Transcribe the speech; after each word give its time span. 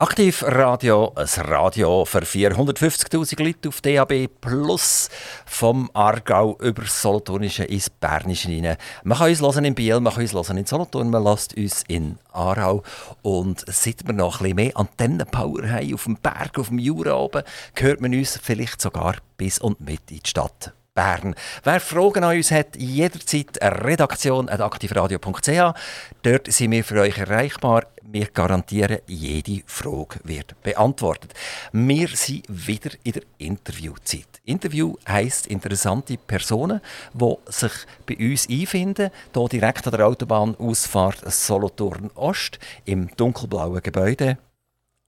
Aktiv 0.00 0.44
Radio, 0.46 1.12
ein 1.16 1.26
Radio 1.42 2.04
für 2.04 2.20
450.000 2.20 3.42
Leute 3.42 3.68
auf 3.68 3.80
DAB 3.80 4.28
Plus 4.40 5.08
vom 5.44 5.90
Aargau 5.92 6.56
über 6.60 6.82
das 6.82 7.02
Solothurnische 7.02 7.64
ins 7.64 7.90
Bernische 7.90 8.48
rein. 8.48 8.76
Man 9.02 9.18
kann 9.18 9.30
uns 9.30 9.40
hören 9.40 9.64
in 9.64 9.74
Biel, 9.74 9.98
man 9.98 10.12
kann 10.12 10.22
uns 10.22 10.34
hören 10.34 10.56
in 10.56 10.66
Solothurn, 10.66 11.10
man 11.10 11.24
lässt 11.24 11.56
uns 11.56 11.82
in 11.88 12.16
Aarau. 12.30 12.84
Und 13.22 13.64
seit 13.66 14.06
wir 14.06 14.14
noch 14.14 14.36
ein 14.36 14.44
bisschen 14.44 14.54
mehr 14.54 14.76
Antennenpower 14.76 15.68
haben 15.68 15.92
auf 15.92 16.04
dem 16.04 16.14
Berg, 16.14 16.56
auf 16.60 16.68
dem 16.68 16.78
Jura 16.78 17.16
oben, 17.16 17.42
hört 17.74 18.00
man 18.00 18.14
uns 18.14 18.38
vielleicht 18.40 18.80
sogar 18.80 19.16
bis 19.36 19.58
und 19.58 19.80
mit 19.80 20.12
in 20.12 20.20
die 20.20 20.30
Stadt 20.30 20.74
Bern. 20.98 21.36
Wer 21.62 21.78
Fragen 21.78 22.24
an 22.24 22.36
uns 22.36 22.50
hat, 22.50 22.76
jederzeit 22.76 23.56
redaktion.aktivradio.ch. 23.62 25.74
Dort 26.22 26.52
sind 26.52 26.72
wir 26.72 26.82
für 26.82 27.00
euch 27.00 27.18
erreichbar. 27.18 27.84
Wir 28.10 28.28
garantieren, 28.28 29.00
jede 29.06 29.62
Frage 29.66 30.20
wird 30.24 30.54
beantwortet. 30.62 31.34
Wir 31.72 32.08
sind 32.08 32.44
wieder 32.48 32.90
in 33.04 33.12
der 33.12 33.22
Interviewzeit. 33.36 34.40
Interview 34.46 34.94
heisst 35.06 35.46
interessante 35.46 36.16
Personen, 36.16 36.80
die 37.12 37.34
sich 37.48 37.72
bei 38.06 38.16
uns 38.16 38.48
einfinden, 38.48 39.10
hier 39.34 39.48
direkt 39.48 39.86
an 39.86 39.92
der 39.92 40.06
Autobahnausfahrt 40.06 41.30
Solothurn 41.30 42.10
Ost 42.14 42.58
im 42.86 43.14
dunkelblauen 43.14 43.82
Gebäude. 43.82 44.38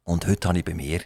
Und 0.05 0.27
heute 0.27 0.49
habe 0.49 0.59
ich 0.59 0.65
bei 0.67 0.75
mir 0.75 1.01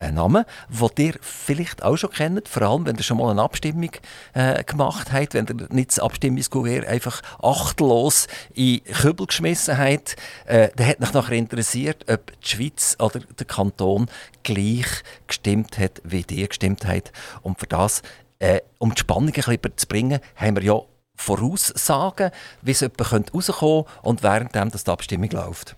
ein 0.00 0.14
Name, 0.14 0.46
den 0.68 1.06
ihr 1.06 1.14
vielleicht 1.20 1.82
auch 1.82 1.96
schon 1.96 2.10
kennt, 2.10 2.48
vor 2.48 2.62
allem 2.62 2.86
wenn 2.86 2.96
ihr 2.96 3.02
schon 3.02 3.18
mal 3.18 3.30
eine 3.30 3.42
Abstimmung 3.42 3.90
äh, 4.32 4.62
gemacht 4.62 5.12
habt, 5.12 5.34
wenn 5.34 5.46
ihr 5.46 5.66
nicht 5.70 5.90
das 5.90 5.98
Abstimmungskuvert 5.98 6.86
einfach 6.86 7.20
achtlos 7.42 8.28
in 8.54 8.82
Kübel 8.84 9.26
geschmissen 9.26 9.76
habt, 9.76 10.16
äh, 10.46 10.68
dann 10.76 10.86
hat 10.86 11.00
mich 11.00 11.12
nachher 11.12 11.36
interessiert, 11.36 12.08
ob 12.08 12.40
die 12.40 12.48
Schweiz 12.48 12.96
oder 13.00 13.20
der 13.20 13.46
Kanton 13.46 14.06
gleich 14.44 14.86
gestimmt 15.26 15.78
hat, 15.78 16.00
wie 16.04 16.24
ihr 16.30 16.46
gestimmt 16.46 16.86
habt. 16.86 17.12
Und 17.42 17.58
für 17.58 17.66
das, 17.66 18.02
äh, 18.38 18.60
um 18.78 18.94
die 18.94 19.00
Spannung 19.00 19.28
ein 19.28 19.32
bisschen 19.32 19.76
zu 19.76 19.86
bringen, 19.88 20.20
haben 20.36 20.56
wir 20.56 20.62
ja 20.62 20.80
Voraussagen, 21.16 22.30
wie 22.62 22.70
es 22.70 22.80
jemand 22.80 23.34
rauskommen 23.34 23.84
könnte 23.84 24.00
und 24.02 24.22
währenddem 24.22 24.70
das 24.70 24.84
die 24.84 24.90
Abstimmung 24.92 25.30
läuft 25.30 25.76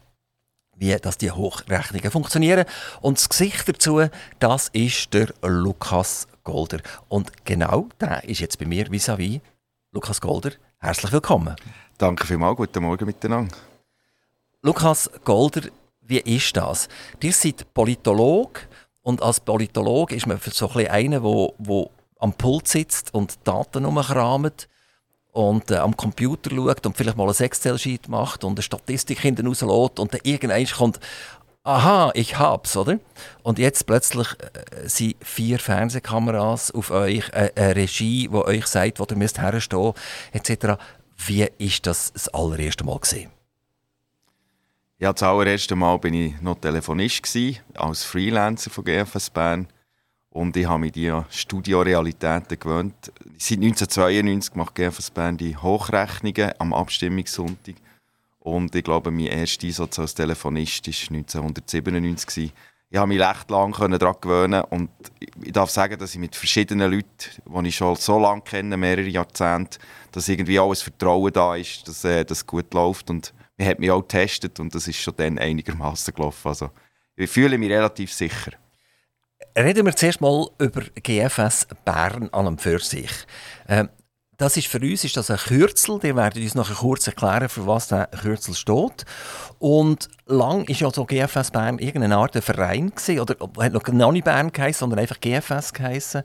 wie 0.80 0.96
dass 0.96 1.18
die 1.18 1.30
Hochrechnungen 1.30 2.10
funktionieren. 2.10 2.64
Und 3.00 3.18
das 3.18 3.28
Gesicht 3.28 3.68
dazu, 3.68 4.02
das 4.38 4.68
ist 4.68 5.12
der 5.12 5.28
Lukas 5.42 6.26
Golder. 6.42 6.80
Und 7.08 7.44
genau 7.44 7.88
der 8.00 8.24
ist 8.24 8.40
jetzt 8.40 8.58
bei 8.58 8.66
mir 8.66 8.86
vis-à-vis. 8.86 9.36
-vis. 9.36 9.40
Lukas 9.92 10.20
Golder, 10.20 10.52
herzlich 10.78 11.12
willkommen. 11.12 11.54
Danke 11.98 12.26
vielmals, 12.26 12.56
guten 12.56 12.82
Morgen 12.82 13.04
miteinander. 13.04 13.54
Lukas 14.62 15.10
Golder, 15.24 15.68
wie 16.00 16.20
ist 16.20 16.56
das? 16.56 16.88
Ihr 17.22 17.32
seid 17.32 17.72
Politolog 17.74 18.66
und 19.02 19.22
als 19.22 19.40
Politolog 19.40 20.12
ist 20.12 20.26
man 20.26 20.40
so 20.42 20.70
ein 20.70 20.86
einer, 20.88 21.20
der 21.20 21.86
am 22.18 22.32
Pult 22.32 22.68
sitzt 22.68 23.12
und 23.12 23.38
Daten 23.44 23.84
umkramt 23.84 24.68
und 25.32 25.70
äh, 25.70 25.76
am 25.76 25.96
Computer 25.96 26.50
schaut 26.50 26.86
und 26.86 26.96
vielleicht 26.96 27.16
mal 27.16 27.28
ein 27.28 27.34
Excel-Sheet 27.34 28.08
macht 28.08 28.44
und 28.44 28.52
eine 28.52 28.62
Statistik 28.62 29.20
hinten 29.20 29.46
rauslässt 29.46 29.98
und 29.98 30.14
dann 30.14 30.20
irgendwann 30.24 30.66
kommt, 30.66 31.00
aha, 31.62 32.10
ich 32.14 32.38
hab's, 32.38 32.76
oder? 32.76 32.98
Und 33.42 33.58
jetzt 33.58 33.86
plötzlich 33.86 34.28
äh, 34.40 34.88
sind 34.88 35.16
vier 35.20 35.58
Fernsehkameras 35.58 36.70
auf 36.72 36.90
euch, 36.90 37.28
äh, 37.30 37.50
eine 37.54 37.76
Regie, 37.76 38.28
die 38.28 38.34
euch 38.34 38.66
sagt, 38.66 38.98
wo 38.98 39.06
ihr 39.08 39.16
müsst 39.16 39.40
herstehen, 39.40 39.92
etc. 40.32 40.80
Wie 41.26 41.46
ist 41.58 41.86
das 41.86 42.12
das 42.12 42.28
allererste 42.28 42.84
Mal 42.84 42.98
gesehen? 42.98 43.30
Ja, 44.98 45.12
das 45.12 45.22
allererste 45.22 45.76
Mal 45.76 45.98
bin 45.98 46.14
ich 46.14 46.40
noch 46.42 46.60
Telefonist 46.60 47.36
als 47.74 48.04
Freelancer 48.04 48.70
von 48.70 48.84
GFS 48.84 49.30
Bern. 49.30 49.68
Und 50.32 50.56
ich 50.56 50.66
habe 50.66 50.80
mich 50.80 50.92
die 50.92 51.12
Studiorealitäten 51.28 52.58
gewöhnt. 52.58 53.12
Seit 53.36 53.58
1992 53.58 54.54
macht 54.54 54.76
GFS 54.76 55.10
Bern 55.10 55.36
die 55.36 55.56
Hochrechnungen 55.56 56.52
am 56.58 56.72
Abstimmungssonntag. 56.72 57.74
Und 58.38 58.74
ich 58.74 58.84
glaube, 58.84 59.10
mein 59.10 59.26
erster 59.26 59.66
Einsatz 59.66 59.98
als 59.98 60.14
Telefonist 60.14 60.86
war 60.86 61.16
1997. 61.16 62.52
Ich 62.92 62.98
habe 62.98 63.08
mich 63.08 63.20
recht 63.20 63.50
lange 63.50 63.98
daran 63.98 64.16
gewöhnen 64.20 64.64
und 64.70 64.90
ich 65.42 65.52
darf 65.52 65.70
sagen, 65.70 65.98
dass 65.98 66.14
ich 66.14 66.20
mit 66.20 66.34
verschiedenen 66.34 66.90
Leuten, 66.90 67.62
die 67.62 67.68
ich 67.68 67.76
schon 67.76 67.94
so 67.94 68.18
lange 68.18 68.40
kenne, 68.40 68.76
mehrere 68.76 69.06
Jahrzehnte, 69.06 69.78
dass 70.10 70.28
irgendwie 70.28 70.58
alles 70.58 70.82
Vertrauen 70.82 71.32
da 71.32 71.54
ist, 71.54 71.86
dass 71.86 72.04
äh, 72.04 72.24
das 72.24 72.44
gut 72.44 72.74
läuft 72.74 73.10
und 73.10 73.32
man 73.58 73.68
hat 73.68 73.78
mich 73.78 73.92
auch 73.92 74.00
getestet 74.00 74.58
und 74.58 74.74
das 74.74 74.88
ist 74.88 74.96
schon 74.96 75.14
dann 75.16 75.38
einigermaßen 75.38 76.14
gelaufen. 76.14 76.48
Also 76.48 76.70
ich 77.14 77.30
fühle 77.30 77.58
mich 77.58 77.70
relativ 77.70 78.12
sicher. 78.12 78.52
Reden 79.56 79.86
wir 79.86 79.96
zuerst 79.96 80.20
mal 80.20 80.48
über 80.58 80.82
GFS 80.94 81.66
Bern 81.84 82.28
an 82.32 82.46
und 82.46 82.60
für 82.60 82.78
sich. 82.78 83.10
Ähm, 83.68 83.88
das 84.40 84.56
ist 84.56 84.68
für 84.68 84.80
uns 84.80 85.04
ist 85.04 85.18
das 85.18 85.30
ein 85.30 85.36
Kürzel. 85.36 86.02
Wir 86.02 86.16
werden 86.16 86.42
uns 86.42 86.54
noch 86.54 86.74
kurz 86.74 87.06
erklären, 87.06 87.50
für 87.50 87.66
was 87.66 87.88
der 87.88 88.06
Kürzel 88.06 88.54
steht. 88.54 89.04
Und 89.58 90.08
lang 90.24 90.64
ist 90.64 90.80
ja 90.80 90.90
so 90.90 91.04
GFS 91.04 91.50
Bern 91.50 91.78
irgendeine 91.78 92.16
Art 92.16 92.42
Verein 92.42 92.88
gewesen, 92.88 93.20
oder 93.20 93.36
hat 93.58 93.92
noch 93.92 94.12
nicht 94.12 94.24
Bern 94.24 94.50
geheißen, 94.50 94.80
sondern 94.80 95.00
einfach 95.00 95.20
GFS 95.20 95.74
geheißen. 95.74 96.22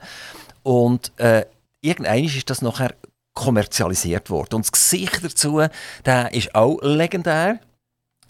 Und 0.64 1.12
äh, 1.20 1.46
irgendwann 1.82 2.24
ist 2.24 2.50
das 2.50 2.62
nachher 2.62 2.94
kommerzialisiert 3.34 4.30
worden. 4.30 4.56
Und 4.56 4.66
das 4.66 4.72
Gesicht 4.72 5.22
dazu, 5.22 5.62
der 6.06 6.34
ist 6.34 6.56
auch 6.56 6.80
legendär. 6.82 7.60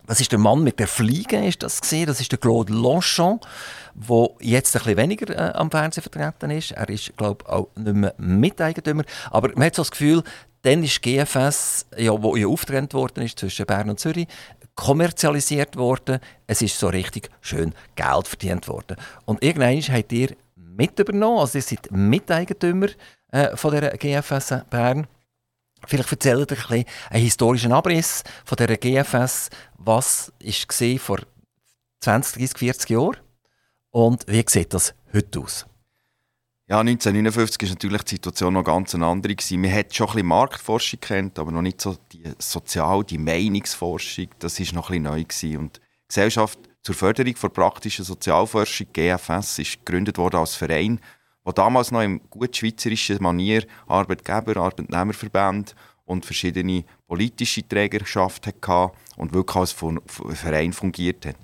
Das 0.08 0.20
ist 0.20 0.32
der 0.32 0.40
Mann 0.40 0.64
mit 0.64 0.80
der 0.80 0.88
Fliege, 0.88 1.46
ist 1.46 1.62
das 1.62 1.82
gesehen. 1.82 2.08
Das 2.08 2.20
ist 2.20 2.32
der 2.32 2.40
Claude 2.40 2.74
Longchamp 2.74 3.46
der 3.96 4.30
jetzt 4.42 4.76
ein 4.76 4.80
bisschen 4.80 4.98
weniger 4.98 5.34
äh, 5.34 5.54
am 5.54 5.72
Fernsehen 5.72 6.04
vertreten 6.04 6.52
ist. 6.52 6.72
Er 6.72 6.90
ist, 6.90 7.16
glaube 7.18 7.44
ich, 7.44 7.50
auch 7.50 7.70
nicht 7.76 7.96
mehr 7.96 8.14
Miteigentümer. 8.18 9.04
Aber 9.32 9.50
man 9.56 9.66
hat 9.66 9.76
so 9.76 9.82
das 9.82 9.92
Gefühl, 9.92 10.22
dann 10.62 10.84
ist 10.84 11.02
GFS, 11.02 11.86
ja, 11.98 12.12
wo 12.22 12.36
ja 12.36 12.48
aufgetrennt 12.48 12.94
worden 12.94 13.24
ist 13.24 13.40
zwischen 13.40 13.66
Bern 13.66 13.90
und 13.90 14.00
Zürich, 14.00 14.28
kommerzialisiert 14.76 15.78
worden. 15.78 16.20
Es 16.48 16.62
ist 16.62 16.78
so 16.78 16.88
richtig 16.88 17.30
schön 17.40 17.74
Geld 17.96 18.28
verdient 18.28 18.68
worden. 18.68 18.98
Und 19.26 19.44
irgendwann 19.44 19.80
habt 19.80 20.12
ihr 20.12 20.36
mit 20.56 21.00
übernommen, 21.00 21.40
also 21.40 21.58
ihr 21.58 21.62
seid 21.62 21.90
Miteigentümer 21.92 22.88
äh, 23.32 23.56
von 23.56 23.72
der 23.72 23.98
GFS 23.98 24.56
Bern. 24.70 25.08
Vielleicht 25.88 26.12
erzählt 26.12 26.52
ihr 26.52 26.58
ein 26.58 26.64
bisschen 26.68 26.86
einen 27.12 27.24
historischen 27.24 27.72
Abriss 27.72 28.24
von 28.44 28.58
der 28.58 28.76
GFS. 28.76 29.50
Was 29.78 30.34
war 30.40 31.00
vor 31.00 31.20
20, 32.02 32.38
30, 32.40 32.58
40 32.58 32.90
Jahren? 32.90 33.18
Und 33.96 34.26
wie 34.28 34.44
sieht 34.46 34.74
das 34.74 34.94
heute 35.14 35.40
aus? 35.40 35.66
Ja, 36.68 36.82
1959 36.82 37.62
war 37.62 37.70
natürlich 37.76 38.04
die 38.04 38.16
Situation 38.16 38.54
noch 38.54 38.66
ganz 38.66 38.94
eine 38.94 39.06
andere. 39.06 39.34
Man 39.52 39.74
hat 39.74 39.96
schon 39.96 40.08
ein 40.08 40.14
bisschen 40.16 40.28
Marktforschung 40.28 41.00
kennt, 41.00 41.40
aber 41.40 41.54
noch 41.54 41.62
nicht 41.62 41.80
so 41.80 41.96
die 42.12 42.24
Sozial-, 42.38 43.06
die 43.06 43.18
Meinungsforschung. 43.18 44.28
Das 44.40 44.60
war 44.60 44.74
noch 44.74 44.90
ein 44.90 45.02
bisschen 45.26 45.54
neu. 45.54 45.60
Und 45.60 45.78
die 45.78 46.08
Gesellschaft 46.10 46.60
zur 46.82 46.94
Förderung 46.94 47.36
der 47.42 47.48
praktischen 47.48 48.04
Sozialforschung, 48.04 48.88
GFS, 48.92 49.60
ist 49.60 49.86
gegründet 49.86 50.18
worden 50.18 50.42
als 50.42 50.56
Verein, 50.56 51.00
der 51.46 51.54
damals 51.54 51.92
noch 51.92 52.02
in 52.02 52.20
gut 52.30 52.54
schweizerischen 52.54 53.24
Manier 53.24 53.66
Arbeitgeber, 53.88 54.58
Arbeitnehmerverbände 54.58 55.72
und 56.04 56.26
verschiedene 56.26 56.84
politische 57.08 57.66
Trägerschaft 57.66 58.46
hatte 58.46 58.92
und 59.16 59.32
wirklich 59.32 59.56
als 59.56 59.72
Verein 60.34 60.74
fungiert 60.74 61.26
hat. 61.28 61.38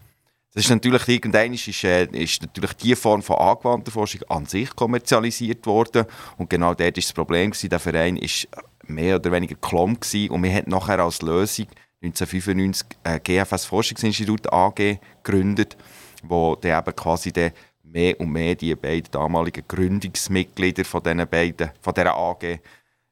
Das 0.53 0.65
ist 0.65 0.69
natürlich 0.69 1.07
irgendwann 1.07 1.53
ist, 1.53 1.83
äh, 1.85 2.05
ist 2.07 2.41
natürlich 2.41 2.73
die 2.73 2.95
Form 2.95 3.21
von 3.21 3.37
angewandter 3.37 3.91
Forschung 3.91 4.21
an 4.27 4.45
sich 4.45 4.75
kommerzialisiert 4.75 5.65
worden. 5.65 6.05
Und 6.37 6.49
genau 6.49 6.73
dort 6.73 6.97
ist 6.97 7.07
das 7.07 7.13
Problem 7.13 7.51
gewesen, 7.51 7.69
der 7.69 7.79
Verein 7.79 8.17
ist 8.17 8.47
mehr 8.85 9.15
oder 9.15 9.31
weniger 9.31 9.55
Klom 9.55 9.93
und 9.93 10.43
wir 10.43 10.53
hat 10.53 10.67
nachher 10.67 10.99
als 10.99 11.21
Lösung 11.21 11.67
1995 12.01 12.87
ein 13.03 13.21
GFS 13.23 13.65
Forschungsinstitut 13.65 14.51
AG 14.51 14.99
gegründet, 15.23 15.77
wo 16.23 16.55
der 16.55 16.79
eben 16.79 16.95
quasi 16.95 17.31
der 17.31 17.53
mehr 17.83 18.19
und 18.19 18.31
mehr 18.31 18.55
die 18.55 18.75
beiden 18.75 19.11
damaligen 19.11 19.63
Gründungsmitglieder 19.67 20.83
von 20.83 21.03
diesen 21.03 21.27
beiden, 21.27 21.71
von 21.79 21.93
dieser 21.93 22.15
AG 22.17 22.59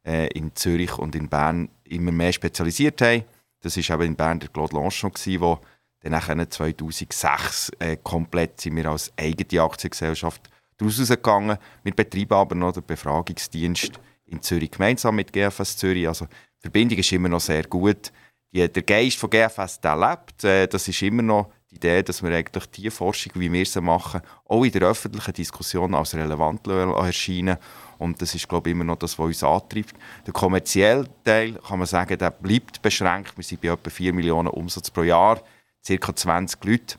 äh, 0.05 0.27
in 0.33 0.53
Zürich 0.55 0.97
und 0.97 1.15
in 1.15 1.29
Bern 1.29 1.69
immer 1.83 2.11
mehr 2.11 2.33
spezialisiert 2.33 3.01
haben. 3.01 3.23
Das 3.61 3.77
war 3.77 3.95
eben 3.95 4.07
in 4.07 4.15
Bern 4.15 4.39
der 4.39 4.49
Claude 4.49 4.75
Lanchon, 4.75 5.11
der 5.25 5.59
dann 6.01 6.13
nachher 6.13 6.49
2006 6.49 7.71
äh, 7.79 7.97
komplett 7.97 8.61
sind 8.61 8.75
wir 8.75 8.87
als 8.87 9.11
eigene 9.17 9.61
Aktiengesellschaft 9.61 10.49
daraus 10.77 10.97
gegangen. 10.97 11.57
Wir 11.83 11.93
betreiben 11.93 12.33
aber 12.33 12.55
noch 12.55 12.71
den 12.71 12.85
Befragungsdienst 12.85 13.99
in 14.27 14.41
Zürich 14.41 14.71
gemeinsam 14.71 15.15
mit 15.15 15.33
GFS 15.33 15.77
Zürich. 15.77 16.07
Also 16.07 16.25
die 16.25 16.61
Verbindung 16.61 16.99
ist 16.99 17.11
immer 17.11 17.29
noch 17.29 17.41
sehr 17.41 17.63
gut. 17.63 18.11
Die, 18.51 18.67
der 18.67 18.83
Geist 18.83 19.17
von 19.17 19.29
GFS 19.29 19.81
der 19.81 19.97
lebt. 19.97 20.43
Äh, 20.43 20.67
das 20.67 20.87
ist 20.87 21.01
immer 21.01 21.21
noch 21.21 21.51
die 21.69 21.75
Idee, 21.75 22.01
dass 22.01 22.23
wir 22.23 22.35
eigentlich 22.35 22.65
die 22.71 22.89
Forschung, 22.89 23.33
wie 23.35 23.51
wir 23.51 23.65
sie 23.65 23.81
machen, 23.81 24.21
auch 24.45 24.63
in 24.63 24.71
der 24.71 24.83
öffentlichen 24.83 25.33
Diskussion 25.33 25.93
als 25.93 26.15
relevant 26.15 26.65
erscheinen. 26.65 27.57
Und 27.99 28.21
das 28.21 28.33
ist, 28.33 28.47
glaube 28.47 28.69
ich, 28.69 28.75
immer 28.75 28.85
noch 28.85 28.95
das, 28.95 29.19
was 29.19 29.25
uns 29.27 29.43
antreibt. 29.43 29.93
Der 30.25 30.33
kommerzielle 30.33 31.05
Teil, 31.23 31.53
kann 31.55 31.77
man 31.77 31.87
sagen, 31.87 32.17
der 32.17 32.31
bleibt 32.31 32.81
beschränkt. 32.81 33.37
Wir 33.37 33.43
sind 33.43 33.61
bei 33.61 33.67
etwa 33.67 33.89
4 33.89 34.13
Millionen 34.13 34.47
Umsatz 34.47 34.89
pro 34.89 35.03
Jahr 35.03 35.43
ca. 35.85 36.15
20 36.15 36.63
Leute. 36.63 36.97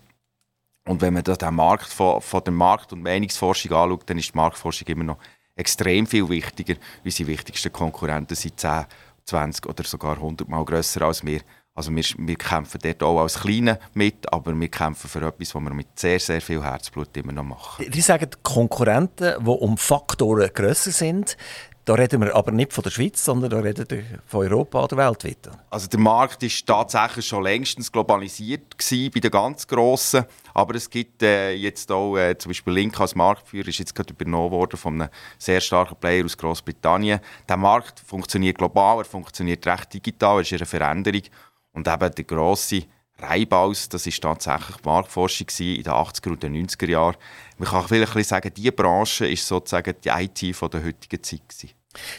Und 0.87 1.00
wenn 1.03 1.15
man 1.15 1.23
den 1.23 1.55
Markt 1.55 1.88
von, 1.88 2.21
von 2.21 2.43
der 2.43 2.53
Markt- 2.53 2.93
und 2.93 3.03
Meinungsforschung 3.03 3.73
anschaut, 3.73 4.09
dann 4.09 4.19
ist 4.19 4.32
die 4.32 4.37
Marktforschung 4.37 4.88
immer 4.88 5.05
noch 5.05 5.19
extrem 5.55 6.06
viel 6.06 6.29
wichtiger. 6.29 6.75
Unsere 7.05 7.29
wichtigsten 7.29 7.73
Konkurrenten 7.73 8.35
sind 8.35 8.59
10, 8.59 8.87
20 9.25 9.67
oder 9.67 9.85
sogar 9.85 10.17
100 10.17 10.49
Mal 10.49 10.65
grösser 10.65 11.03
als 11.03 11.25
wir. 11.25 11.41
Also 11.73 11.94
wir, 11.94 12.05
wir 12.19 12.37
kämpfen 12.37 12.81
dort 12.82 13.03
auch 13.03 13.21
als 13.21 13.41
Kleine 13.41 13.79
mit, 13.94 14.31
aber 14.32 14.59
wir 14.59 14.69
kämpfen 14.69 15.09
für 15.09 15.25
etwas, 15.25 15.55
was 15.55 15.62
wir 15.62 15.73
mit 15.73 15.99
sehr, 15.99 16.19
sehr 16.19 16.41
viel 16.41 16.62
Herzblut 16.62 17.17
immer 17.17 17.33
noch 17.33 17.44
machen. 17.44 17.88
Die 17.88 18.00
sagen 18.00 18.29
Konkurrenten, 18.43 19.35
die 19.44 19.49
um 19.49 19.79
Faktoren 19.79 20.50
grösser 20.53 20.91
sind, 20.91 21.37
da 21.85 21.94
reden 21.94 22.21
wir 22.21 22.35
aber 22.37 22.53
nicht 22.53 22.73
von 22.73 22.82
der 22.82 22.91
Schweiz, 22.91 23.25
sondern 23.25 23.50
da 23.50 23.59
reden 23.59 23.87
wir 23.88 24.05
von 24.27 24.47
Europa 24.47 24.85
oder 24.85 24.97
weltweit. 24.97 25.50
Also 25.71 25.88
der 25.88 25.99
Markt 25.99 26.43
ist 26.43 26.67
tatsächlich 26.67 27.27
schon 27.27 27.43
längstens 27.43 27.91
globalisiert 27.91 28.79
gewesen, 28.79 29.11
bei 29.12 29.21
den 29.21 29.31
ganz 29.31 29.67
Grossen. 29.67 30.25
Aber 30.53 30.75
es 30.75 30.91
gibt 30.91 31.23
äh, 31.23 31.53
jetzt 31.53 31.91
auch, 31.91 32.17
äh, 32.17 32.37
zum 32.37 32.50
Beispiel 32.50 32.75
Link 32.75 33.00
als 33.00 33.15
Marktführer 33.15 33.69
ist 33.69 33.79
jetzt 33.79 33.94
gerade 33.94 34.12
übernommen 34.12 34.50
worden 34.50 34.77
von 34.77 35.00
einem 35.00 35.11
sehr 35.38 35.61
starken 35.61 35.97
Player 35.97 36.25
aus 36.25 36.37
Großbritannien. 36.37 37.21
Der 37.49 37.56
Markt 37.56 38.00
funktioniert 38.00 38.59
global, 38.59 38.99
er 38.99 39.05
funktioniert 39.05 39.67
recht 39.67 39.94
digital, 39.94 40.37
er 40.37 40.41
ist 40.43 40.53
in 40.53 40.59
einer 40.59 40.67
Veränderung. 40.67 41.23
Und 41.73 41.88
eben 41.88 42.15
der 42.15 42.25
grosse 42.25 42.83
Reibaus, 43.23 43.89
das 43.89 44.07
ist 44.07 44.23
tatsächlich 44.23 44.83
Marktforschung 44.85 45.47
in 45.59 45.83
den 45.83 45.93
80er 45.93 46.29
und 46.31 46.43
den 46.43 46.67
90er 46.67 46.89
Jahren. 46.89 47.17
Man 47.59 47.69
kann 47.69 47.87
vielleicht 47.87 48.29
sagen, 48.29 48.53
diese 48.55 48.73
Branche 48.73 49.27
ist 49.27 49.47
sozusagen 49.47 49.95
die 50.05 50.09
IT 50.09 50.57
von 50.57 50.71
der 50.71 50.85
heutigen 50.85 51.23
Zeit. 51.23 51.75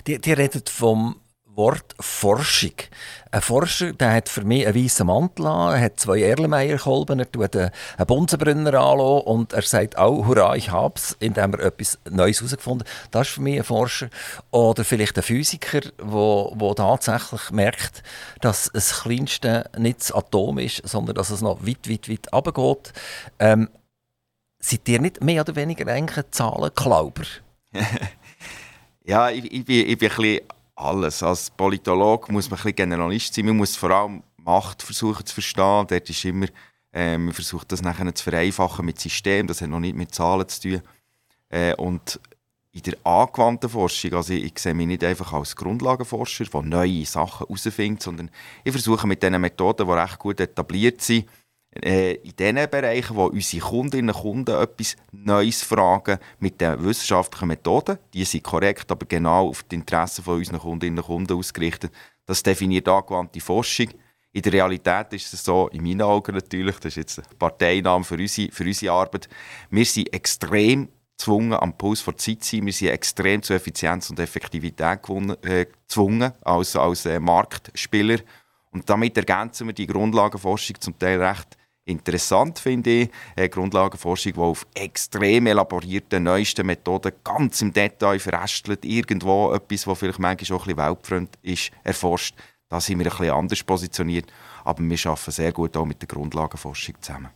Die, 0.06 0.20
die 0.20 0.34
redet 0.34 0.70
vom 0.70 1.16
Wort 1.56 1.96
Forschung. 2.00 2.74
Ein 3.30 3.42
Forscher 3.42 3.94
der 3.94 4.14
hat 4.14 4.30
für 4.30 4.44
mich 4.44 4.66
einen 4.66 4.84
weißen 4.84 5.06
Mantel 5.06 5.48
an, 5.48 5.76
er 5.76 5.82
hat 5.82 6.00
zwei 6.00 6.22
Erlenmeyer-Kolben, 6.22 7.20
er 7.20 7.32
tut 7.32 7.56
einen 7.56 7.72
Bunsenbrunner 8.08 8.74
an 8.74 9.00
und 9.00 9.54
er 9.54 9.62
sagt 9.62 9.98
auch, 9.98 10.26
hurra, 10.26 10.56
ich 10.56 10.72
hab's, 10.72 11.16
indem 11.20 11.54
er 11.54 11.66
etwas 11.66 12.00
Neues 12.10 12.40
herausgefunden 12.40 12.88
hat. 12.88 13.10
Das 13.12 13.28
ist 13.28 13.34
für 13.34 13.42
mich 13.42 13.58
ein 13.58 13.64
Forscher. 13.64 14.10
Oder 14.52 14.86
vielleicht 14.86 15.18
ein 15.18 15.24
Physiker, 15.24 15.82
der 15.82 16.76
tatsächlich 16.76 17.52
merkt, 17.52 18.04
dass 18.40 18.70
das 18.74 19.02
Kleinste 19.02 19.70
nicht 19.78 20.00
das 20.00 20.12
Atom 20.14 20.58
ist, 20.58 20.88
sondern 20.88 21.16
dass 21.16 21.32
es 21.32 21.42
noch 21.42 21.66
weit, 21.66 21.90
weit, 21.90 22.10
weit 22.10 22.34
runtergeht. 22.34 22.94
Ähm, 23.40 23.70
seid 24.60 24.88
ihr 24.88 25.02
nicht 25.02 25.22
mehr 25.22 25.42
oder 25.42 25.56
weniger 25.56 25.92
eigentlich 25.92 26.26
Zahlenklauber? 26.32 27.24
Ja, 29.04 29.32
ich, 29.32 29.52
ich, 29.52 29.66
bin, 29.66 29.90
ich 29.90 29.98
bin 29.98 30.12
ein 30.12 30.16
bisschen 30.16 30.42
alles. 30.82 31.24
Als 31.24 31.50
Politologe 31.50 32.32
muss 32.32 32.50
man 32.50 32.60
ein 32.60 32.64
bisschen 32.64 32.76
Generalist 32.76 33.34
sein. 33.34 33.46
Man 33.46 33.58
muss 33.58 33.76
vor 33.76 33.92
allem 33.92 34.24
Macht 34.38 34.82
versuchen 34.82 35.26
zu 35.26 35.34
verstehen. 35.34 35.86
Dort 35.88 36.10
ist 36.10 36.26
immer, 36.26 36.48
äh, 36.92 37.18
man 37.18 37.34
versucht 37.34 37.72
das 37.72 37.82
nachher 37.82 38.14
zu 38.14 38.24
vereinfachen 38.24 38.86
mit 38.86 39.00
System. 39.00 39.48
Das 39.48 39.62
hat 39.62 39.70
noch 39.70 39.80
nicht 39.80 39.96
mit 39.96 40.14
Zahlen 40.14 40.48
zu 40.48 40.62
tun. 40.62 40.82
Äh, 41.50 41.76
und 41.76 42.20
in 42.74 42.82
der 42.84 42.96
angewandten 43.04 43.70
Forschung, 43.70 44.14
also 44.14 44.34
ich, 44.34 44.46
ich 44.46 44.60
sehe 44.60 44.74
mich 44.74 44.88
nicht 44.88 45.04
einfach 45.04 45.34
als 45.34 45.56
Grundlagenforscher, 45.56 46.46
der 46.46 46.62
neue 46.62 47.06
Sachen 47.06 47.46
herausfindet, 47.46 48.02
sondern 48.02 48.30
ich 48.64 48.72
versuche 48.72 49.08
mit 49.08 49.22
diesen 49.22 49.42
Methoden, 49.42 49.86
die 49.86 49.94
recht 49.94 50.20
gut 50.20 50.40
etabliert 50.40 51.02
sind, 51.02 51.28
äh, 51.74 52.16
in 52.16 52.36
den 52.36 52.56
Bereichen, 52.70 53.16
wo 53.16 53.26
unsere 53.26 53.66
Kundinnen 53.66 54.14
und 54.14 54.22
Kunden 54.22 54.56
etwas 54.56 54.96
Neues 55.12 55.64
fragen, 55.64 56.18
mit 56.40 56.60
den 56.60 56.84
wissenschaftlichen 56.84 57.48
Methoden, 57.48 57.98
die 58.14 58.26
sind 58.26 58.44
korrekt, 58.44 58.92
aber 58.92 59.06
genau 59.06 59.50
auf 59.50 59.64
die 59.64 59.76
Interessen 59.76 60.24
von 60.24 60.38
unseren 60.38 60.60
Kundinnen 60.60 61.00
und 61.00 61.06
Kunden 61.06 61.38
ausgerichtet. 61.38 61.92
Das 62.26 62.44
definiert 62.44 62.88
angewandte 62.88 63.40
Forschung. 63.40 63.88
In 64.34 64.42
der 64.42 64.54
Realität 64.54 65.14
ist 65.14 65.34
es 65.34 65.44
so, 65.44 65.68
in 65.70 65.84
meinen 65.84 66.02
Augen 66.02 66.36
natürlich, 66.36 66.78
das 66.78 66.94
ist 66.94 66.98
jetzt 66.98 67.20
ein 67.20 67.38
Parteiname 67.38 68.04
für 68.04 68.16
unsere, 68.16 68.52
für 68.52 68.64
unsere 68.64 68.94
Arbeit, 68.94 69.28
wir 69.70 69.86
sind 69.86 70.14
extrem 70.14 70.88
gezwungen, 71.18 71.54
am 71.54 71.78
Puls 71.78 72.04
der 72.04 72.18
Zeit 72.18 72.44
zu 72.44 72.56
sein. 72.56 72.66
Wir 72.66 72.74
sind 72.74 72.88
extrem 72.90 73.44
zu 73.44 73.54
Effizienz 73.54 74.10
und 74.10 74.20
Effektivität 74.20 75.00
äh, 75.44 75.66
gezwungen 75.66 76.32
als, 76.42 76.76
als 76.76 77.06
äh, 77.06 77.20
Marktspieler. 77.20 78.20
Und 78.72 78.90
damit 78.90 79.18
ergänzen 79.18 79.68
wir 79.68 79.74
die 79.74 79.86
Grundlagenforschung 79.86 80.80
zum 80.80 80.98
Teil 80.98 81.22
recht 81.22 81.58
interessant, 81.92 82.60
finde 82.60 82.90
ich. 82.90 83.10
Eine 83.36 83.50
Grundlagenforschung, 83.50 84.34
die 84.34 84.40
auf 84.40 84.66
extrem 84.74 85.48
elaborierten, 85.48 86.24
neuesten 86.24 86.66
Methoden 86.66 87.12
ganz 87.24 87.62
im 87.62 87.74
Detail 87.74 88.20
verästelt, 88.20 88.86
irgendwo 88.86 89.54
etwas, 89.54 89.86
was 89.86 90.00
vielleicht 90.00 90.20
manchmal 90.20 90.58
auch 90.58 90.68
ein 90.68 90.76
bisschen 90.76 90.90
weltfremd 90.90 91.40
ist, 91.42 91.72
erforscht. 91.84 92.36
Da 92.70 92.80
sind 92.80 93.00
wir 93.00 93.06
ein 93.06 93.18
bisschen 93.18 93.34
anders 93.34 93.64
positioniert, 93.64 94.32
aber 94.64 94.82
wir 94.82 95.06
arbeiten 95.06 95.32
sehr 95.32 95.52
gut 95.52 95.76
auch 95.76 95.86
mit 95.86 96.02
der 96.02 96.08
Grundlagenforschung 96.08 96.96
zusammen. 97.02 97.30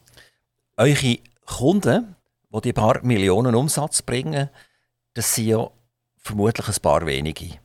Eure 0.78 1.20
Kunden, 1.46 2.16
die 2.54 2.62
die 2.62 2.74
paar 2.74 3.04
Millionen 3.04 3.54
Umsatz 3.54 4.02
bringen, 4.02 4.50
das 5.14 5.36
sind 5.36 5.48
ja 5.48 5.70
vermutlich 6.18 6.68
ein 6.68 6.82
paar 6.82 7.06
wenige. 7.06 7.60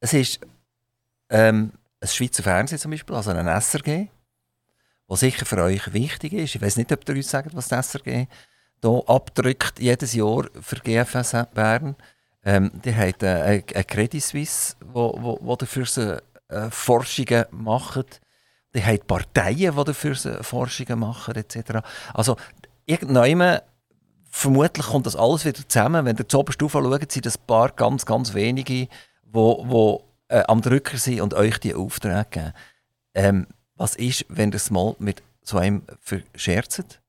Es 0.00 0.12
ist 0.12 0.40
ähm, 1.30 1.72
ein 2.00 2.08
Schweizer 2.08 2.42
Fernsehen 2.42 2.78
zum 2.78 2.92
Beispiel, 2.92 3.14
also 3.14 3.30
ein 3.30 3.60
SRG, 3.60 4.08
was 5.08 5.20
sicher 5.20 5.46
für 5.46 5.62
euch 5.62 5.92
wichtig 5.92 6.34
ist. 6.34 6.54
Ich 6.54 6.62
weiß 6.62 6.76
nicht, 6.76 6.92
ob 6.92 7.08
ihr 7.08 7.16
uns 7.16 7.30
sagt, 7.30 7.56
was 7.56 7.68
das 7.68 7.90
SRG 7.90 8.26
hier 8.80 9.02
abdrückt 9.06 9.80
jedes 9.80 10.14
Jahr 10.14 10.44
für 10.60 10.76
GFS 10.76 11.34
Bern. 11.54 11.96
Ähm, 12.44 12.70
die 12.84 12.94
haben 12.94 13.14
äh, 13.20 13.62
eine 13.74 13.84
Credit 13.84 14.22
Suisse, 14.22 14.76
wo 14.80 15.56
dafür 15.56 15.86
so, 15.86 16.16
äh, 16.48 16.70
Forschungen 16.70 17.46
macht. 17.50 18.20
Die 18.74 18.82
haben 18.82 19.00
Parteien, 19.06 19.74
die 19.76 19.84
dafür 19.84 20.14
so 20.14 20.42
Forschungen 20.42 20.98
machen, 20.98 21.34
etc. 21.34 21.80
Also, 22.14 22.36
irgendwann 22.86 23.60
vermutlich 24.30 24.86
kommt 24.86 25.06
das 25.06 25.16
alles 25.16 25.44
wieder 25.44 25.66
zusammen. 25.66 26.04
Wenn 26.04 26.16
ihr 26.16 26.28
zur 26.28 26.40
Oberstufe 26.40 26.80
schaut, 26.80 27.12
sind 27.12 27.26
das 27.26 27.38
ein 27.38 27.46
paar 27.46 27.70
ganz, 27.70 28.06
ganz 28.06 28.34
wenige, 28.34 28.88
die 29.24 29.98
äh, 30.28 30.42
am 30.46 30.60
Drücker 30.60 30.98
sind 30.98 31.20
und 31.20 31.34
euch 31.34 31.58
die 31.58 31.74
Aufträge 31.74 32.26
geben. 32.30 32.52
Ähm, 33.14 33.46
was 33.78 33.94
ist, 33.94 34.26
wenn 34.28 34.50
ihr 34.50 34.56
es 34.56 34.70
mal 34.70 34.94
mit 34.98 35.22
so 35.42 35.58
einem 35.58 35.82
verscherzt? 36.00 37.00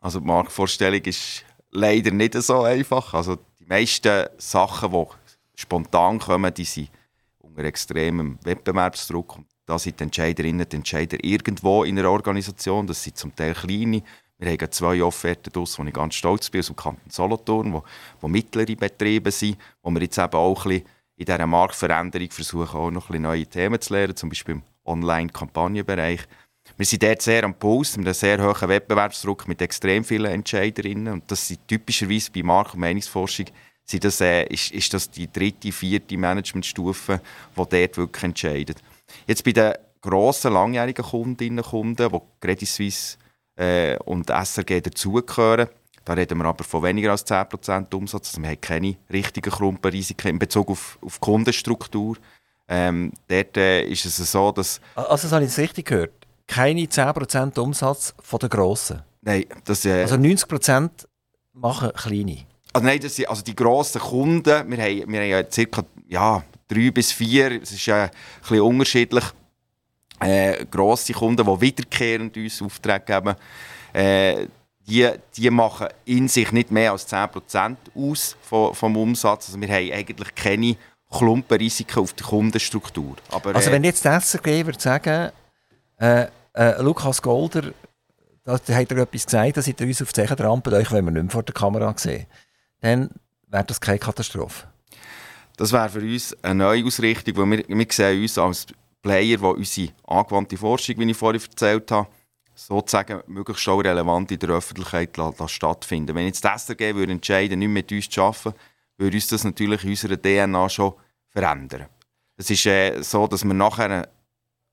Also 0.00 0.20
die 0.20 0.26
Marktvorstellung 0.26 1.02
ist 1.02 1.44
leider 1.70 2.10
nicht 2.10 2.34
so 2.34 2.62
einfach. 2.62 3.12
Also 3.14 3.36
die 3.58 3.66
meisten 3.66 4.28
Sachen, 4.38 4.92
die 4.92 5.06
spontan 5.54 6.18
kommen, 6.18 6.54
die 6.54 6.64
sind 6.64 6.90
unter 7.38 7.64
extremem 7.64 8.38
Wettbewerbsdruck. 8.42 9.36
Und 9.36 9.46
da 9.66 9.78
sind 9.78 10.00
die 10.00 10.04
Entscheiderinnen 10.04 10.64
und 10.64 10.74
Entscheider 10.74 11.22
irgendwo 11.22 11.84
in 11.84 11.98
einer 11.98 12.10
Organisation. 12.10 12.86
Das 12.86 13.02
sind 13.02 13.16
zum 13.16 13.34
Teil 13.34 13.54
kleine. 13.54 14.02
Wir 14.38 14.50
haben 14.50 14.72
zwei 14.72 15.02
Offerten 15.02 15.56
aus, 15.60 15.78
wo 15.78 15.84
ich 15.84 15.92
ganz 15.92 16.16
stolz 16.16 16.50
bin, 16.50 16.60
aus 16.60 16.66
dem 16.66 16.76
Kanton 16.76 17.10
Solothurn, 17.10 17.72
wo, 17.72 17.84
wo 18.20 18.26
mittlere 18.26 18.74
Betriebe 18.74 19.30
sind, 19.30 19.56
wo 19.82 19.90
wir 19.90 20.02
jetzt 20.02 20.18
eben 20.18 20.34
auch 20.34 20.64
ein 20.64 20.70
bisschen 20.70 20.88
in 21.16 21.26
dieser 21.26 21.46
Marktveränderung 21.46 22.30
versuchen, 22.30 22.76
auch 22.76 22.90
noch 22.90 23.04
ein 23.04 23.12
bisschen 23.12 23.22
neue 23.22 23.46
Themen 23.46 23.80
zu 23.80 23.92
lernen, 23.92 24.16
zum 24.16 24.30
Beispiel 24.30 24.60
Online-Kampagnenbereich. 24.84 26.20
Wir 26.76 26.86
sind 26.86 27.02
dort 27.02 27.22
sehr 27.22 27.44
am 27.44 27.54
Puls, 27.54 27.96
mit 27.96 28.06
einem 28.06 28.14
sehr 28.14 28.42
hohen 28.42 28.68
Wettbewerbsdruck 28.68 29.48
mit 29.48 29.60
extrem 29.60 30.04
vielen 30.04 30.32
Entscheiderinnen. 30.32 31.12
Und 31.14 31.30
das 31.30 31.48
sind 31.48 31.66
typischerweise 31.66 32.30
bei 32.30 32.42
Markt- 32.42 32.74
und 32.74 32.80
Meinungsforschung 32.80 33.46
sind 33.84 34.04
das, 34.04 34.20
äh, 34.20 34.44
ist, 34.44 34.70
ist 34.70 34.94
das 34.94 35.10
die 35.10 35.30
dritte, 35.30 35.72
vierte 35.72 36.16
Managementstufe, 36.16 37.20
die 37.20 37.56
dort 37.56 37.96
wirklich 37.96 38.24
entscheidet. 38.24 38.82
Jetzt 39.26 39.44
bei 39.44 39.52
den 39.52 39.74
grossen, 40.00 40.52
langjährigen 40.52 41.04
Kundinnen 41.04 41.58
und 41.58 41.70
Kunden, 41.70 42.10
die 42.10 42.20
Credit 42.40 42.68
Suisse 42.68 43.18
äh, 43.56 43.96
und 43.98 44.30
SRG 44.30 44.80
dazugehören, 44.80 45.68
da 46.04 46.14
reden 46.14 46.38
wir 46.38 46.46
aber 46.46 46.64
von 46.64 46.82
weniger 46.82 47.12
als 47.12 47.26
10% 47.26 47.94
Umsatz. 47.94 48.30
Also 48.30 48.42
wir 48.42 48.48
haben 48.48 48.60
keine 48.60 48.96
richtigen 49.12 49.50
Klumpenrisiken 49.50 50.30
in 50.30 50.38
Bezug 50.38 50.70
auf, 50.70 50.98
auf 51.00 51.20
Kundenstruktur. 51.20 52.16
Ähm, 52.74 53.12
dort 53.28 53.54
äh, 53.58 53.82
ist 53.84 54.06
es 54.06 54.16
so, 54.16 54.50
dass... 54.50 54.80
Also 54.94 55.24
das 55.24 55.32
habe 55.32 55.44
ich 55.44 55.50
jetzt 55.50 55.58
richtig 55.58 55.88
gehört. 55.88 56.12
Keine 56.46 56.80
10% 56.80 57.58
Umsatz 57.58 58.14
von 58.22 58.38
den 58.38 58.48
Grossen? 58.48 59.02
Nein, 59.20 59.44
das... 59.66 59.84
Äh, 59.84 60.00
also 60.00 60.14
90% 60.14 60.88
machen 61.52 61.92
kleine? 61.94 62.38
Also 62.72 62.86
nein, 62.86 62.98
das 62.98 63.14
sind 63.14 63.28
also 63.28 63.42
die 63.42 63.54
grossen 63.54 64.00
Kunden. 64.00 64.70
Wir 64.70 64.78
haben, 64.78 65.12
wir 65.12 65.20
haben 65.20 65.28
ja 65.28 65.50
circa 65.50 65.84
ja, 66.08 66.42
drei 66.66 66.90
bis 66.90 67.12
vier, 67.12 67.60
es 67.60 67.72
ist 67.72 67.86
äh, 67.88 67.92
ein 67.92 68.10
bisschen 68.40 68.60
unterschiedlich, 68.62 69.24
äh, 70.20 70.64
grosse 70.64 71.12
Kunden, 71.12 71.44
die 71.44 71.60
wiederkehrend 71.60 72.34
uns 72.38 72.62
Aufträge 72.62 73.04
geben. 73.04 73.34
Äh, 73.92 74.46
die, 74.86 75.10
die 75.36 75.50
machen 75.50 75.88
in 76.06 76.26
sich 76.26 76.50
nicht 76.52 76.70
mehr 76.70 76.92
als 76.92 77.06
10% 77.06 77.76
aus 77.94 78.34
vom, 78.40 78.74
vom 78.74 78.96
Umsatz. 78.96 79.48
Also 79.48 79.60
wir 79.60 79.68
haben 79.68 79.92
eigentlich 79.92 80.34
keine 80.34 80.76
Klumpenrisiken 81.12 82.02
auf 82.02 82.12
die 82.12 82.24
Kundenstruktur. 82.24 83.16
Aber, 83.30 83.54
also 83.54 83.70
wenn 83.70 83.84
jetzt 83.84 84.04
der 84.04 84.20
SRG 84.20 84.66
würde 84.66 84.80
sagen, 84.80 85.30
äh, 85.98 86.26
äh, 86.54 86.82
Lukas 86.82 87.22
Golder, 87.22 87.72
da 88.44 88.52
hat 88.52 88.68
er 88.68 88.80
etwas 88.80 89.26
gesagt, 89.26 89.56
da 89.56 89.62
seid 89.62 89.80
ihr 89.80 89.86
uns 89.86 90.02
auf 90.02 90.12
die 90.12 90.20
Zechen 90.20 90.36
trampelt, 90.36 90.74
euch 90.74 90.90
wenn 90.90 91.04
wir 91.04 91.12
nicht 91.12 91.22
mehr 91.22 91.30
vor 91.30 91.42
der 91.42 91.54
Kamera 91.54 91.94
sehen, 91.96 92.26
dann 92.80 93.10
wäre 93.48 93.64
das 93.64 93.80
keine 93.80 93.98
Katastrophe. 93.98 94.66
Das 95.56 95.72
wäre 95.72 95.88
für 95.88 96.00
uns 96.00 96.36
eine 96.42 96.64
neue 96.64 96.84
Ausrichtung, 96.84 97.36
weil 97.36 97.58
wir, 97.58 97.64
wir 97.68 97.86
sehen 97.90 98.22
uns 98.22 98.38
als 98.38 98.66
Player, 99.02 99.36
der 99.36 99.50
unsere 99.50 99.92
angewandte 100.06 100.56
Forschung, 100.56 100.98
wie 100.98 101.10
ich 101.10 101.16
vorhin 101.16 101.40
erzählt 101.40 101.90
habe, 101.90 102.08
sozusagen 102.54 103.22
möglichst 103.26 103.68
auch 103.68 103.78
relevant 103.78 104.30
in 104.32 104.38
der 104.38 104.50
Öffentlichkeit 104.50 105.16
stattfinden. 105.46 106.14
Wenn 106.14 106.26
jetzt 106.26 106.44
das 106.44 106.66
SRG 106.66 106.94
würde 106.94 107.12
entscheiden, 107.12 107.58
nicht 107.58 107.68
mit 107.68 107.92
uns 107.92 108.08
zu 108.08 108.22
arbeiten, 108.22 108.54
würde 108.98 109.16
uns 109.16 109.26
das 109.26 109.44
natürlich 109.44 109.84
in 109.84 109.90
unserer 109.90 110.20
DNA 110.20 110.68
schon 110.68 110.94
verändern. 111.32 111.86
Es 112.36 112.50
ist 112.50 112.66
äh, 112.66 113.02
so, 113.02 113.26
dass 113.26 113.44
wir 113.44 113.54
nachher 113.54 114.08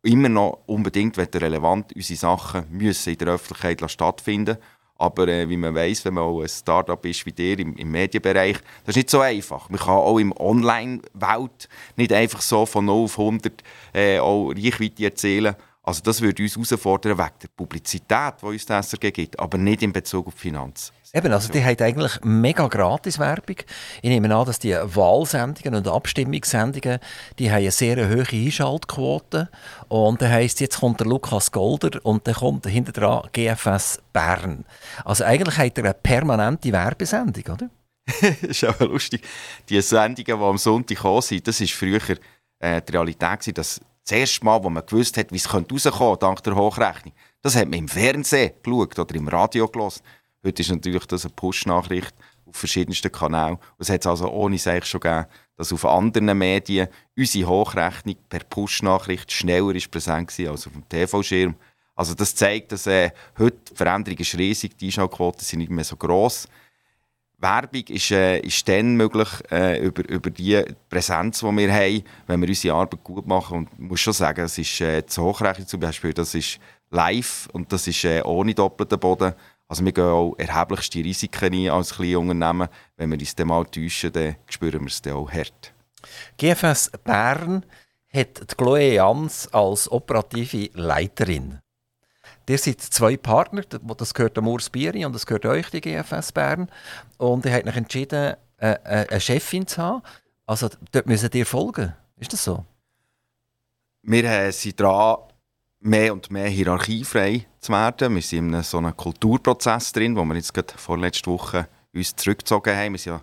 immer 0.03 0.29
noch 0.29 0.59
unbedingt 0.65 1.17
relevant 1.17 1.93
unsere 1.95 2.17
Sachen 2.17 2.65
müssen 2.69 3.11
in 3.11 3.17
der 3.17 3.29
Öffentlichkeit 3.29 3.91
stattfinden 3.91 4.57
aber 4.99 5.29
äh, 5.29 5.49
wie 5.49 5.57
man 5.57 5.73
weiß, 5.73 6.05
wenn 6.05 6.15
man 6.15 6.25
auch 6.25 6.41
ein 6.41 6.49
Startup 6.49 7.03
ist 7.05 7.25
wie 7.25 7.31
dir 7.31 7.57
im, 7.57 7.75
im, 7.75 7.89
Medienbereich, 7.89 8.57
das 8.83 8.89
ist 8.89 8.95
nicht 8.97 9.09
so 9.09 9.21
einfach. 9.21 9.69
Man 9.69 9.79
kann 9.79 9.95
auch 9.95 10.19
im 10.19 10.33
Online-Welt 10.37 11.69
nicht 11.95 12.11
einfach 12.11 12.41
so 12.41 12.65
von 12.65 12.85
0 12.85 13.05
auf 13.05 13.17
100 13.17 13.63
äh, 13.93 14.19
auch 14.19 14.49
Reichweite 14.51 15.05
erzielen. 15.05 15.55
Also 15.81 16.01
das 16.03 16.21
würde 16.21 16.43
uns 16.43 16.55
herausfordern 16.55 17.17
wegen 17.17 17.39
der 17.41 17.47
Publizität, 17.47 18.33
die 18.41 18.45
uns 18.45 18.65
das 18.65 18.89
SRG 18.89 19.11
gibt, 19.11 19.39
aber 19.39 19.57
nicht 19.57 19.81
in 19.81 19.93
Bezug 19.93 20.27
auf 20.27 20.33
Finanz. 20.35 20.91
Eben, 21.11 21.33
also 21.33 21.51
die 21.51 21.63
haben 21.63 21.79
eigentlich 21.79 22.19
mega 22.23 22.67
gratis 22.67 23.17
Werbung. 23.17 23.55
Ich 24.01 24.09
nehme 24.09 24.33
an, 24.35 24.45
dass 24.45 24.59
die 24.59 24.75
Wahlsendungen 24.75 25.73
und 25.73 25.87
Abstimmungssendungen, 25.87 26.99
die 27.39 27.49
haben 27.49 27.57
eine 27.57 27.71
sehr 27.71 28.07
hohe 28.07 28.27
Einschaltquote. 28.31 29.49
Und 29.87 30.21
das 30.21 30.29
heisst, 30.29 30.59
jetzt 30.59 30.79
kommt 30.79 30.99
der 30.99 31.07
Lukas 31.07 31.51
Golder 31.51 31.99
und 32.03 32.27
dann 32.27 32.35
kommt 32.35 32.67
hinter 32.67 32.91
dran 32.91 33.27
GFS 33.33 34.01
Bern. 34.13 34.65
Also 35.03 35.23
eigentlich 35.23 35.57
hat 35.57 35.77
er 35.79 35.85
eine 35.85 35.93
permanente 35.95 36.71
Werbesendung, 36.71 37.55
oder? 37.55 37.69
das 38.05 38.41
ist 38.41 38.63
aber 38.63 38.85
lustig. 38.85 39.23
Die 39.67 39.81
Sendungen, 39.81 40.39
die 40.39 40.45
am 40.45 40.57
Sonntag 40.57 40.97
gekommen 40.97 41.21
sind, 41.21 41.47
das 41.47 41.59
war 41.59 41.67
früher 41.67 42.17
äh, 42.59 42.81
die 42.81 42.91
Realität, 42.91 43.57
dass 43.57 43.81
das 44.03 44.17
erste 44.17 44.45
Mal, 44.45 44.63
wo 44.63 44.69
man 44.69 44.85
gewusst 44.85 45.17
hat, 45.17 45.31
wie 45.31 45.37
es 45.37 45.51
rauskommen 45.53 45.67
könnte, 45.91 46.17
dank 46.19 46.43
der 46.43 46.55
Hochrechnung, 46.55 47.13
das 47.41 47.55
hat 47.55 47.69
man 47.69 47.79
im 47.79 47.87
Fernsehen 47.87 48.53
geschaut 48.63 48.97
oder 48.97 49.15
im 49.15 49.27
Radio 49.27 49.67
gelesen. 49.67 50.01
Heute 50.43 50.61
ist 50.61 50.71
natürlich 50.71 51.05
das 51.05 51.25
eine 51.25 51.33
Push-Nachricht 51.33 52.13
auf 52.45 52.55
verschiedensten 52.55 53.11
Kanälen. 53.11 53.57
es 53.77 53.89
hat 53.89 54.05
also 54.07 54.29
ohne 54.31 54.57
sich 54.57 54.85
schon 54.85 55.01
gegeben, 55.01 55.25
dass 55.57 55.73
auf 55.73 55.85
anderen 55.85 56.37
Medien 56.37 56.87
unsere 57.17 57.49
Hochrechnung 57.49 58.15
per 58.29 58.39
Push-Nachricht 58.39 59.31
schneller 59.31 59.75
ist 59.75 59.91
präsent 59.91 60.37
war 60.39 60.51
als 60.51 60.65
auf 60.65 60.73
dem 60.73 60.87
TV-Schirm. 60.87 61.55
Also 61.93 62.13
das 62.13 62.33
zeigt, 62.33 62.71
dass 62.71 62.87
äh, 62.87 63.11
heute 63.37 63.57
die 63.71 63.75
Veränderung 63.75 64.17
ist 64.17 64.37
riesig, 64.37 64.77
die 64.77 64.85
Einschaltquoten 64.85 65.41
sind 65.41 65.59
nicht 65.59 65.71
mehr 65.71 65.83
so 65.83 65.97
gross. 65.97 66.47
Werbung 67.37 67.83
ist, 67.89 68.11
äh, 68.11 68.39
ist 68.39 68.67
dann 68.69 68.95
möglich 68.95 69.27
äh, 69.51 69.83
über, 69.83 70.07
über 70.07 70.29
die 70.29 70.63
Präsenz, 70.89 71.39
die 71.39 71.45
wir 71.45 71.73
haben, 71.73 72.03
wenn 72.27 72.41
wir 72.41 72.47
unsere 72.47 72.75
Arbeit 72.75 73.03
gut 73.03 73.27
machen. 73.27 73.57
Und 73.57 73.69
ich 73.73 73.79
muss 73.79 73.99
schon 73.99 74.13
sagen, 74.13 74.41
das 74.41 74.57
ist 74.57 74.79
äh, 74.79 75.01
die 75.01 75.19
Hochrechnung 75.19 75.67
zum 75.67 75.81
Beispiel, 75.81 76.13
das 76.13 76.33
ist 76.35 76.59
live 76.89 77.49
und 77.51 77.71
das 77.73 77.87
ist 77.87 78.05
äh, 78.05 78.21
ohne 78.23 78.53
doppelten 78.53 78.99
Boden. 78.99 79.33
Also 79.69 79.85
wir 79.85 79.91
gehen 79.91 80.03
auch 80.03 80.35
erheblichste 80.37 80.99
Risiken 80.99 81.53
ein 81.53 81.69
als 81.69 81.93
kleine 81.93 82.19
Unternehmen. 82.19 82.67
Wenn 82.97 83.11
wir 83.11 83.19
uns 83.19 83.35
dann 83.35 83.47
mal 83.47 83.65
täuschen, 83.65 84.11
dann 84.11 84.35
spüren 84.49 84.81
wir 84.81 84.87
es 84.87 85.01
dann 85.01 85.13
auch 85.13 85.31
hart. 85.31 85.73
GFS 86.37 86.91
Bern 87.03 87.63
hat 88.11 88.51
die 88.51 88.55
Chloe 88.55 88.95
Jans 88.95 89.47
als 89.53 89.91
operative 89.91 90.71
Leiterin. 90.73 91.59
Ihr 92.49 92.57
seid 92.57 92.81
zwei 92.81 93.15
Partner, 93.15 93.61
das 93.61 94.15
gehört 94.15 94.35
dem 94.35 94.47
Urs 94.47 94.71
Bieri 94.71 95.05
und 95.05 95.13
das 95.13 95.27
gehört 95.27 95.45
euch, 95.45 95.69
die 95.69 95.81
GFS 95.81 96.31
Bern. 96.31 96.67
Und 97.19 97.45
ihr 97.45 97.53
habt 97.53 97.67
euch 97.67 97.77
entschieden, 97.77 98.33
äh, 98.57 98.71
äh, 98.71 99.07
eine 99.07 99.21
Chefin 99.21 99.67
zu 99.67 99.83
haben. 99.83 100.01
Also 100.47 100.67
dort 100.91 101.05
müssen 101.05 101.29
ihr 101.31 101.45
folgen. 101.45 101.93
Ist 102.17 102.33
das 102.33 102.43
so? 102.43 102.65
Wir 104.01 104.23
äh, 104.23 104.51
sind 104.51 104.79
dran, 104.79 105.17
mehr 105.79 106.13
und 106.13 106.29
mehr 106.29 106.49
hierarchiefrei 106.49 107.45
zu 107.59 107.71
werden. 107.71 108.15
Wir 108.15 108.21
sind 108.21 108.53
in 108.53 108.63
so 108.63 108.77
einem 108.77 108.95
Kulturprozess 108.95 109.91
drin, 109.93 110.15
wo 110.15 110.23
wir 110.25 110.35
jetzt 110.35 110.53
gerade 110.53 110.73
vorletzte 110.77 111.31
Woche 111.31 111.67
uns 111.93 112.15
zurückgezogen 112.15 112.75
haben. 112.75 112.93
Wir 112.93 113.11
waren 113.11 113.21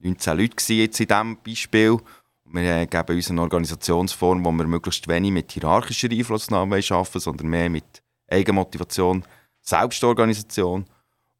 ja 0.00 0.08
19 0.10 0.38
Leute 0.38 0.74
jetzt 0.74 1.00
in 1.00 1.06
diesem 1.06 1.38
Beispiel. 1.42 1.96
Wir 2.44 2.82
äh, 2.82 2.86
geben 2.86 3.16
uns 3.16 3.30
eine 3.30 3.40
Organisationsform, 3.40 4.44
wo 4.44 4.52
wir 4.52 4.66
möglichst 4.66 5.08
wenig 5.08 5.32
mit 5.32 5.52
hierarchischer 5.52 6.10
Einflussnahme 6.10 6.76
arbeiten, 6.76 7.20
sondern 7.20 7.48
mehr 7.48 7.70
mit 7.70 8.02
Eigenmotivation, 8.28 9.24
Selbstorganisation. 9.60 10.84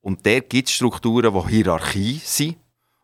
Und 0.01 0.25
der 0.25 0.41
gibt 0.41 0.69
es 0.69 0.75
Strukturen, 0.75 1.33
die 1.33 1.55
Hierarchie 1.55 2.21
sind. 2.25 2.57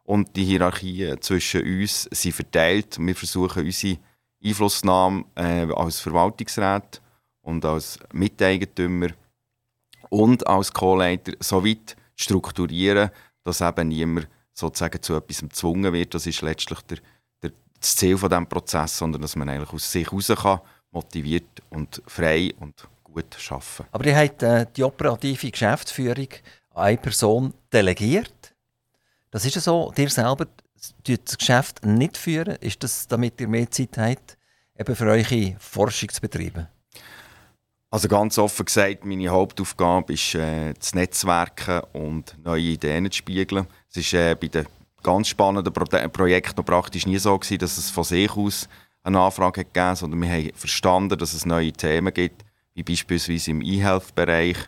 Und 0.04 0.34
die 0.34 0.44
Hierarchien 0.44 1.20
zwischen 1.20 1.62
uns 1.62 2.08
sind 2.10 2.34
verteilt. 2.34 2.98
Wir 2.98 3.14
versuchen 3.14 3.64
unsere 3.64 3.98
Einflussnahme 4.42 5.24
äh, 5.36 5.66
als 5.72 6.00
Verwaltungsrat 6.00 7.00
und 7.42 7.64
als 7.64 7.98
Miteigentümer 8.12 9.08
und 10.08 10.46
als 10.46 10.72
Co-Leiter 10.72 11.32
so 11.40 11.64
weit 11.64 11.96
strukturieren, 12.16 13.10
dass 13.44 13.60
eben 13.60 13.88
niemand 13.88 14.28
sozusagen 14.52 15.02
zu 15.02 15.14
etwas 15.14 15.40
gezwungen 15.40 15.92
wird. 15.92 16.14
Das 16.14 16.26
ist 16.26 16.42
letztlich 16.42 16.80
der, 16.82 16.98
der, 17.42 17.52
das 17.78 17.96
Ziel 17.96 18.16
von 18.18 18.28
diesem 18.28 18.46
Prozess, 18.46 18.98
sondern 18.98 19.22
dass 19.22 19.36
man 19.36 19.48
eigentlich 19.48 19.72
aus 19.72 19.90
sich 19.90 20.06
heraus 20.06 20.28
kann, 20.28 20.60
motiviert 20.90 21.62
und 21.70 22.02
frei 22.06 22.52
und 22.58 22.86
gut 23.04 23.36
arbeiten. 23.50 23.86
Aber 23.92 24.06
ihr 24.06 24.16
habt 24.16 24.42
äh, 24.42 24.66
die 24.76 24.84
operative 24.84 25.50
Geschäftsführung 25.50 26.28
an 26.74 26.84
eine 26.84 26.98
Person 26.98 27.54
delegiert. 27.72 28.54
Das 29.30 29.44
ist 29.44 29.54
ja 29.54 29.60
so, 29.60 29.92
ihr 29.96 30.10
selber 30.10 30.46
das 31.04 31.38
Geschäft 31.38 31.84
nicht 31.84 32.16
führen. 32.16 32.56
Ist 32.56 32.82
das, 32.82 33.06
damit 33.06 33.40
ihr 33.40 33.48
mehr 33.48 33.70
Zeit 33.70 33.96
habt, 33.96 34.36
eben 34.78 34.96
für 34.96 35.06
eure 35.06 35.56
Forschung 35.58 36.08
zu 36.08 36.20
betreiben? 36.20 36.68
Also 37.92 38.06
ganz 38.06 38.38
offen 38.38 38.66
gesagt, 38.66 39.04
meine 39.04 39.30
Hauptaufgabe 39.30 40.12
ist, 40.12 40.36
äh, 40.36 40.72
das 40.74 40.94
Netzwerken 40.94 41.80
und 41.92 42.36
neue 42.44 42.62
Ideen 42.62 43.10
zu 43.10 43.18
spiegeln. 43.18 43.66
Es 43.90 43.96
ist 43.96 44.14
äh, 44.14 44.36
bei 44.40 44.46
den 44.46 44.66
ganz 45.02 45.26
spannenden 45.26 45.72
Pro 45.72 45.84
Projekten 45.84 46.54
noch 46.56 46.64
praktisch 46.64 47.04
nie 47.04 47.18
so 47.18 47.36
gewesen, 47.36 47.58
dass 47.58 47.78
es 47.78 47.90
von 47.90 48.04
sich 48.04 48.30
aus 48.36 48.68
eine 49.02 49.18
Anfrage 49.18 49.64
gegeben 49.64 49.86
hat, 49.86 49.98
sondern 49.98 50.22
wir 50.22 50.30
haben 50.30 50.50
verstanden, 50.54 51.18
dass 51.18 51.34
es 51.34 51.44
neue 51.44 51.72
Themen 51.72 52.14
gibt, 52.14 52.44
wie 52.74 52.84
beispielsweise 52.84 53.50
im 53.50 53.60
E-Health-Bereich, 53.60 54.58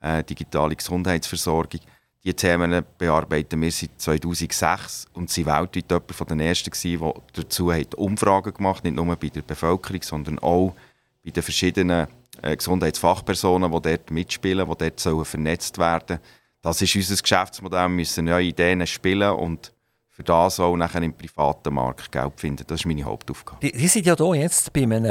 äh, 0.00 0.24
digitale 0.24 0.74
Gesundheitsversorgung. 0.74 1.80
Diese 2.24 2.34
Themen 2.34 2.82
bearbeiten 2.96 3.60
wir 3.60 3.72
seit 3.72 3.90
2006 3.98 5.06
und 5.12 5.28
sind 5.28 5.46
weltweit 5.46 5.90
jemand 5.90 6.12
von 6.12 6.26
den 6.28 6.40
ersten 6.40 6.70
gewesen, 6.70 7.12
die 7.36 7.42
dazu 7.42 7.72
Umfragen 7.96 8.54
gemacht 8.54 8.84
haben, 8.84 8.94
nicht 8.94 9.04
nur 9.04 9.16
bei 9.16 9.28
der 9.28 9.42
Bevölkerung, 9.42 10.02
sondern 10.02 10.38
auch 10.38 10.74
bei 11.22 11.30
den 11.30 11.42
verschiedenen 11.42 12.06
Gesundheitsfachpersonen, 12.42 13.70
die 13.70 13.80
dort 13.82 14.10
mitspielen, 14.10 14.68
die 14.68 14.76
dort 14.76 15.00
sollen 15.00 15.24
vernetzt 15.24 15.78
werden 15.78 16.18
Das 16.62 16.82
ist 16.82 16.94
unser 16.94 17.16
Geschäftsmodell. 17.16 17.84
Wir 17.84 17.88
müssen 17.88 18.24
neue 18.24 18.46
Ideen 18.46 18.86
spielen 18.86 19.32
und 19.32 19.72
für 20.08 20.24
das 20.24 20.60
auch 20.60 20.76
nachher 20.76 21.02
im 21.02 21.14
privaten 21.14 21.72
Markt 21.72 22.12
Geld 22.12 22.38
finden. 22.38 22.64
Das 22.66 22.80
ist 22.80 22.86
meine 22.86 23.04
Hauptaufgabe. 23.04 23.70
Sie 23.72 23.88
sind 23.88 24.06
ja 24.06 24.14
hier 24.16 24.34
jetzt 24.34 24.72
bei 24.72 24.82
einem 24.82 25.04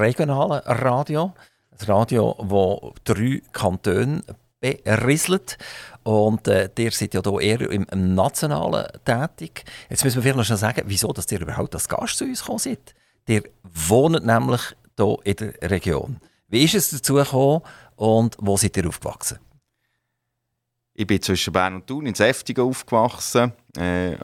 regionalen 0.00 0.60
Radio. 0.64 1.32
Ein 1.70 1.86
Radio, 1.86 2.34
das 3.04 3.14
drei 3.14 3.40
Kantone 3.52 4.22
berieselt. 4.60 5.58
Und 6.02 6.48
äh, 6.48 6.70
ihr 6.76 6.90
seid 6.90 7.14
ja 7.14 7.20
hier 7.22 7.40
eher 7.40 7.70
im, 7.70 7.86
Nationalen 8.14 8.86
tätig. 9.04 9.64
Jetzt 9.88 10.04
müssen 10.04 10.16
wir 10.16 10.32
vielleicht 10.32 10.50
noch 10.50 10.56
sagen, 10.56 10.82
wieso 10.86 11.12
dass 11.12 11.30
ihr 11.30 11.40
überhaupt 11.40 11.74
als 11.74 11.88
Gast 11.88 12.18
zu 12.18 12.24
uns 12.24 12.40
gekommen 12.40 12.58
seid. 12.58 12.94
Ihr 13.28 13.42
wohnt 13.62 14.24
nämlich 14.24 14.62
hier 14.96 15.16
in 15.24 15.36
der 15.36 15.70
Region. 15.70 16.20
Wie 16.48 16.64
ist 16.64 16.74
es 16.74 16.90
dazu 16.90 17.14
gekommen 17.14 17.60
und 17.96 18.36
wo 18.40 18.56
seid 18.56 18.76
ihr 18.78 18.88
aufgewachsen? 18.88 19.38
Ich 20.94 21.06
bin 21.06 21.20
zwischen 21.20 21.52
Bern 21.52 21.76
und 21.76 21.86
Thun 21.86 22.06
in 22.06 22.14
Säftigen 22.14 22.64
aufgewachsen, 22.64 23.52
äh, 23.76 24.14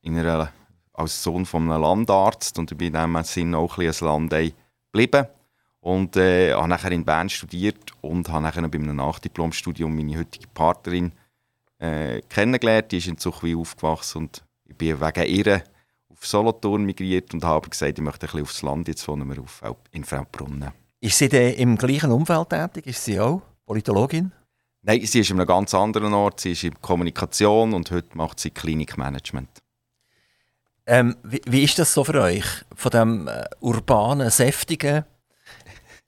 in 0.00 0.16
einer, 0.16 0.52
als 0.92 1.22
Sohn 1.22 1.44
von 1.44 1.70
einem 1.70 1.82
Landarzt 1.82 2.56
und 2.58 2.70
ich 2.70 2.78
bin 2.78 2.94
in 2.94 3.12
diesem 3.12 3.24
Sinne 3.24 3.58
auch 3.58 3.78
ein, 3.78 3.88
ein 3.88 3.94
Landei 4.00 4.52
geblieben. 4.92 5.26
Und 5.80 6.16
äh, 6.16 6.54
habe 6.54 6.68
nachher 6.68 6.92
in 6.92 7.04
Bern 7.04 7.28
studiert 7.28 7.92
und 8.00 8.28
habe 8.28 8.44
nachher 8.44 8.68
bei 8.68 8.78
einem 8.78 8.94
Nachdiplomstudium 8.94 9.94
meine 9.94 10.16
heutige 10.16 10.46
Partnerin 10.54 11.10
äh, 11.78 12.20
kennengelernt. 12.28 12.92
Die 12.92 12.98
ist 12.98 13.08
in 13.08 13.18
Zuchwil 13.18 13.58
aufgewachsen 13.58 14.18
und 14.18 14.44
ich 14.64 14.76
bin 14.76 15.00
wegen 15.00 15.26
ihr 15.26 15.64
auf 16.08 16.24
Solothurn 16.24 16.84
migriert 16.84 17.34
und 17.34 17.42
habe 17.42 17.68
gesagt, 17.68 17.98
ich 17.98 18.04
möchte 18.04 18.26
ein 18.26 18.30
bisschen 18.30 18.42
aufs 18.42 18.62
Land. 18.62 18.86
Jetzt 18.86 19.08
wohnen 19.08 19.28
wir 19.28 19.42
auf, 19.42 19.60
in 19.90 20.04
Fraubrunnen. 20.04 20.81
Ist 21.02 21.18
sie 21.18 21.28
denn 21.28 21.54
im 21.54 21.76
gleichen 21.76 22.12
Umfeld 22.12 22.50
tätig? 22.50 22.86
Ist 22.86 23.04
sie 23.04 23.18
auch 23.18 23.42
Politologin? 23.66 24.30
Nein, 24.82 25.04
sie 25.04 25.18
ist 25.18 25.30
in 25.30 25.40
einem 25.40 25.48
ganz 25.48 25.74
anderen 25.74 26.14
Ort. 26.14 26.38
Sie 26.38 26.52
ist 26.52 26.62
in 26.62 26.80
Kommunikation 26.80 27.74
und 27.74 27.90
heute 27.90 28.16
macht 28.16 28.38
sie 28.38 28.50
Klinikmanagement. 28.50 29.48
Ähm, 30.86 31.16
wie, 31.24 31.40
wie, 31.44 31.64
ist 31.64 31.76
das 31.80 31.92
so 31.92 32.04
für 32.04 32.22
euch? 32.22 32.44
Von 32.76 32.90
dem 32.92 33.26
äh, 33.26 33.44
urbanen, 33.58 34.30
säftigen 34.30 35.04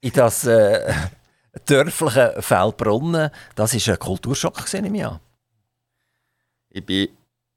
in 0.01 0.13
das 0.13 0.45
äh, 0.45 0.95
dörfliche 1.67 2.37
Feldbrunnen, 2.39 3.31
das 3.57 3.75
war 3.75 3.95
ein 3.95 3.99
Kulturschock, 3.99 4.63
gesehen 4.63 4.95
ich 4.95 5.05
Ich 6.69 6.87
bin 6.87 7.09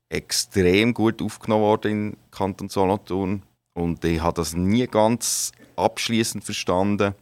extrem 0.10 0.92
gut 0.92 1.22
aufgenommen 1.22 1.64
worden 1.64 1.92
in 1.92 2.18
Kanton 2.32 2.70
Solothurn 2.70 3.44
und 3.76 4.04
ich 4.04 4.20
habe 4.20 4.38
das 4.38 4.56
nie 4.56 4.88
ganz 4.88 5.52
abschließend 5.76 6.44
verstanden 6.44 7.14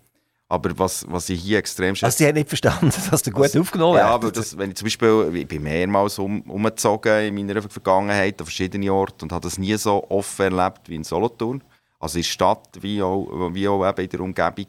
Aber 0.48 0.78
was, 0.78 1.06
was 1.10 1.30
ich 1.30 1.42
hier 1.42 1.58
extrem 1.58 1.96
schätze... 1.96 2.06
Also 2.06 2.18
sie 2.18 2.28
haben 2.28 2.36
nicht 2.36 2.50
verstanden, 2.50 2.92
dass 3.12 3.24
du 3.24 3.32
gut 3.32 3.46
was, 3.46 3.56
aufgenommen 3.56 3.98
Ja, 3.98 4.10
aber 4.10 4.32
das, 4.32 4.56
wenn 4.58 4.70
ich 4.70 4.76
zum 4.76 4.86
Beispiel, 4.86 5.32
ich 5.34 5.48
bin 5.48 5.64
mehrmals 5.64 6.20
um, 6.20 6.42
umgezogen 6.42 7.36
in 7.36 7.36
meiner 7.36 7.62
Vergangenheit 7.64 8.40
an 8.40 8.46
verschiedenen 8.46 8.90
Orten 8.90 9.24
und 9.24 9.32
habe 9.32 9.44
das 9.44 9.58
nie 9.58 9.76
so 9.76 10.06
offen 10.10 10.54
erlebt 10.54 10.88
wie 10.88 10.96
in 10.96 11.04
Solothurn. 11.04 11.64
Also 12.00 12.18
in 12.20 12.24
der 12.24 12.30
Stadt 12.30 12.70
wie 12.82 13.02
auch, 13.02 13.28
wie 13.54 13.68
auch 13.68 13.88
eben 13.88 14.02
in 14.02 14.10
der 14.10 14.20
Umgebung. 14.20 14.68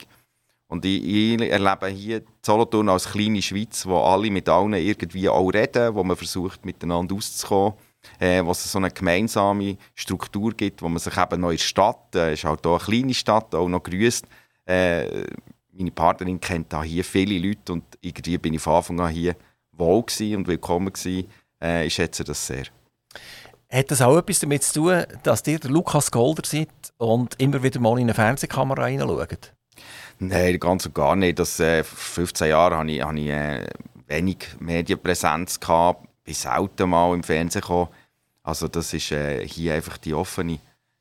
Und 0.68 0.84
ich, 0.84 1.04
ich 1.04 1.40
erlebe 1.40 1.88
hier 1.88 2.22
Solothurn 2.42 2.88
als 2.88 3.10
kleine 3.10 3.42
Schweiz, 3.42 3.84
wo 3.86 3.98
alle 3.98 4.30
mit 4.30 4.48
allen 4.48 4.72
irgendwie 4.72 5.28
auch 5.28 5.48
reden, 5.50 5.94
wo 5.94 6.02
man 6.02 6.16
versucht 6.16 6.64
miteinander 6.64 7.14
auszukommen, 7.14 7.74
äh, 8.18 8.42
wo 8.42 8.50
es 8.50 8.70
so 8.70 8.78
eine 8.78 8.90
gemeinsame 8.90 9.76
Struktur 9.94 10.52
gibt, 10.54 10.80
wo 10.82 10.88
man 10.88 10.98
sich 10.98 11.16
eben 11.16 11.40
noch 11.40 11.50
in 11.50 11.56
der 11.56 11.62
Stadt, 11.62 12.14
äh, 12.14 12.32
ist 12.32 12.44
halt 12.44 12.66
auch 12.66 12.80
eine 12.80 12.98
kleine 12.98 13.14
Stadt, 13.14 13.54
auch 13.54 13.68
noch 13.68 13.82
grüßt. 13.82 14.26
Äh, 14.66 15.26
meine 15.76 15.90
Partnerin 15.90 16.40
kennt 16.40 16.72
da 16.72 16.82
hier 16.82 17.04
viele 17.04 17.38
Leute 17.38 17.72
und 17.72 17.84
irgendwie 18.00 18.38
bin 18.38 18.54
ich 18.54 18.62
von 18.62 18.76
Anfang 18.76 19.00
an 19.00 19.12
hier 19.12 19.36
wohl 19.72 20.04
und 20.18 20.46
willkommen 20.48 20.92
gewesen. 20.92 21.28
Äh, 21.60 21.86
ich 21.86 21.94
schätze 21.94 22.24
das 22.24 22.46
sehr. 22.46 22.64
Hat 23.70 23.90
das 23.90 24.00
auch 24.00 24.16
etwas 24.16 24.40
damit 24.40 24.62
zu 24.62 24.80
tun, 24.80 25.04
dass 25.22 25.46
ihr 25.46 25.58
der 25.58 25.70
Lukas 25.70 26.10
Golder 26.10 26.42
seid 26.44 26.68
und 26.98 27.34
immer 27.40 27.62
wieder 27.62 27.80
mal 27.80 27.98
in 27.98 28.04
eine 28.04 28.14
Fernsehkamera 28.14 28.82
reinschaut? 28.82 29.52
Nein, 30.18 30.58
ganz 30.58 30.86
und 30.86 30.94
gar 30.94 31.16
nicht. 31.16 31.38
Das, 31.38 31.60
äh, 31.60 31.84
vor 31.84 32.24
15 32.24 32.48
Jahren 32.48 32.78
hatte 32.78 32.90
ich, 32.90 33.02
hatte 33.02 33.18
ich 33.18 33.28
äh, 33.28 33.66
wenig 34.06 34.38
Medienpräsenz, 34.60 35.60
gehabt, 35.60 36.06
bin 36.24 36.34
selten 36.34 36.88
mal 36.88 37.14
im 37.14 37.22
Fernsehen 37.22 37.60
gekommen. 37.60 37.88
Also 38.42 38.68
das 38.68 38.94
ist 38.94 39.10
äh, 39.10 39.46
hier 39.46 39.74
einfach 39.74 39.98
die 39.98 40.14
offene 40.14 40.58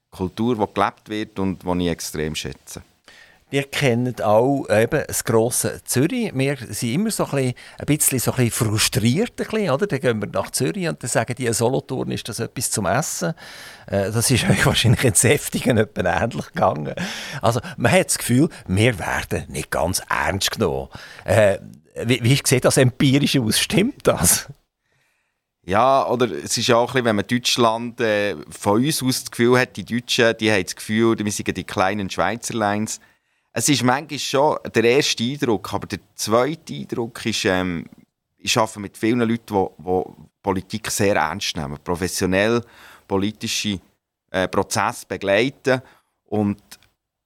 Kultur, 0.09 0.55
die 0.55 0.73
gelebt 0.73 1.09
wird 1.09 1.39
und 1.39 1.63
die 1.63 1.85
ich 1.85 1.91
extrem 1.91 2.35
schätze. 2.35 2.81
Wir 3.51 3.63
kennen 3.63 4.19
auch 4.21 4.65
eben 4.69 5.03
das 5.07 5.23
grosse 5.23 5.79
Zürich. 5.83 6.31
Wir 6.33 6.57
sind 6.57 6.93
immer 6.93 7.11
so 7.11 7.25
ein 7.25 7.53
bisschen, 7.53 7.53
ein 7.77 7.85
bisschen 7.85 8.51
frustriert. 8.51 9.39
Ein 9.39 9.47
bisschen, 9.47 9.69
oder? 9.69 9.85
Dann 9.85 9.99
gehen 9.99 10.21
wir 10.21 10.27
nach 10.29 10.49
Zürich 10.49 10.87
und 10.87 11.01
dann 11.01 11.09
sagen 11.09 11.35
die, 11.35 11.53
Solothurn 11.53 12.09
ist 12.09 12.27
das 12.27 12.39
etwas 12.39 12.71
zum 12.71 12.87
Essen. 12.87 13.33
Äh, 13.85 14.11
das 14.11 14.31
ist 14.31 14.43
euch 14.49 14.65
wahrscheinlich 14.65 15.03
in 15.03 15.13
Säftigen 15.13 15.77
etwas 15.77 16.21
ähnlich 16.21 16.47
gegangen. 16.47 16.95
Also 17.41 17.59
man 17.77 17.91
hat 17.91 18.07
das 18.07 18.17
Gefühl, 18.17 18.49
wir 18.67 18.97
werden 18.97 19.45
nicht 19.49 19.69
ganz 19.69 20.01
ernst 20.09 20.51
genommen. 20.51 20.89
Äh, 21.23 21.59
wie, 22.03 22.23
wie 22.23 22.39
sieht 22.43 22.65
das 22.65 22.77
empirisch 22.77 23.37
aus? 23.37 23.59
Stimmt 23.59 24.07
das? 24.07 24.47
Ja, 25.67 26.07
oder 26.07 26.29
es 26.31 26.57
ist 26.57 26.67
ja 26.67 26.77
auch 26.77 26.89
ein 26.89 26.93
bisschen, 26.93 27.05
wenn 27.05 27.15
man 27.15 27.27
Deutschland 27.27 28.01
äh, 28.01 28.35
von 28.49 28.83
uns 28.83 29.01
aus 29.01 29.21
das 29.21 29.31
Gefühl 29.31 29.59
hat, 29.59 29.77
die 29.77 29.85
Deutschen, 29.85 30.35
die 30.37 30.51
haben 30.51 30.63
das 30.63 30.75
Gefühl, 30.75 31.17
wir 31.17 31.31
sind 31.31 31.57
die 31.57 31.63
kleinen 31.63 32.09
Schweizer 32.09 32.53
Lines 32.53 32.99
es 33.57 33.69
ist 33.69 33.83
manchmal 33.83 34.19
schon 34.19 34.57
der 34.75 34.83
erste 34.83 35.23
Eindruck, 35.23 35.73
aber 35.73 35.87
der 35.87 35.99
zweite 36.13 36.73
Eindruck 36.73 37.25
ist, 37.25 37.45
ähm, 37.45 37.85
ich 38.37 38.57
arbeite 38.57 38.81
mit 38.81 38.97
vielen 38.97 39.21
Leuten, 39.21 39.55
die, 39.55 39.85
die 39.85 40.29
Politik 40.43 40.91
sehr 40.91 41.15
ernst 41.15 41.55
nehmen, 41.55 41.79
professionell 41.81 42.61
politische 43.07 43.79
äh, 44.29 44.49
Prozesse 44.49 45.05
begleiten 45.07 45.81
und 46.25 46.61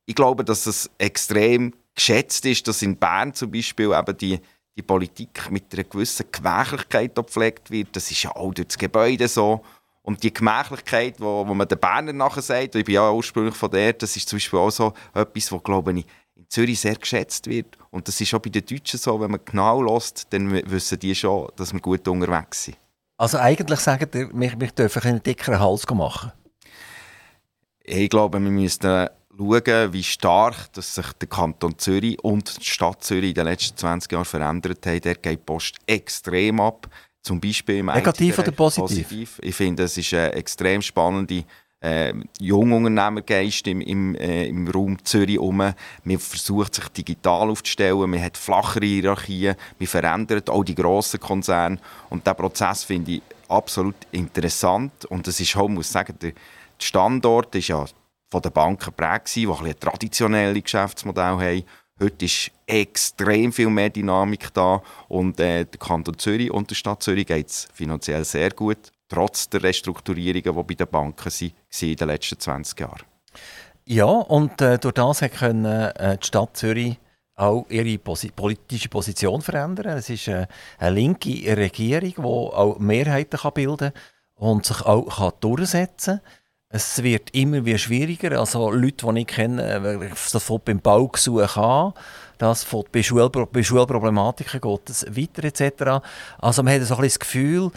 ich 0.06 0.14
glaube, 0.14 0.46
dass 0.46 0.68
es 0.68 0.88
extrem 1.00 1.74
geschätzt 1.96 2.46
ist, 2.46 2.68
dass 2.68 2.84
in 2.84 2.96
Bern 2.96 3.34
zum 3.34 3.50
Beispiel 3.50 3.92
eben 3.92 4.18
die, 4.18 4.40
die 4.78 4.84
Politik 4.84 5.50
mit 5.50 5.74
einer 5.74 5.84
gewissen 5.84 6.28
Gemächlichkeit 6.32 7.16
gepflegt 7.16 7.72
wird. 7.72 7.96
Das 7.96 8.12
ist 8.12 8.22
ja 8.22 8.36
auch 8.36 8.54
durch 8.54 8.68
das 8.68 8.78
Gebäude 8.78 9.28
so. 9.28 9.64
Und 10.10 10.24
die 10.24 10.34
Gemächlichkeit, 10.34 11.22
wo, 11.22 11.48
wo 11.48 11.54
man 11.54 11.68
den 11.68 11.78
Berner 11.78 12.14
nachher 12.14 12.42
sagt, 12.42 12.74
ich 12.74 12.84
bin 12.84 12.96
ja 12.96 13.12
ursprünglich 13.12 13.54
von 13.54 13.70
der, 13.70 13.94
das 13.94 14.16
ist 14.16 14.28
zum 14.28 14.38
Beispiel 14.38 14.58
auch 14.58 14.72
so 14.72 14.92
etwas, 15.14 15.52
was, 15.52 15.64
glaube 15.64 16.00
ich, 16.00 16.06
in 16.36 16.50
Zürich 16.50 16.80
sehr 16.80 16.96
geschätzt 16.96 17.46
wird. 17.46 17.78
Und 17.92 18.08
das 18.08 18.20
ist 18.20 18.34
auch 18.34 18.40
bei 18.40 18.50
den 18.50 18.66
Deutschen 18.66 18.98
so, 18.98 19.22
wenn 19.22 19.30
man 19.30 19.40
genau 19.46 19.84
lässt, 19.84 20.26
dann 20.32 20.52
wissen 20.52 20.98
die 20.98 21.14
schon, 21.14 21.50
dass 21.58 21.74
wir 21.74 21.80
gut 21.80 22.08
unterwegs 22.08 22.64
sind. 22.64 22.78
Also 23.18 23.38
eigentlich 23.38 23.80
sagen 23.82 24.08
wir, 24.12 24.32
wir, 24.34 24.60
wir 24.60 24.70
dürfen 24.70 25.04
einen 25.04 25.22
dickeren 25.22 25.60
Hals 25.60 25.88
machen? 25.88 26.32
Ich 27.84 28.10
glaube, 28.10 28.42
wir 28.42 28.50
müssen 28.50 29.10
schauen, 29.38 29.94
wie 29.94 30.04
stark 30.04 30.74
dass 30.74 30.96
sich 30.96 31.14
der 31.22 31.30
Kanton 31.30 31.78
Zürich 31.78 32.18
und 32.24 32.58
die 32.58 32.66
Stadt 32.66 33.04
Zürich 33.04 33.30
in 33.30 33.36
den 33.36 33.46
letzten 33.46 33.78
20 33.78 34.12
Jahren 34.12 34.26
verändert 34.26 34.84
haben. 34.88 35.02
Der 35.02 35.14
geht 35.14 35.40
die 35.40 35.46
Post 35.46 35.76
extrem 35.86 36.60
ab. 36.62 36.90
Zum 37.22 37.40
Beispiel 37.40 37.78
im 37.78 37.88
Negativ 37.88 38.40
oder 38.40 38.52
positiv? 38.52 38.88
positiv? 38.88 39.40
Ich 39.42 39.56
finde, 39.56 39.84
es 39.84 39.98
ist 39.98 40.14
eine 40.14 40.34
extrem 40.34 40.82
spannende 40.82 41.44
äh, 41.82 42.14
Jungunternehmergeist 42.40 43.68
im, 43.68 43.82
im, 43.82 44.16
äh, 44.16 44.48
im 44.48 44.68
Raum 44.68 45.04
Zürich 45.04 45.36
herum. 45.36 45.58
Man 45.58 46.20
versucht 46.20 46.76
sich 46.76 46.88
digital 46.90 47.50
aufzustellen, 47.50 48.10
man 48.10 48.22
hat 48.22 48.38
flachere 48.38 48.86
Hierarchien, 48.86 49.56
man 49.80 49.88
verändert 49.88 50.50
auch 50.50 50.64
die 50.64 50.76
grossen 50.76 51.20
Konzerne. 51.20 51.78
Und 52.10 52.26
diesen 52.26 52.38
Prozess 52.38 52.84
finde 52.84 53.14
ich 53.14 53.22
absolut 53.48 53.96
interessant. 54.12 55.06
Und 55.06 55.28
es 55.28 55.40
ist 55.40 55.56
auch, 55.56 55.68
muss 55.68 55.92
sagen, 55.92 56.16
der 56.22 56.34
Standort 56.78 57.56
ist 57.56 57.70
ja 57.70 57.86
von 58.30 58.42
den 58.42 58.52
Banken 58.52 58.86
geprägt, 58.86 59.36
die 59.36 59.48
ein 59.48 59.80
traditionelle 59.80 60.62
Geschäftsmodell 60.62 61.24
haben. 61.24 61.64
Heute 62.02 62.26
ist 62.26 62.52
extrem 62.66 63.52
viel 63.52 63.70
mehr 63.70 63.90
Dynamik 63.90 64.54
da 64.54 64.82
und 65.10 65.38
äh, 65.40 65.66
der 65.66 65.80
Kanton 65.80 66.18
Zürich 66.18 66.50
und 66.50 66.70
der 66.70 66.76
Stadt 66.76 67.04
Zürich 67.04 67.26
geht 67.26 67.50
es 67.50 67.68
finanziell 67.74 68.24
sehr 68.24 68.52
gut, 68.52 68.78
trotz 69.10 69.50
der 69.50 69.64
Restrukturierungen, 69.64 70.56
die 70.56 70.64
bei 70.64 70.76
den 70.76 70.88
Banken 70.88 71.26
waren 71.26 71.52
in 71.82 71.96
den 71.96 72.08
letzten 72.08 72.40
20 72.40 72.80
Jahren. 72.80 73.04
Ja, 73.84 74.06
und 74.06 74.62
äh, 74.62 74.78
durch 74.78 74.94
das 74.94 75.20
können 75.38 75.66
äh, 75.66 76.18
die 76.18 76.26
Stadt 76.26 76.56
Zürich 76.56 76.98
auch 77.36 77.66
ihre 77.70 77.98
Posi 77.98 78.30
politische 78.30 78.88
Position 78.88 79.42
verändern. 79.42 79.98
Es 79.98 80.10
ist 80.10 80.28
äh, 80.30 80.48
eine 80.78 80.96
linke 80.96 81.58
Regierung, 81.58 82.14
die 82.16 82.22
auch 82.22 82.80
Mehrheiten 82.80 83.40
kann 83.40 83.54
bilden 83.54 83.92
und 84.36 84.66
sich 84.66 84.82
auch 84.86 85.18
kann 85.18 85.32
durchsetzen 85.42 86.22
kann. 86.22 86.39
Es 86.72 87.02
wird 87.02 87.32
immer 87.34 87.66
wieder 87.66 87.80
schwieriger. 87.80 88.40
Also 88.40 88.70
Leute, 88.72 89.12
die 89.12 89.22
ich 89.22 89.28
kenne, 89.28 90.12
das 90.32 90.44
fängt 90.44 90.66
beim 90.66 90.80
Baugesuch 90.80 91.58
an, 91.58 91.94
das 92.38 92.64
fängt 92.64 92.92
bei, 92.92 93.02
Schul 93.02 93.28
bei 93.30 93.64
Schulproblematiken 93.64 94.62
geht 94.62 94.90
es 94.90 95.06
weiter 95.08 95.44
etc. 95.46 96.06
Also 96.38 96.62
man 96.62 96.76
hat 96.76 96.88
so 96.88 96.96
ein 96.96 97.02
das 97.02 97.20
Gefühl, 97.20 97.72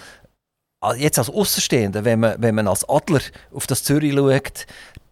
jetzt 0.97 1.19
als 1.19 1.31
Außenstehender, 1.31 2.05
wenn 2.05 2.21
man, 2.21 2.43
wenn 2.43 2.55
man 2.55 2.69
als 2.69 2.87
Adler 2.87 3.23
auf 3.51 3.67
das 3.67 3.83
Zürich 3.83 4.13
schaut, 4.13 4.67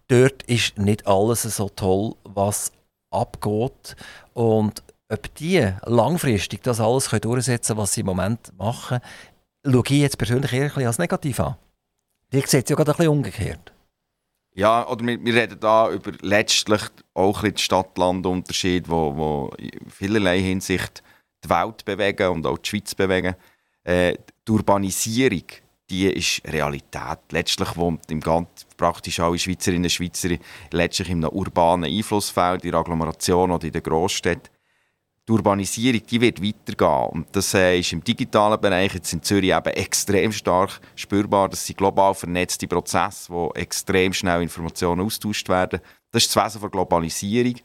dort 0.09 0.43
ist 0.43 0.77
nicht 0.77 1.07
alles 1.07 1.41
so 1.41 1.67
toll, 1.69 2.15
was 2.23 2.71
abgeht. 3.09 3.95
Und 4.33 4.83
ob 5.09 5.35
die 5.35 5.67
langfristig 5.85 6.61
das 6.61 6.79
alles 6.79 7.09
durchsetzen 7.09 7.69
können, 7.69 7.79
was 7.79 7.93
sie 7.93 8.01
im 8.01 8.05
Moment 8.05 8.53
machen, 8.59 8.99
schaue 9.65 9.83
ich 9.85 10.01
jetzt 10.01 10.19
persönlich 10.19 10.53
eher 10.53 10.77
als 10.77 10.99
negativ 10.99 11.39
an. 11.39 11.55
Die 12.31 12.39
sieht 12.41 12.63
es 12.63 12.69
ja 12.69 12.75
gerade 12.75 12.91
ein 12.91 12.97
bisschen 12.97 13.11
umgekehrt. 13.11 13.73
Ja, 14.53 14.87
oder 14.87 15.05
wir, 15.05 15.23
wir 15.23 15.33
reden 15.33 15.59
da 15.59 15.89
über 15.89 16.11
letztlich 16.21 16.81
auch 17.13 17.43
ein 17.43 17.51
den 17.51 17.57
Stadt-Land-Unterschied, 17.57 18.89
wo, 18.89 19.15
wo 19.15 19.53
in 19.57 19.89
vielerlei 19.89 20.39
Hinsicht 20.39 21.03
die 21.43 21.49
Welt 21.49 21.85
bewegen 21.85 22.29
und 22.29 22.45
auch 22.45 22.57
die 22.57 22.69
Schweiz 22.69 22.93
bewegen. 22.93 23.35
Äh, 23.83 24.15
die 24.47 24.51
Urbanisierung, 24.51 25.43
die 25.89 26.07
ist 26.07 26.41
Realität. 26.45 27.19
Letztlich 27.31 27.75
wohnt 27.77 28.11
im 28.11 28.19
ganz 28.19 28.65
praktisch 28.77 29.19
alle 29.19 29.39
Schweizerinnen 29.39 29.85
und 29.85 29.91
Schweizer 29.91 30.35
letztlich 30.71 31.09
in 31.09 31.23
einem 31.23 31.33
urbanen 31.33 31.89
Einflussfeld, 31.89 32.63
in 32.63 32.71
der 32.71 32.79
Agglomeration 32.79 33.51
oder 33.51 33.65
in 33.65 33.73
der 33.73 33.81
Großstadt 33.81 34.51
die 35.27 35.31
Urbanisierung 35.31 36.01
die 36.05 36.21
wird 36.21 36.41
weitergehen. 36.43 37.09
Und 37.11 37.27
das 37.35 37.53
äh, 37.53 37.79
ist 37.79 37.93
im 37.93 38.03
digitalen 38.03 38.59
Bereich 38.59 38.93
jetzt 38.93 39.13
in 39.13 39.21
Zürich 39.21 39.51
eben 39.51 39.73
extrem 39.73 40.31
stark 40.31 40.81
spürbar. 40.95 41.49
Das 41.49 41.65
sind 41.65 41.77
global 41.77 42.13
vernetzte 42.13 42.67
Prozesse, 42.67 43.31
wo 43.31 43.51
extrem 43.53 44.13
schnell 44.13 44.41
Informationen 44.41 45.01
austauscht 45.01 45.47
werden. 45.49 45.79
Das 46.11 46.23
ist 46.23 46.35
das 46.35 46.45
Wesen 46.45 46.61
der 46.61 46.69
Globalisierung. 46.69 47.55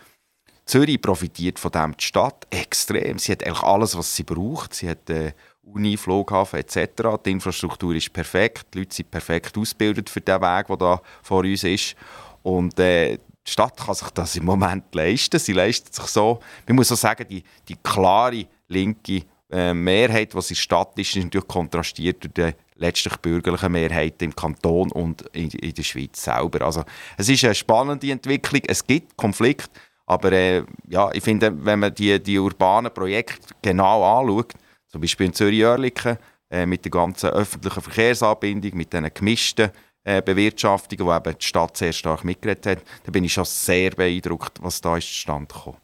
Zürich 0.66 1.00
profitiert 1.00 1.58
von 1.58 1.70
dem 1.70 1.96
die 1.96 2.04
Stadt 2.04 2.46
extrem. 2.50 3.18
Sie 3.18 3.32
hat 3.32 3.44
eigentlich 3.44 3.62
alles, 3.62 3.96
was 3.96 4.14
sie 4.14 4.24
braucht. 4.24 4.74
Sie 4.74 4.88
hat 4.88 5.08
äh, 5.08 5.32
Uni, 5.62 5.96
Flughafen 5.96 6.58
etc. 6.58 7.18
Die 7.24 7.30
Infrastruktur 7.30 7.94
ist 7.94 8.12
perfekt. 8.12 8.66
Die 8.74 8.80
Leute 8.80 8.94
sind 8.94 9.10
perfekt 9.10 9.56
ausgebildet 9.56 10.10
für 10.10 10.20
den 10.20 10.40
Weg, 10.40 10.66
der 10.66 10.76
da 10.76 11.00
vor 11.22 11.44
uns 11.44 11.64
ist. 11.64 11.96
Und 12.42 12.78
äh, 12.78 13.18
die 13.46 13.50
Stadt 13.52 13.76
kann 13.76 13.94
sich 13.94 14.10
das 14.10 14.36
im 14.36 14.44
Moment 14.44 14.94
leisten. 14.94 15.38
Sie 15.38 15.52
leistet 15.52 15.94
sich 15.94 16.06
so, 16.06 16.40
man 16.66 16.76
muss 16.76 16.90
auch 16.90 16.96
sagen, 16.96 17.26
die, 17.28 17.42
die 17.68 17.76
klare 17.76 18.46
linke 18.68 19.22
äh, 19.50 19.72
Mehrheit, 19.72 20.32
die 20.32 20.38
in 20.38 20.44
der 20.48 20.54
Stadt 20.54 20.98
ist, 20.98 21.16
ist 21.16 21.24
natürlich 21.24 21.46
kontrastiert 21.46 22.24
durch 22.24 22.32
die 22.34 22.56
letztlich 22.78 23.16
bürgerliche 23.18 23.68
Mehrheit 23.68 24.20
im 24.22 24.34
Kanton 24.34 24.90
und 24.92 25.22
in, 25.32 25.50
in, 25.50 25.72
der 25.72 25.82
Schweiz 25.82 26.22
selber. 26.22 26.64
Also 26.64 26.84
es 27.16 27.28
ist 27.28 27.44
eine 27.44 27.54
spannende 27.54 28.10
Entwicklung, 28.10 28.62
es 28.66 28.84
gibt 28.84 29.16
Konflikte, 29.16 29.70
aber 30.06 30.32
äh, 30.32 30.64
ja, 30.88 31.10
ich 31.12 31.22
finde, 31.22 31.52
wenn 31.64 31.80
man 31.80 31.94
die, 31.94 32.20
die 32.22 32.38
urbanen 32.38 32.92
Projekte 32.92 33.54
genau 33.62 34.20
anschaut, 34.20 34.52
zum 34.88 35.00
Beispiel 35.00 35.26
in 35.26 35.32
Zürich-Oerlikon, 35.32 36.18
äh, 36.50 36.66
mit 36.66 36.84
der 36.84 36.90
ganzen 36.90 37.30
öffentlichen 37.30 37.80
Verkehrsanbindung, 37.80 38.76
mit 38.76 38.92
diesen 38.92 39.12
gemischten 39.12 39.70
äh, 40.06 40.22
Bewirtschaftung, 40.22 41.06
wo 41.06 41.12
eben 41.12 41.36
die 41.38 41.44
Stadt 41.44 41.76
sehr 41.76 41.92
stark 41.92 42.24
mitgeredet 42.24 42.66
hat, 42.66 42.78
da 43.04 43.10
bin 43.10 43.24
ich 43.24 43.32
schon 43.32 43.44
sehr 43.44 43.90
beeindruckt, 43.90 44.62
was 44.62 44.80
da 44.80 44.96
ist 44.96 45.08
zustande 45.08 45.52
gekommen. 45.52 45.78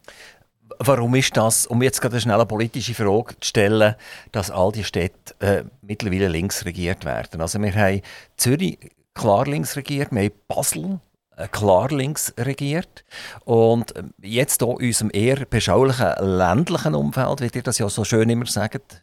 warum 0.79 1.15
ist 1.17 1.37
das, 1.37 1.67
um 1.67 1.83
jetzt 1.83 2.01
gerade 2.01 2.15
eine 2.15 2.21
schnelle 2.21 2.47
politische 2.47 2.95
Frage 2.95 3.35
zu 3.41 3.49
stellen, 3.49 3.97
dass 4.31 4.53
all 4.53 4.71
die 4.71 4.85
Städte 4.85 5.35
äh, 5.41 5.65
mittlerweile 5.83 6.29
links 6.29 6.65
regiert 6.65 7.05
werden? 7.05 7.41
Also 7.41 7.61
wir 7.61 7.75
haben 7.75 8.01
Zürich 8.37 8.79
klar 9.13 9.45
links 9.47 9.77
regiert, 9.77 10.13
wir 10.13 10.23
haben 10.23 10.33
Basel 10.47 11.01
äh, 11.37 11.49
klar 11.49 11.89
links 11.91 12.33
regiert. 12.39 13.05
Und 13.45 13.97
ähm, 13.97 14.15
jetzt 14.23 14.63
hier 14.63 14.79
in 14.79 14.87
unserem 14.87 15.11
eher 15.13 15.45
beschaulichen 15.47 16.15
ländlichen 16.21 16.95
Umfeld, 16.95 17.41
wie 17.41 17.59
ihr 17.59 17.63
das 17.65 17.79
ja 17.79 17.89
so 17.89 18.05
schön 18.05 18.31
immer 18.31 18.47
sagt, 18.47 19.03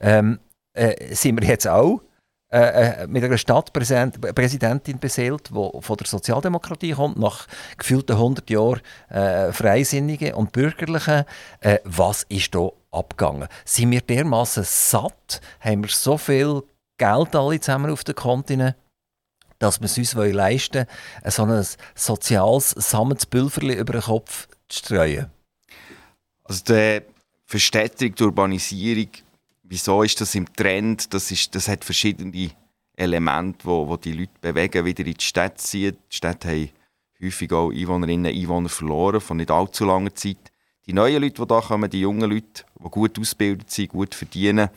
ähm, 0.00 0.38
äh, 0.72 1.14
sind 1.14 1.38
wir 1.38 1.46
jetzt 1.46 1.68
auch 1.68 2.00
äh, 2.54 3.02
äh 3.02 3.06
mit 3.06 3.24
einer 3.24 3.38
Stadtpräsidentin 3.38 4.98
beseelt, 4.98 5.50
die 5.50 5.70
von 5.80 5.96
der 5.96 6.06
Sozialdemokratie 6.06 6.92
kommt, 6.92 7.18
nach 7.18 7.46
gefühlten 7.76 8.16
100 8.16 8.48
Jahren 8.50 8.80
äh, 9.08 9.52
Freisinnige 9.52 10.36
und 10.36 10.52
Bürgerliche. 10.52 11.26
Äh, 11.60 11.78
was 11.84 12.24
ist 12.24 12.54
da 12.54 12.68
abgegangen? 12.90 13.48
Sind 13.64 13.90
wir 13.90 14.00
dermaßen 14.00 14.64
satt? 14.64 15.40
Haben 15.60 15.84
wir 15.84 15.90
so 15.90 16.16
viel 16.16 16.62
Geld 16.98 17.34
alle 17.34 17.60
zusammen 17.60 17.90
auf 17.90 18.04
dem 18.04 18.14
Kontinent? 18.14 18.76
dass 19.60 19.80
wir 19.80 19.86
es 19.86 19.96
uns 19.96 20.14
leisten 20.14 20.86
wollen, 21.22 21.30
so 21.30 21.44
ein 21.44 21.66
soziales 21.94 22.70
Sammelspülverli 22.70 23.74
über 23.74 23.94
den 23.94 24.02
Kopf 24.02 24.48
zu 24.68 24.78
streuen? 24.78 25.30
Also 26.44 26.64
die 26.64 27.00
Verstädterung, 27.46 28.14
die 28.14 28.22
Urbanisierung, 28.22 29.08
wieso 29.74 30.04
ist 30.04 30.20
das 30.20 30.36
im 30.36 30.50
Trend? 30.54 31.12
Das, 31.12 31.32
ist, 31.32 31.52
das 31.52 31.66
hat 31.66 31.84
verschiedene 31.84 32.50
Elemente, 32.94 33.64
wo, 33.64 33.88
wo 33.88 33.96
die 33.96 34.12
Leute 34.12 34.32
bewegen, 34.40 34.84
wieder 34.84 35.04
in 35.04 35.14
die 35.14 35.24
Stadt 35.24 35.60
ziehen. 35.60 35.96
Die 36.12 36.16
Städte 36.16 36.48
haben 36.48 36.70
häufig 37.20 37.52
auch 37.52 37.72
Einwohnerinnen 37.72 38.32
und 38.32 38.40
Einwohner 38.40 38.68
verloren, 38.68 39.20
von 39.20 39.36
nicht 39.36 39.50
allzu 39.50 39.84
langer 39.84 40.14
Zeit. 40.14 40.52
Die 40.86 40.92
neuen 40.92 41.20
Leute, 41.20 41.42
die 41.42 41.48
da 41.48 41.60
kommen, 41.60 41.90
die 41.90 42.02
jungen 42.02 42.30
Leute, 42.30 42.64
die 42.78 42.88
gut 42.88 43.18
ausgebildet 43.18 43.68
sind, 43.68 43.88
gut 43.88 44.14
verdienen, 44.14 44.68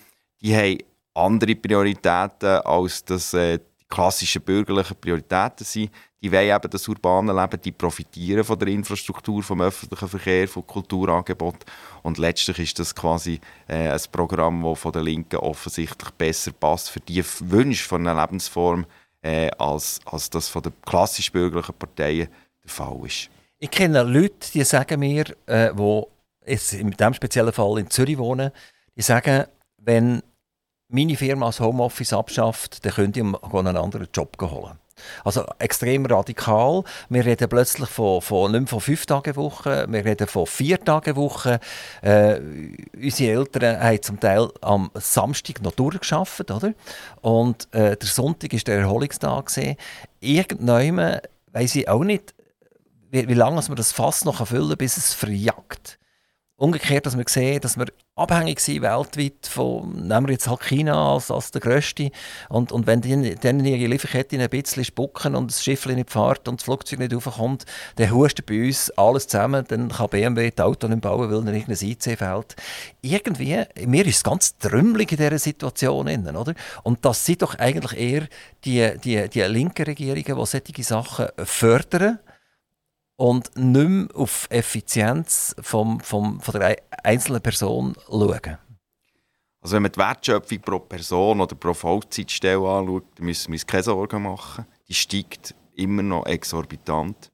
die 0.41 0.55
haben 0.55 0.77
andere 1.13 1.55
Prioritäten 1.55 2.61
als 2.61 3.05
das 3.05 3.35
äh, 3.35 3.59
klassischen 3.87 4.41
bürgerlichen 4.41 4.97
Prioritäten 4.99 5.63
sind. 5.63 5.91
Die 6.21 6.31
wollen 6.31 6.55
eben 6.55 6.69
das 6.71 6.87
urbane 6.87 7.31
Leben, 7.31 7.61
die 7.61 7.71
profitieren 7.71 8.43
von 8.43 8.57
der 8.57 8.69
Infrastruktur, 8.69 9.43
vom 9.43 9.61
öffentlichen 9.61 10.07
Verkehr, 10.07 10.47
vom 10.47 10.65
Kulturangebot. 10.65 11.63
Und 12.01 12.17
letztlich 12.17 12.57
ist 12.59 12.79
das 12.79 12.95
quasi 12.95 13.39
äh, 13.67 13.89
ein 13.89 14.01
Programm, 14.11 14.63
das 14.63 14.79
von 14.79 14.91
der 14.91 15.03
Linken 15.03 15.37
offensichtlich 15.37 16.09
besser 16.11 16.51
passt 16.53 16.89
für 16.89 17.01
die 17.01 17.23
Wünsche 17.41 17.87
von 17.87 18.07
einer 18.07 18.19
Lebensform, 18.19 18.87
äh, 19.21 19.51
als, 19.59 19.99
als 20.05 20.29
das 20.29 20.49
von 20.49 20.63
den 20.63 20.73
klassisch 20.85 21.31
bürgerlichen 21.31 21.75
Parteien 21.75 22.29
der 22.63 22.71
Fall 22.71 22.99
ist. 23.05 23.29
Ich 23.59 23.69
kenne 23.69 24.01
Leute, 24.03 24.51
die 24.53 24.63
sagen 24.63 24.99
mir, 24.99 25.25
äh, 25.45 25.71
die 25.73 26.77
in 26.79 26.91
diesem 26.91 27.13
speziellen 27.13 27.53
Fall 27.53 27.79
in 27.79 27.89
Zürich 27.91 28.17
wohnen, 28.17 28.51
die 28.95 29.01
sagen, 29.01 29.45
wenn 29.77 30.23
meine 30.89 31.15
Firma 31.15 31.47
das 31.47 31.59
Homeoffice 31.59 32.13
abschafft, 32.13 32.85
dann 32.85 32.93
könnt 32.93 33.17
ihr 33.17 33.23
einen 33.23 33.77
anderen 33.77 34.07
Job 34.13 34.35
holen. 34.41 34.79
Also 35.23 35.45
extrem 35.59 36.05
radikal. 36.05 36.83
Wir 37.09 37.25
reden 37.25 37.49
plötzlich 37.49 37.89
von, 37.89 38.21
von, 38.21 38.51
nicht 38.51 38.61
mehr 38.61 38.67
von 38.67 38.81
fünf 38.81 39.05
Tagen 39.05 39.35
Woche, 39.35 39.85
wir 39.89 40.05
reden 40.05 40.27
von 40.27 40.45
vier 40.45 40.83
Tagen 40.83 41.15
Woche. 41.15 41.59
Äh, 42.01 42.39
unsere 42.95 43.31
Eltern 43.31 43.81
haben 43.81 44.01
zum 44.01 44.19
Teil 44.19 44.49
am 44.61 44.91
Samstag 44.95 45.61
noch 45.61 45.73
durchgeschafft, 45.73 46.49
oder? 46.51 46.73
Und 47.21 47.67
äh, 47.73 47.95
der 47.95 48.07
Sonntag 48.07 48.53
war 48.53 48.59
der 48.59 48.79
Erholungstag. 48.79 49.51
Irgendwann 50.19 51.19
weiß 51.53 51.75
ich 51.75 51.89
auch 51.89 52.03
nicht, 52.03 52.33
wie, 53.11 53.27
wie 53.27 53.33
lange 53.33 53.61
man 53.67 53.75
das 53.75 53.91
Fass 53.91 54.25
noch 54.25 54.45
füllen 54.45 54.69
kann, 54.69 54.77
bis 54.77 54.97
es 54.97 55.13
verjagt. 55.13 55.97
Umgekehrt, 56.59 57.05
dass 57.05 57.15
wir 57.15 57.23
sehen, 57.27 57.61
dass 57.61 57.77
wir 57.77 57.85
abhängig 58.15 58.59
sind 58.61 58.81
weltweit 58.81 59.45
von, 59.47 60.07
nehmen 60.07 60.25
wir 60.25 60.33
jetzt 60.33 60.47
halt 60.47 60.63
China 60.63 61.13
als, 61.13 61.29
als 61.29 61.51
der 61.51 61.61
Größte. 61.61 62.09
Und, 62.49 62.71
und 62.71 62.87
wenn 62.87 63.01
dann 63.41 63.63
ihre 63.63 63.87
Lieferketten 63.87 64.41
ein 64.41 64.49
bisschen 64.49 64.83
spucken 64.83 65.35
und 65.35 65.51
das 65.51 65.63
Schiff 65.63 65.85
nicht 65.85 66.09
fährt 66.09 66.47
und 66.47 66.59
das 66.59 66.65
Flugzeug 66.65 66.97
nicht 66.97 67.13
raufkommt, 67.13 67.65
dann 67.97 68.11
hustet 68.11 68.47
bei 68.47 68.65
uns 68.65 68.89
alles 68.97 69.27
zusammen, 69.27 69.65
dann 69.67 69.89
kann 69.89 70.09
BMW 70.09 70.49
das 70.49 70.65
Auto 70.65 70.87
nicht 70.87 71.01
bauen, 71.01 71.29
weil 71.29 71.53
nicht 71.53 71.69
ein 71.69 71.89
IC 71.89 72.17
fehlt. 72.17 72.55
Irgendwie, 73.03 73.63
mir 73.85 74.07
ist 74.07 74.15
es 74.15 74.23
ganz 74.23 74.57
trümmelig 74.57 75.11
in 75.11 75.17
dieser 75.17 75.37
Situation. 75.37 76.07
Innen, 76.07 76.35
oder? 76.35 76.55
Und 76.81 77.05
das 77.05 77.23
sind 77.23 77.43
doch 77.43 77.53
eigentlich 77.59 77.99
eher 77.99 78.27
die, 78.65 78.97
die, 79.03 79.29
die 79.29 79.41
linken 79.41 79.85
Regierungen, 79.85 80.23
die 80.23 80.45
solche 80.45 80.83
Sachen 80.83 81.27
fördern 81.37 82.17
und 83.17 83.55
nicht 83.57 83.89
mehr 83.89 84.07
auf 84.15 84.47
Effizienz 84.49 85.55
vom, 85.59 85.99
vom, 85.99 86.39
von 86.39 86.59
der 86.59 86.77
einzelnen 87.03 87.41
Person 87.41 87.95
schauen. 88.07 88.57
Also 89.59 89.75
wenn 89.75 89.83
man 89.83 89.91
die 89.91 89.99
Wertschöpfung 89.99 90.61
pro 90.61 90.79
Person 90.79 91.41
oder 91.41 91.55
pro 91.55 91.73
Vollzeitstelle 91.73 92.59
anschaut, 92.59 93.03
dann 93.15 93.25
müssen 93.25 93.49
wir 93.49 93.55
uns 93.55 93.65
keine 93.65 93.83
Sorgen 93.83 94.23
machen. 94.23 94.65
Die 94.87 94.93
steigt 94.93 95.55
immer 95.75 96.03
noch 96.03 96.25
exorbitant. 96.25 97.31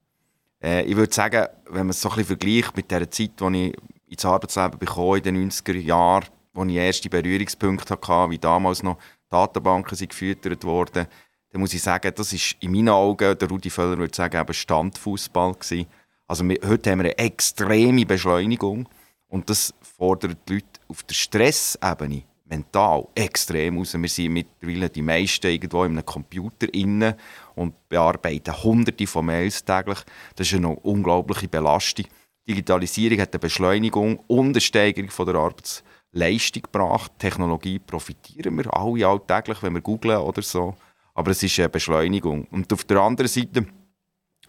Äh, 0.61 0.83
ich 0.85 0.95
würde 0.95 1.13
sagen, 1.13 1.47
wenn 1.65 1.85
man 1.85 1.89
es 1.89 2.01
so 2.01 2.09
ein 2.09 2.15
bisschen 2.15 2.37
vergleicht 2.37 2.75
mit 2.75 2.89
der 2.89 3.11
Zeit, 3.11 3.39
die 3.39 3.67
ich 3.67 3.77
ins 4.07 4.25
Arbeitsleben 4.25 4.79
bekam, 4.79 5.15
in 5.15 5.23
den 5.23 5.51
90er 5.51 5.77
Jahren, 5.77 6.25
wo 6.53 6.63
ich 6.63 6.75
erste 6.75 7.09
Berührungspunkte 7.09 7.95
hatte, 7.95 8.31
wie 8.31 8.39
damals 8.39 8.83
noch 8.83 8.97
Datenbanken 9.29 9.97
sind 9.97 10.09
gefüttert 10.09 10.63
wurden, 10.63 11.07
dann 11.53 11.61
muss 11.61 11.73
ich 11.75 11.83
sagen, 11.83 12.11
das 12.15 12.33
ist 12.33 12.57
in 12.61 12.71
meinen 12.71 12.89
Augen, 12.89 13.37
der 13.37 13.47
Rudi 13.47 13.69
Völler 13.69 13.99
würde 13.99 14.15
sagen, 14.15 14.41
eben 14.41 14.53
Standfußball 14.53 15.53
gewesen. 15.53 15.85
Also 16.27 16.49
wir, 16.49 16.57
heute 16.65 16.89
haben 16.89 16.99
wir 16.99 17.05
eine 17.05 17.17
extreme 17.19 18.07
Beschleunigung 18.07 18.89
und 19.27 19.51
das 19.51 19.71
fordert 19.79 20.37
die 20.49 20.55
Leute 20.55 20.65
auf 20.87 21.03
der 21.03 21.13
Stressebene 21.13 22.23
mental 22.45 23.07
extrem 23.13 23.77
aus. 23.77 23.93
Wir 23.93 24.09
sind 24.09 24.33
mittlerweile 24.33 24.89
die 24.89 25.03
meisten 25.03 25.45
irgendwo 25.45 25.83
in 25.83 25.91
einem 25.91 26.05
Computer 26.05 26.73
inne 26.73 27.17
und 27.53 27.87
bearbeiten 27.87 28.63
hunderte 28.63 29.05
von 29.05 29.27
Mails 29.27 29.63
täglich. 29.63 29.99
Das 30.35 30.47
ist 30.47 30.55
eine 30.55 30.69
unglaubliche 30.69 31.47
Belastung. 31.47 32.05
Digitalisierung 32.47 33.19
hat 33.19 33.31
eine 33.31 33.39
Beschleunigung 33.39 34.17
und 34.25 34.49
eine 34.49 34.61
Steigerung 34.61 35.11
von 35.11 35.27
der 35.27 35.35
Arbeitsleistung 35.35 36.63
gebracht. 36.63 37.11
Technologie 37.19 37.77
profitieren 37.77 38.57
wir 38.57 38.75
alle 38.75 39.07
alltäglich, 39.07 39.61
wenn 39.61 39.75
wir 39.75 39.81
googlen 39.81 40.17
oder 40.17 40.41
so. 40.41 40.75
Aber 41.13 41.31
es 41.31 41.43
ist 41.43 41.59
eine 41.59 41.69
Beschleunigung. 41.69 42.45
Und 42.51 42.71
auf 42.73 42.83
der 42.85 42.97
anderen 42.97 43.27
Seite, 43.27 43.65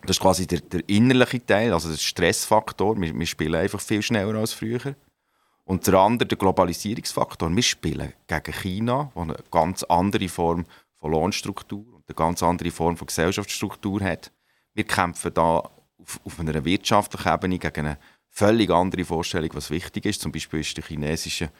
das 0.03 0.17
ist 0.17 0.21
quasi 0.21 0.47
der, 0.47 0.61
der 0.61 0.89
innerliche 0.89 1.45
Teil, 1.45 1.73
also 1.73 1.91
der 1.91 1.97
Stressfaktor. 1.97 3.01
Wir, 3.01 3.15
wir, 3.15 3.27
spielen 3.27 3.55
einfach 3.55 3.81
viel 3.81 4.03
schneller 4.03 4.39
als 4.39 4.53
früher. 4.53 4.95
Und 5.65 5.87
der 5.87 5.95
andere, 5.95 6.29
der 6.29 6.39
Globalisierungsfaktor. 6.39 7.55
Wir 7.55 7.63
spielen 7.63 8.13
gegen 8.27 8.53
China, 8.53 9.11
das 9.15 9.23
eine 9.23 9.37
ganz 9.51 9.83
andere 9.85 10.29
Form 10.29 10.65
von 10.95 11.13
Lohnstruktur 11.13 11.87
und 11.95 12.05
eine 12.09 12.15
ganz 12.15 12.43
andere 12.43 12.71
Form 12.71 12.97
von 12.97 13.07
Gesellschaftsstruktur 13.07 14.01
hat. 14.03 14.31
Wir 14.75 14.85
kämpfen 14.85 15.33
da 15.33 15.59
auf, 15.99 16.21
auf 16.25 16.41
einer 16.41 16.65
wirtschaftlichen 16.65 17.33
Ebene 17.33 17.59
gegen 17.59 17.87
eine 17.87 17.99
völlig 18.29 18.71
andere 18.71 19.05
Vorstellung, 19.05 19.51
was 19.55 19.71
wichtig 19.71 20.07
ist. 20.07 20.21
Zum 20.21 20.33
Beispiel 20.33 20.61
ist 20.61 20.77
der 20.77 20.85
chinesische 20.85 21.51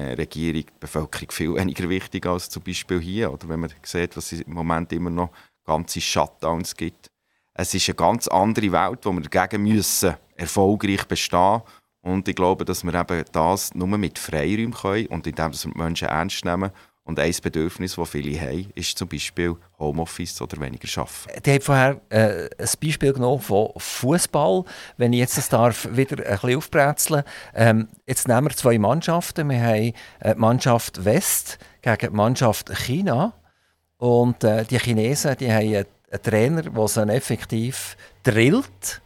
Regierung 0.00 0.62
die 0.62 0.66
Bevölkerung 0.80 1.30
viel 1.30 1.54
weniger 1.56 1.88
wichtig 1.88 2.26
als 2.26 2.50
zum 2.50 2.62
Beispiel 2.62 3.00
hier. 3.00 3.32
Oder 3.32 3.48
wenn 3.48 3.60
man 3.60 3.72
sieht, 3.82 4.16
was 4.16 4.32
es 4.32 4.40
im 4.40 4.54
Moment 4.54 4.92
immer 4.92 5.10
noch 5.10 5.30
ganze 5.64 6.00
Shutdowns 6.00 6.76
gibt. 6.76 7.10
Es 7.54 7.74
ist 7.74 7.88
eine 7.88 7.96
ganz 7.96 8.28
andere 8.28 8.70
Welt, 8.72 9.00
wo 9.04 9.12
wir 9.12 9.22
dagegen 9.22 9.62
müssen 9.62 10.14
erfolgreich 10.36 11.04
bestehen 11.06 11.62
und 12.02 12.28
ich 12.28 12.36
glaube, 12.36 12.64
dass 12.64 12.84
wir 12.84 12.94
eben 12.94 13.24
das 13.32 13.74
nur 13.74 13.98
mit 13.98 14.18
Freiräumen 14.18 14.74
können 14.74 15.06
und 15.08 15.26
indem 15.26 15.52
wir 15.52 15.70
Menschen 15.74 16.08
ernst 16.08 16.44
nehmen 16.44 16.70
und 17.06 17.20
ein 17.20 17.34
Bedürfnis, 17.40 17.94
das 17.94 18.10
viele 18.10 18.38
haben, 18.40 18.68
ist 18.74 18.98
zum 18.98 19.08
Beispiel 19.08 19.56
Homeoffice 19.78 20.42
oder 20.42 20.60
weniger 20.60 20.88
arbeiten. 21.00 21.42
Die 21.44 21.52
haben 21.52 21.60
vorher 21.60 22.00
äh, 22.10 22.48
ein 22.58 22.68
Beispiel 22.82 23.12
genommen 23.12 23.40
von 23.40 23.70
Fußball. 23.76 24.64
Wenn 24.96 25.12
ich 25.12 25.20
jetzt 25.20 25.38
das 25.38 25.48
darf, 25.48 25.88
wieder 25.92 26.16
ein 26.26 26.32
bisschen 26.32 26.56
aufbrezeln 26.56 27.22
ähm, 27.54 27.88
Jetzt 28.06 28.26
nehmen 28.26 28.48
wir 28.48 28.56
zwei 28.56 28.76
Mannschaften. 28.78 29.48
Wir 29.48 29.60
haben 29.60 29.92
äh, 30.18 30.34
die 30.34 30.40
Mannschaft 30.40 31.04
West 31.04 31.58
gegen 31.80 32.10
die 32.10 32.16
Mannschaft 32.16 32.74
China. 32.76 33.34
Und 33.98 34.42
äh, 34.42 34.64
die 34.64 34.78
Chinesen 34.78 35.36
die 35.36 35.50
haben 35.50 35.74
einen 35.74 36.22
Trainer, 36.24 36.62
der 36.62 36.88
sie 36.88 37.02
effektiv 37.02 37.96
drillt 38.24 39.00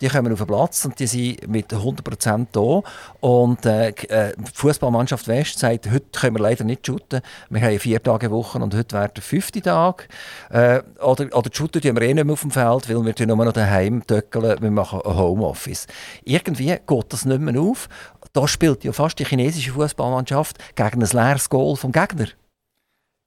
die 0.00 0.08
kommen 0.08 0.32
auf 0.32 0.38
den 0.38 0.46
Platz 0.46 0.84
und 0.84 0.98
die 0.98 1.06
sind 1.06 1.48
mit 1.48 1.72
100% 1.72 2.46
da. 2.52 2.88
Und 3.20 3.66
äh, 3.66 3.88
äh, 3.88 4.34
die 4.36 4.50
Fußballmannschaft 4.54 5.28
West 5.28 5.58
sagt, 5.58 5.90
heute 5.90 6.06
können 6.12 6.36
wir 6.36 6.42
leider 6.42 6.64
nicht 6.64 6.86
shooten. 6.86 7.20
Wir 7.50 7.60
haben 7.60 7.78
vier 7.78 8.02
Tage 8.02 8.30
Woche 8.30 8.58
und 8.58 8.74
heute 8.74 8.96
wäre 8.96 9.08
der 9.08 9.22
fünfte 9.22 9.60
Tag. 9.60 10.08
Äh, 10.50 10.82
oder, 11.00 11.36
oder 11.36 11.50
shooten 11.52 11.82
wir 11.82 12.02
eh 12.02 12.14
nicht 12.14 12.24
mehr 12.24 12.32
auf 12.32 12.40
dem 12.40 12.50
Feld, 12.50 12.88
weil 12.88 13.04
wir 13.04 13.26
nur 13.26 13.44
noch 13.44 13.52
daheim 13.52 14.06
töckeln, 14.06 14.60
wir 14.60 14.70
machen 14.70 15.00
ein 15.04 15.16
Homeoffice. 15.16 15.86
Irgendwie 16.24 16.76
geht 16.86 17.12
das 17.12 17.24
nicht 17.24 17.40
mehr 17.40 17.60
auf. 17.60 17.88
Da 18.32 18.46
spielt 18.46 18.84
ja 18.84 18.92
fast 18.92 19.18
die 19.18 19.24
chinesische 19.24 19.72
Fußballmannschaft 19.72 20.58
gegen 20.76 21.02
ein 21.02 21.08
leeres 21.10 21.48
Goal 21.48 21.76
vom 21.76 21.92
Gegner. 21.92 22.28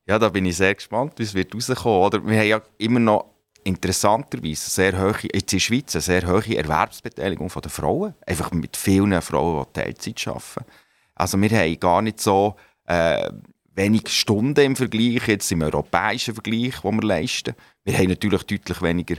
Ja, 0.07 0.19
da 0.19 0.29
bin 0.29 0.45
ich 0.45 0.57
sehr 0.57 0.75
gespannt, 0.75 1.13
wie 1.17 1.23
es 1.23 1.33
wird. 1.33 1.53
Oder 1.53 2.25
wir 2.25 2.39
haben 2.39 2.47
ja 2.47 2.61
immer 2.77 2.99
noch 2.99 3.25
interessanterweise 3.63 4.69
sehr 4.69 4.99
hohe, 4.99 5.15
jetzt 5.33 5.53
in 5.53 5.57
der 5.57 5.59
Schweiz 5.59 5.95
eine 5.95 6.01
sehr 6.01 6.27
hohe 6.27 6.57
Erwerbsbeteiligung 6.57 7.49
der 7.49 7.71
Frauen. 7.71 8.15
Einfach 8.25 8.51
mit 8.51 8.75
vielen 8.77 9.21
Frauen, 9.21 9.65
die 9.67 9.81
Teilzeit 9.81 10.27
arbeiten. 10.27 10.65
Also 11.15 11.39
wir 11.39 11.49
haben 11.49 11.79
gar 11.79 12.01
nicht 12.01 12.19
so 12.19 12.55
äh, 12.85 13.29
wenig 13.75 14.09
Stunden 14.09 14.65
im 14.65 14.75
Vergleich, 14.75 15.27
jetzt 15.27 15.51
im 15.51 15.61
europäischen 15.61 16.33
Vergleich, 16.33 16.75
die 16.81 16.83
wir 16.83 17.01
leisten. 17.01 17.55
Wir 17.83 17.97
haben 17.97 18.09
natürlich 18.09 18.43
deutlich 18.43 18.81
weniger 18.81 19.15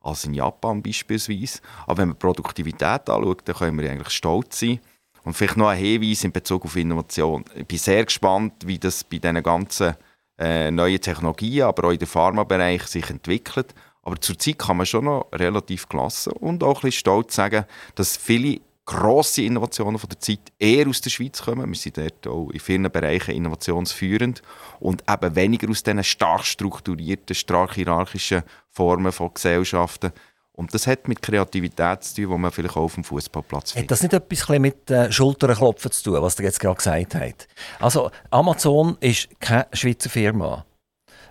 als 0.00 0.24
in 0.24 0.34
Japan 0.34 0.82
beispielsweise. 0.82 1.60
Aber 1.86 1.98
wenn 1.98 2.08
man 2.08 2.18
Produktivität 2.18 3.08
anschaut, 3.08 3.42
dann 3.44 3.56
können 3.56 3.80
wir 3.80 3.90
eigentlich 3.90 4.10
stolz 4.10 4.60
sein. 4.60 4.80
Und 5.24 5.34
vielleicht 5.34 5.56
noch 5.56 5.68
ein 5.68 5.78
Hinweis 5.78 6.22
in 6.22 6.30
Bezug 6.30 6.64
auf 6.64 6.76
Innovation. 6.76 7.44
Ich 7.56 7.66
bin 7.66 7.78
sehr 7.78 8.04
gespannt, 8.04 8.52
wie 8.64 8.78
das 8.78 9.02
bei 9.02 9.18
diesen 9.18 9.42
ganzen 9.42 9.96
äh, 10.38 10.70
neuen 10.70 11.00
Technologien, 11.00 11.64
aber 11.64 11.88
auch 11.88 11.92
in 11.92 11.98
der 11.98 12.06
Pharmabereich 12.06 12.84
sich 12.84 13.10
entwickelt. 13.10 13.74
Aber 14.06 14.20
zurzeit 14.20 14.60
kann 14.60 14.76
man 14.76 14.86
schon 14.86 15.06
noch 15.06 15.26
relativ 15.32 15.88
klasse 15.88 16.32
und 16.32 16.62
auch 16.62 16.76
ein 16.76 16.82
bisschen 16.82 16.92
stolz 16.92 17.34
sagen, 17.34 17.64
dass 17.96 18.16
viele 18.16 18.60
grosse 18.84 19.42
Innovationen 19.42 19.98
von 19.98 20.08
der 20.08 20.20
Zeit 20.20 20.38
eher 20.60 20.86
aus 20.86 21.00
der 21.00 21.10
Schweiz 21.10 21.42
kommen. 21.42 21.68
Wir 21.68 21.76
sind 21.76 21.98
dort 21.98 22.24
auch 22.28 22.50
in 22.50 22.60
vielen 22.60 22.88
Bereichen 22.88 23.34
innovationsführend 23.34 24.42
und 24.78 25.02
eben 25.10 25.34
weniger 25.34 25.68
aus 25.68 25.82
diesen 25.82 26.04
stark 26.04 26.44
strukturierten, 26.44 27.34
stark 27.34 27.74
hierarchischen 27.74 28.44
Formen 28.70 29.10
von 29.10 29.34
Gesellschaften. 29.34 30.12
Und 30.52 30.72
das 30.72 30.86
hat 30.86 31.08
mit 31.08 31.20
Kreativität 31.20 32.04
zu 32.04 32.14
tun, 32.14 32.30
die 32.30 32.38
man 32.38 32.52
vielleicht 32.52 32.76
auch 32.76 32.82
auf 32.82 32.94
dem 32.94 33.02
Fußballplatz 33.02 33.72
findet. 33.72 33.90
Hat 33.90 33.90
das 33.90 34.02
nicht 34.02 34.14
etwas 34.14 34.48
mit 34.60 34.88
äh, 34.88 35.10
Schulternklopfen 35.10 35.90
zu 35.90 36.04
tun, 36.04 36.22
was 36.22 36.38
ihr 36.38 36.44
jetzt 36.44 36.60
gerade 36.60 36.76
gesagt 36.76 37.16
habt? 37.16 37.48
Also 37.80 38.12
Amazon 38.30 38.96
ist 39.00 39.28
keine 39.40 39.66
Schweizer 39.72 40.10
Firma. 40.10 40.64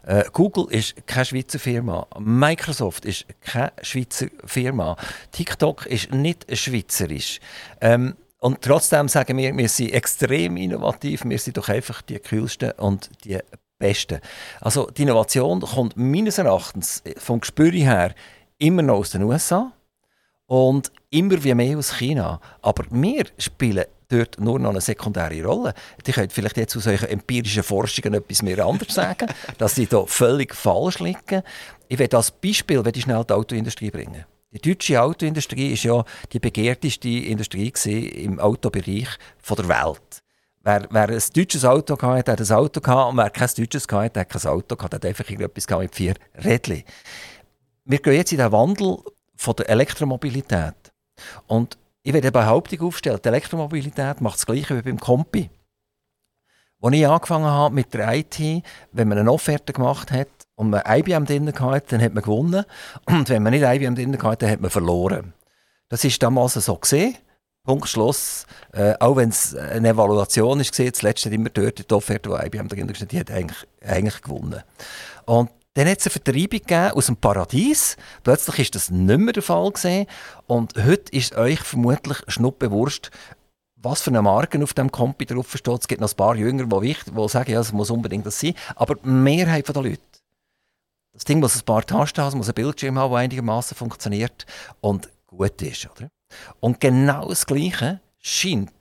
Äh, 0.06 0.24
Google 0.32 0.68
ist 0.70 1.08
keine 1.08 1.26
Schweizer 1.26 1.60
Firma. 1.60 2.08
Microsoft 2.20 3.06
ist 3.06 3.26
keine 3.42 3.72
Schweizer 3.82 4.28
Firma. 4.46 4.96
TikTok 5.32 5.86
ist 5.88 6.12
nicht 6.14 6.46
schweizerisch. 6.56 7.40
Ähm, 7.82 8.16
und 8.40 8.62
trotzdem 8.62 9.08
sagen 9.08 9.38
wir, 9.38 9.56
wir 9.58 9.70
sind 9.70 9.94
extrem 9.94 10.58
innovativ. 10.58 11.26
Wir 11.26 11.40
sind 11.40 11.58
doch 11.58 11.70
einfach 11.70 12.02
die 12.04 12.20
kühlsten 12.20 12.72
und 12.72 13.10
die 13.24 13.40
besten. 13.80 14.20
Also 14.62 14.90
die 14.92 15.02
Innovation 15.02 15.62
kommt 15.62 15.98
meines 15.98 16.38
Erachtens 16.38 17.02
vom 17.18 17.40
Gespür 17.40 17.72
her 17.72 18.14
immer 18.60 18.84
noch 18.84 18.98
aus 18.98 19.12
den 19.12 19.24
USA 19.24 19.72
und 20.48 20.92
immer 21.10 21.44
wie 21.44 21.54
mehr 21.54 21.78
aus 21.78 21.98
China. 21.98 22.40
Aber 22.62 22.86
wir 22.90 23.26
spielen 23.38 23.86
dort 24.10 24.40
nur 24.40 24.60
noch 24.60 24.70
eine 24.70 24.82
sekundäre 24.82 25.44
Rolle. 25.44 25.74
Die 26.06 26.12
könnt 26.12 26.32
vielleicht 26.32 26.58
jetzt 26.58 26.78
aus 26.78 26.84
solchen 26.84 27.10
empirischen 27.10 27.64
Forschungen 27.64 28.14
etwas 28.14 28.42
mehr 28.42 28.66
anderes 28.66 28.94
sagen, 28.94 29.28
dass 29.58 29.76
sie 29.76 29.88
da 29.88 30.06
völlig 30.06 30.54
falsch 30.54 31.00
liegen. 31.00 31.42
Ich 31.88 32.00
werde 32.00 32.18
als 32.18 32.32
Beispiel 32.32 32.84
ich 32.94 33.04
schnell 33.04 33.24
die 33.24 33.34
Autoindustrie 33.34 33.92
bringen. 33.92 34.26
Die 34.52 34.62
deutsche 34.62 35.02
Autoindustrie 35.02 35.74
ist 35.74 35.84
ja 35.84 36.04
die 36.32 36.40
begehrteste 36.40 37.10
Industrie 37.10 37.74
im 38.24 38.40
Autobereich 38.40 39.10
der 39.50 39.68
Welt. 39.68 40.22
Wer, 40.64 40.88
wer 40.90 41.10
ein 41.10 41.24
deutsches 41.36 41.66
Auto 41.66 41.96
hatte, 42.02 42.32
hat 42.32 42.42
ein 42.42 42.52
Auto 42.52 42.80
gehabt, 42.80 43.12
und 43.12 43.18
wer 43.18 43.30
kein 43.30 43.50
deutsches 43.56 43.88
hatte, 43.92 44.20
hat 44.22 44.30
kein 44.30 44.46
Auto 44.50 44.76
gehabt, 44.76 44.94
hat 44.96 45.06
einfach 45.06 45.30
irgendetwas 45.30 45.78
mit 45.78 45.94
vier 45.94 46.16
Rädchen. 46.44 46.84
Wir 47.84 48.00
gehen 48.00 48.14
jetzt 48.14 48.32
in 48.32 48.40
den 48.40 48.52
Wandel 48.52 48.98
von 49.36 49.56
der 49.56 49.70
Elektromobilität. 49.70 50.76
Und 51.48 51.78
ich 52.04 52.14
werde 52.14 52.28
eine 52.28 52.32
Behauptung 52.32 52.82
aufstellen, 52.82 53.20
die 53.24 53.28
Elektromobilität 53.28 54.22
macht 54.22 54.36
das 54.36 54.46
Gleiche 54.46 54.78
wie 54.78 54.82
beim 54.82 55.00
Kompi. 55.00 55.50
Als 56.82 56.96
ich 56.96 57.08
angefangen 57.08 57.46
habe 57.46 57.74
mit 57.74 57.94
der 57.94 58.14
IT, 58.14 58.40
wenn 58.92 59.08
man 59.08 59.18
eine 59.18 59.32
Offerte 59.32 59.74
gemacht 59.74 60.12
hat 60.12 60.28
und 60.56 60.70
man 60.70 60.84
IBM 60.86 61.26
drin 61.26 61.52
hatte, 61.60 61.88
dann 61.90 62.02
hat 62.02 62.14
man 62.14 62.24
gewonnen. 62.24 62.64
Und 63.06 63.30
wenn 63.30 63.42
man 63.42 63.54
nicht 63.54 63.64
IBM 63.64 63.96
drin 63.96 64.22
hatte, 64.22 64.46
dann 64.46 64.52
hat 64.52 64.62
man 64.62 64.70
verloren. 64.70 65.34
Das 65.90 66.04
ist 66.04 66.22
damals 66.22 66.54
so 66.54 66.76
gesehen. 66.76 67.16
Punkt 67.64 67.88
Schluss. 67.88 68.46
Äh, 68.72 68.94
auch 69.00 69.16
wenn 69.16 69.30
es 69.30 69.56
eine 69.56 69.90
Evaluation 69.90 70.60
ist, 70.60 70.76
zuletzt 70.76 71.26
hat 71.26 71.34
immer 71.34 71.50
dort 71.50 71.90
die 71.90 71.94
Offerte, 71.94 72.30
die 72.30 72.46
IBM 72.46 72.68
drin 72.68 72.88
war, 72.88 73.08
die 73.08 73.20
hat 73.20 73.32
eigentlich, 73.32 73.68
eigentlich 73.82 74.22
gewonnen. 74.22 74.62
Und 75.26 75.50
dann 75.76 75.90
hat 75.90 76.00
es 76.00 76.06
eine 76.08 76.12
Vertreibung 76.12 76.96
aus 76.96 77.08
dem 77.08 77.18
Paradies. 77.18 77.98
Plötzlich 78.24 78.60
ist 78.60 78.76
das 78.76 78.90
nicht 78.90 79.20
mehr 79.20 79.34
der 79.34 79.44
Fall 79.44 79.70
gewesen. 79.72 80.08
Und 80.48 80.74
heute 80.78 81.12
ist 81.12 81.36
euch 81.36 81.60
vermutlich 81.60 82.18
schnuppewurst, 82.30 83.12
was 83.76 84.02
für 84.02 84.10
eine 84.10 84.22
Marke 84.22 84.64
auf 84.64 84.74
dem 84.74 84.90
Kompi 84.90 85.26
drauf 85.26 85.52
steht. 85.54 85.82
Es 85.82 85.88
gibt 85.90 86.00
noch 86.00 86.10
ein 86.10 86.16
paar 86.16 86.38
Jünger, 86.38 86.64
die, 86.66 86.96
die 86.96 87.30
sagen, 87.30 87.52
ja, 87.52 87.60
es 87.60 87.74
muss 87.74 87.92
unbedingt 87.92 88.26
das 88.26 88.40
sein. 88.40 88.54
Aber 88.76 88.96
die 88.96 89.10
Mehrheit 89.10 89.68
der 89.68 89.84
Leute, 89.84 90.00
das 91.12 91.26
Ding 91.26 91.42
muss 91.42 91.58
ein 91.58 91.66
paar 91.66 91.86
Tasten 91.86 92.22
haben, 92.22 92.38
muss 92.38 92.48
ein 92.48 92.56
Bildschirm 92.56 92.98
haben, 92.98 93.12
der 93.12 93.20
einigermaßen 93.20 93.76
funktioniert 93.76 94.46
und 94.80 95.10
gut 95.28 95.62
ist. 95.62 95.90
Oder? 95.92 96.10
Und 96.62 96.80
genau 96.80 97.28
das 97.28 97.46
Gleiche 97.46 98.00
scheint 98.20 98.72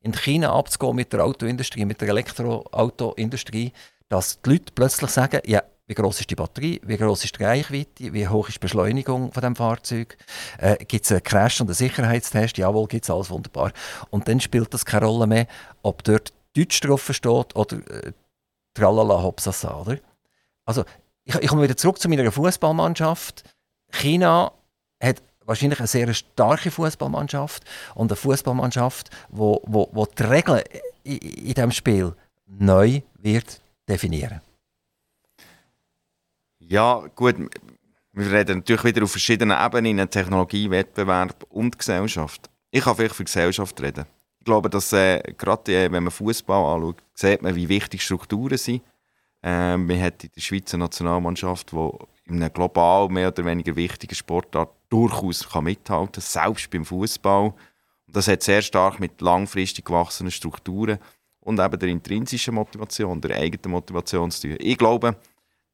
in 0.00 0.12
China 0.12 0.52
abzugehen 0.52 0.96
mit 0.96 1.12
der 1.12 1.24
Autoindustrie, 1.24 1.84
mit 1.84 2.00
der 2.00 2.08
Elektroautoindustrie, 2.08 3.72
dass 4.08 4.40
die 4.42 4.50
Leute 4.50 4.72
plötzlich 4.74 5.10
sagen, 5.10 5.40
ja, 5.46 5.62
wie 5.86 5.94
groß 5.94 6.20
ist 6.20 6.30
die 6.30 6.34
Batterie? 6.34 6.80
Wie 6.84 6.96
groß 6.96 7.24
ist 7.24 7.38
die 7.38 7.44
Reichweite? 7.44 8.12
Wie 8.12 8.26
hoch 8.26 8.48
ist 8.48 8.56
die 8.56 8.60
Beschleunigung 8.60 9.32
von 9.32 9.42
dem 9.42 9.54
Fahrzeug? 9.54 10.16
Äh, 10.58 10.76
gibt 10.84 11.04
es 11.04 11.12
einen 11.12 11.22
Crash 11.22 11.60
und 11.60 11.68
einen 11.68 11.74
Sicherheitstest? 11.74 12.56
Jawohl, 12.56 12.86
gibt 12.86 13.04
es 13.04 13.10
alles 13.10 13.30
wunderbar. 13.30 13.72
Und 14.10 14.26
dann 14.26 14.40
spielt 14.40 14.72
das 14.72 14.86
keine 14.86 15.06
Rolle 15.06 15.26
mehr, 15.26 15.46
ob 15.82 16.02
dort 16.04 16.32
Deutsch 16.56 16.80
drauf 16.80 17.08
steht 17.12 17.54
oder 17.54 17.76
äh, 17.76 18.12
Tralala 18.72 19.22
Hopsasa, 19.22 19.78
oder? 19.78 19.98
Also, 20.64 20.84
ich, 21.24 21.34
ich 21.34 21.48
komme 21.48 21.62
wieder 21.62 21.76
zurück 21.76 21.98
zu 21.98 22.08
meiner 22.08 22.32
Fußballmannschaft. 22.32 23.44
China 23.92 24.52
hat 25.02 25.22
wahrscheinlich 25.44 25.80
eine 25.80 25.88
sehr 25.88 26.12
starke 26.14 26.70
Fußballmannschaft 26.70 27.62
und 27.94 28.10
eine 28.10 28.16
Fußballmannschaft, 28.16 29.10
wo, 29.28 29.60
wo, 29.66 29.90
wo 29.92 30.06
die 30.06 30.22
Regeln 30.22 30.62
in, 31.02 31.18
in 31.18 31.54
diesem 31.54 31.72
Spiel 31.72 32.14
neu 32.46 33.02
wird 33.18 33.60
definieren. 33.86 34.40
Ja, 36.74 37.06
gut. 37.14 37.36
Wir 38.14 38.32
reden 38.32 38.58
natürlich 38.58 38.82
wieder 38.82 39.04
auf 39.04 39.12
verschiedenen 39.12 39.56
Ebenen, 39.56 40.10
Technologie, 40.10 40.68
Wettbewerb 40.68 41.46
und 41.50 41.78
Gesellschaft. 41.78 42.50
Ich 42.72 42.82
kann 42.82 42.96
vielleicht 42.96 43.14
für 43.14 43.22
Gesellschaft 43.22 43.80
reden. 43.80 44.06
Ich 44.40 44.44
glaube, 44.44 44.68
dass 44.68 44.92
äh, 44.92 45.22
gerade 45.38 45.72
äh, 45.72 45.92
wenn 45.92 46.02
man 46.02 46.10
Fußball 46.10 46.74
anschaut, 46.74 46.96
sieht 47.14 47.42
man, 47.42 47.54
wie 47.54 47.68
wichtig 47.68 48.02
Strukturen 48.02 48.58
sind. 48.58 48.82
Äh, 49.40 49.76
man 49.76 50.02
hat 50.02 50.24
in 50.24 50.30
der 50.34 50.40
Schweizer 50.40 50.76
Nationalmannschaft, 50.76 51.70
die 51.70 51.90
in 52.26 52.42
einem 52.42 52.52
global 52.52 53.08
mehr 53.08 53.28
oder 53.28 53.44
weniger 53.44 53.76
wichtigen 53.76 54.16
Sportart 54.16 54.70
durchaus 54.88 55.48
kann 55.48 55.62
mithalten 55.62 56.14
kann, 56.14 56.22
selbst 56.22 56.70
beim 56.70 56.84
Fußball. 56.84 57.54
das 58.08 58.26
hat 58.26 58.42
sehr 58.42 58.62
stark 58.62 58.98
mit 58.98 59.20
langfristig 59.20 59.84
gewachsenen 59.84 60.32
Strukturen 60.32 60.98
und 61.38 61.60
eben 61.60 61.78
der 61.78 61.88
intrinsischen 61.88 62.56
Motivation, 62.56 63.20
der 63.20 63.36
eigenen 63.36 63.70
Motivation 63.70 64.32
zu 64.32 64.48
tun. 64.48 64.56
Ich 64.58 64.76
glaube 64.76 65.14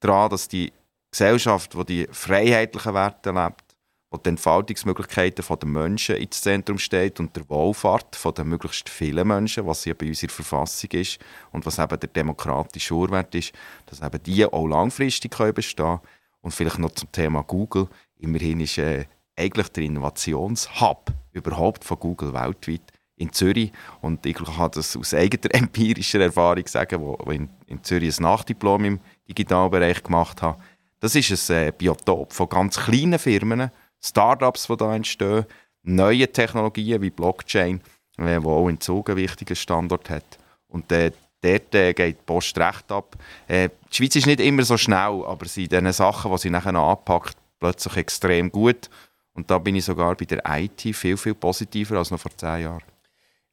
daran, 0.00 0.28
dass 0.28 0.46
die 0.46 0.70
Gesellschaft, 1.10 1.74
die 1.74 1.84
die 1.84 2.08
freiheitlichen 2.12 2.94
Werte 2.94 3.30
lebt, 3.30 3.76
wo 4.10 4.18
die 4.18 4.30
Entfaltungsmöglichkeiten 4.30 5.44
der 5.48 5.68
Menschen 5.68 6.16
ins 6.16 6.40
Zentrum 6.40 6.78
steht 6.78 7.20
und 7.20 7.34
der 7.36 7.48
Wohlfahrt 7.48 8.18
den 8.36 8.48
möglichst 8.48 8.88
vielen 8.88 9.28
Menschen, 9.28 9.66
was 9.66 9.84
ja 9.84 9.94
bei 9.94 10.08
uns 10.08 10.22
in 10.22 10.28
der 10.28 10.34
Verfassung 10.34 10.90
ist 10.92 11.18
und 11.52 11.64
was 11.64 11.78
eben 11.78 12.00
der 12.00 12.08
demokratische 12.08 12.94
Urwert 12.94 13.34
ist, 13.34 13.52
dass 13.86 14.02
eben 14.02 14.22
die 14.22 14.44
auch 14.44 14.66
langfristig 14.66 15.36
bestehen 15.54 15.86
können. 15.86 16.00
Und 16.42 16.52
vielleicht 16.52 16.78
noch 16.78 16.92
zum 16.92 17.12
Thema 17.12 17.42
Google. 17.42 17.88
Immerhin 18.16 18.60
ist 18.60 18.78
äh, 18.78 19.04
eigentlich 19.36 19.68
der 19.68 19.84
Innovationshub 19.84 21.12
überhaupt 21.32 21.84
von 21.84 21.98
Google 21.98 22.32
weltweit 22.32 22.92
in 23.16 23.32
Zürich. 23.32 23.72
Und 24.00 24.24
ich 24.24 24.36
kann 24.36 24.70
das 24.70 24.96
aus 24.96 25.14
eigener 25.14 25.54
empirischer 25.54 26.20
Erfahrung 26.20 26.66
sagen, 26.66 27.00
wo 27.00 27.14
in, 27.30 27.48
in 27.66 27.84
Zürich 27.84 28.18
ein 28.18 28.22
Nachdiplom 28.22 28.84
im 28.84 29.00
Digitalbereich 29.28 30.02
gemacht 30.02 30.42
habe 30.42 30.60
das 31.00 31.14
ist 31.14 31.50
ein 31.50 31.68
äh, 31.68 31.72
Biotop 31.76 32.32
von 32.32 32.48
ganz 32.48 32.78
kleinen 32.78 33.18
Firmen, 33.18 33.70
Startups, 34.02 34.66
die 34.66 34.76
da 34.76 34.94
entstehen, 34.94 35.46
neue 35.82 36.30
Technologien 36.30 37.02
wie 37.02 37.10
Blockchain, 37.10 37.80
äh, 38.18 38.40
die 38.40 38.46
auch 38.46 38.68
in 38.68 38.80
Zug 38.80 39.08
einen 39.08 39.18
wichtigen 39.18 39.56
Standort 39.56 40.10
hat. 40.10 40.38
Und 40.68 40.92
äh, 40.92 41.10
dort 41.42 41.74
äh, 41.74 41.92
geht 41.94 42.18
die 42.18 42.24
Post 42.24 42.56
recht 42.58 42.92
ab. 42.92 43.16
Äh, 43.48 43.70
die 43.90 43.96
Schweiz 43.96 44.16
ist 44.16 44.26
nicht 44.26 44.40
immer 44.40 44.62
so 44.62 44.76
schnell, 44.76 45.24
aber 45.24 45.46
sie 45.46 45.64
in 45.64 45.70
diesen 45.70 45.92
Sachen, 45.92 46.30
die 46.32 46.38
sie 46.38 46.50
nachher 46.50 46.74
anpackt, 46.74 47.36
plötzlich 47.58 47.96
extrem 47.96 48.52
gut. 48.52 48.90
Und 49.32 49.50
da 49.50 49.58
bin 49.58 49.76
ich 49.76 49.84
sogar 49.84 50.14
bei 50.16 50.26
der 50.26 50.42
IT 50.46 50.80
viel, 50.94 51.16
viel 51.16 51.34
positiver 51.34 51.96
als 51.96 52.10
noch 52.10 52.20
vor 52.20 52.36
zehn 52.36 52.62
Jahren. 52.62 52.82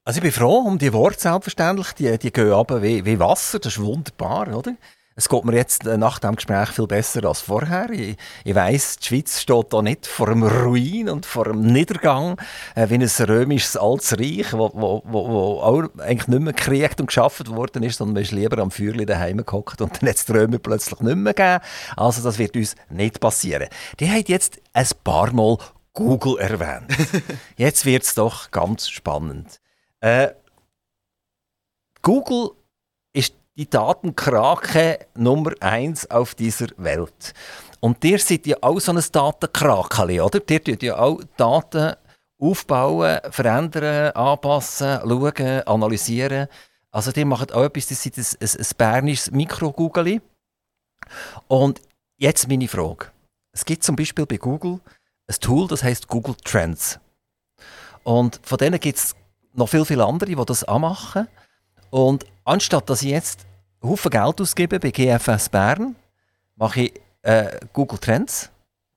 Also 0.03 0.19
ich 0.19 0.23
bin 0.23 0.31
froh 0.31 0.59
um 0.59 0.77
die 0.77 0.93
Worte 0.93 1.19
selbstverständlich, 1.19 1.91
die, 1.93 2.17
die 2.17 2.31
gehen 2.31 2.53
ab 2.53 2.71
wie, 2.81 3.03
wie 3.03 3.19
Wasser, 3.19 3.59
das 3.59 3.73
ist 3.73 3.81
wunderbar, 3.83 4.47
oder? 4.55 4.75
Es 5.19 5.29
geht 5.29 5.45
mir 5.45 5.55
jetzt 5.55 5.87
äh, 5.87 5.97
nach 5.97 6.19
dem 6.19 6.35
Gespräch 6.35 6.69
viel 6.69 6.85
besser 6.85 7.25
als 7.25 7.41
vorher. 7.41 7.89
Ich, 7.89 8.17
ich 8.43 8.53
weiss, 8.53 8.97
die 8.97 9.05
Schweiz 9.07 9.41
steht 9.41 9.73
da 9.73 9.81
nicht 9.81 10.05
vor 10.05 10.29
einem 10.29 10.43
Ruin 10.43 11.09
und 11.09 11.25
vor 11.25 11.47
einem 11.47 11.63
Niedergang, 11.63 12.39
äh, 12.75 12.87
wie 12.89 12.99
ein 12.99 13.27
römisches 13.27 13.75
altes 13.77 14.19
Reich, 14.19 14.53
wo, 14.53 14.69
wo, 14.75 15.01
wo, 15.05 15.27
wo 15.27 15.59
auch 15.61 15.83
eigentlich 15.97 16.27
nicht 16.27 16.41
mehr 16.41 16.53
gekriegt 16.53 17.01
und 17.01 17.07
geschaffen 17.07 17.47
worden 17.47 17.81
ist, 17.81 17.97
sondern 17.97 18.13
man 18.13 18.23
ist 18.23 18.31
lieber 18.31 18.59
am 18.59 18.69
Feuerli 18.69 19.07
daheim 19.07 19.43
gehockt 19.43 19.81
und 19.81 19.91
dann 20.01 20.07
hat 20.07 20.17
es 20.17 20.25
die 20.25 20.33
Römer 20.33 20.59
plötzlich 20.59 20.99
nicht 20.99 21.15
mehr 21.15 21.33
gegeben. 21.33 21.63
Also 21.95 22.21
das 22.21 22.37
wird 22.37 22.55
uns 22.55 22.75
nicht 22.91 23.19
passieren. 23.19 23.69
Die 23.99 24.07
haben 24.07 24.23
jetzt 24.27 24.61
ein 24.73 24.87
paar 25.03 25.33
Mal 25.33 25.57
Google 25.93 26.37
erwähnt. 26.37 26.95
jetzt 27.57 27.85
wird 27.85 28.03
es 28.03 28.13
doch 28.13 28.51
ganz 28.51 28.87
spannend. 28.87 29.59
Äh, 29.99 30.27
Google 32.03 32.51
die 33.57 33.69
Datenkrake 33.69 35.07
Nummer 35.15 35.51
eins 35.59 36.09
auf 36.09 36.35
dieser 36.35 36.67
Welt. 36.77 37.33
Und 37.79 38.03
ihr 38.05 38.19
seid 38.19 38.45
ja 38.45 38.57
auch 38.61 38.79
so 38.79 38.91
ein 38.91 39.03
Datenkrakeli, 39.11 40.21
oder? 40.21 40.39
Ihr 40.47 40.63
tut 40.63 40.83
ja 40.83 40.97
auch 40.97 41.21
Daten 41.35 41.95
aufbauen, 42.39 43.19
verändern, 43.31 44.11
anpassen, 44.11 44.99
schauen, 45.01 45.61
analysieren. 45.65 46.47
Also 46.91 47.11
die 47.11 47.25
macht 47.25 47.51
auch 47.53 47.63
etwas, 47.63 47.87
das 47.87 48.05
ist 48.05 48.41
ein, 48.41 48.47
ein, 48.47 48.59
ein 48.59 48.77
bernisches 48.77 49.31
Mikro-Google. 49.31 50.21
Und 51.47 51.81
jetzt 52.17 52.47
meine 52.47 52.67
Frage. 52.67 53.07
Es 53.53 53.65
gibt 53.65 53.83
zum 53.83 53.95
Beispiel 53.95 54.25
bei 54.27 54.37
Google 54.37 54.79
ein 55.27 55.35
Tool, 55.39 55.67
das 55.67 55.83
heißt 55.83 56.07
Google 56.07 56.35
Trends. 56.43 56.99
Und 58.03 58.39
von 58.43 58.57
denen 58.57 58.79
gibt 58.79 58.99
es 58.99 59.15
noch 59.53 59.67
viel, 59.67 59.83
viele 59.83 60.05
andere, 60.05 60.29
die 60.29 60.45
das 60.45 60.63
anmachen. 60.63 61.27
Und 61.89 62.25
anstatt 62.43 62.89
dass 62.89 63.01
ich 63.01 63.09
jetzt 63.09 63.45
Haufen 63.81 64.11
Geld 64.11 64.41
ausgebe 64.41 64.79
bei 64.79 64.91
GFS 64.91 65.49
Bern, 65.49 65.95
mache 66.55 66.81
ich 66.81 66.93
äh, 67.21 67.59
Google 67.73 67.99
Trends. 67.99 68.49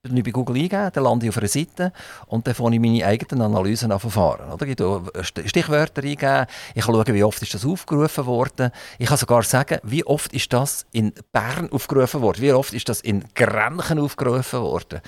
Dann 0.02 0.22
bei 0.22 0.30
Google 0.30 0.56
eingeben, 0.56 0.90
dann 0.94 1.04
lande 1.04 1.26
ich 1.26 1.30
auf 1.30 1.36
einer 1.36 1.46
Seite 1.46 1.92
und 2.26 2.46
dann 2.46 2.54
fange 2.54 2.76
ich 2.76 2.80
meine 2.80 3.04
eigenen 3.04 3.42
Analysen 3.42 3.92
an 3.92 4.00
verfahren. 4.00 4.50
Oder? 4.50 4.66
Ich 4.66 5.48
Stichwörter 5.48 6.02
eingeben, 6.02 6.46
ich 6.74 6.86
kann 6.86 6.94
schauen, 6.94 7.14
wie 7.14 7.22
oft 7.22 7.42
ist 7.42 7.52
das 7.52 7.66
aufgerufen 7.66 8.24
worden. 8.24 8.70
Ich 8.98 9.08
kann 9.08 9.18
sogar 9.18 9.42
sagen, 9.42 9.78
wie 9.82 10.02
oft 10.06 10.32
ist 10.32 10.54
das 10.54 10.86
in 10.92 11.12
Bern 11.32 11.70
aufgerufen 11.70 12.22
worden, 12.22 12.40
wie 12.40 12.52
oft 12.52 12.72
ist 12.72 12.88
das 12.88 13.02
in 13.02 13.24
Grenchen 13.34 13.98
aufgerufen 13.98 14.62
worden. 14.62 15.00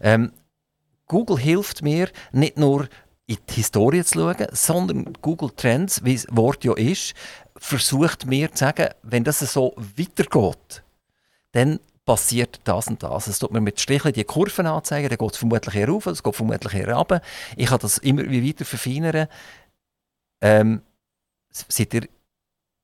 Ähm, 0.00 0.32
Google 1.06 1.38
hilft 1.38 1.82
mir 1.82 2.08
nicht 2.32 2.58
nur 2.58 2.88
in 3.30 3.38
die 3.48 3.54
Historie 3.54 4.02
zu 4.02 4.18
schauen, 4.18 4.46
sondern 4.50 5.12
Google 5.22 5.50
Trends, 5.50 6.04
wie 6.04 6.16
das 6.16 6.26
Wort 6.30 6.64
ja 6.64 6.74
ist, 6.74 7.14
versucht 7.56 8.26
mir 8.26 8.50
zu 8.50 8.58
sagen, 8.58 8.88
wenn 9.02 9.22
das 9.22 9.38
so 9.38 9.72
weitergeht, 9.76 10.82
dann 11.52 11.78
passiert 12.04 12.60
das 12.64 12.88
und 12.88 13.04
das. 13.04 13.28
Es 13.28 13.38
tut 13.38 13.52
mir 13.52 13.60
mit 13.60 13.78
Stricheln 13.78 14.12
die 14.12 14.24
Kurven 14.24 14.66
anzeigen, 14.66 15.08
dann 15.08 15.18
geht 15.18 15.30
es 15.30 15.38
vermutlich 15.38 15.76
eher 15.76 15.88
rauf, 15.88 16.06
es 16.06 16.24
geht 16.24 16.34
vermutlich 16.34 16.74
eher 16.74 16.92
runter. 16.92 17.22
Ich 17.56 17.68
kann 17.68 17.78
das 17.78 17.98
immer 17.98 18.24
weiter 18.24 18.64
verfeinern. 18.64 19.28
Ähm, 20.40 20.82
seid 21.50 21.94
ihr 21.94 22.08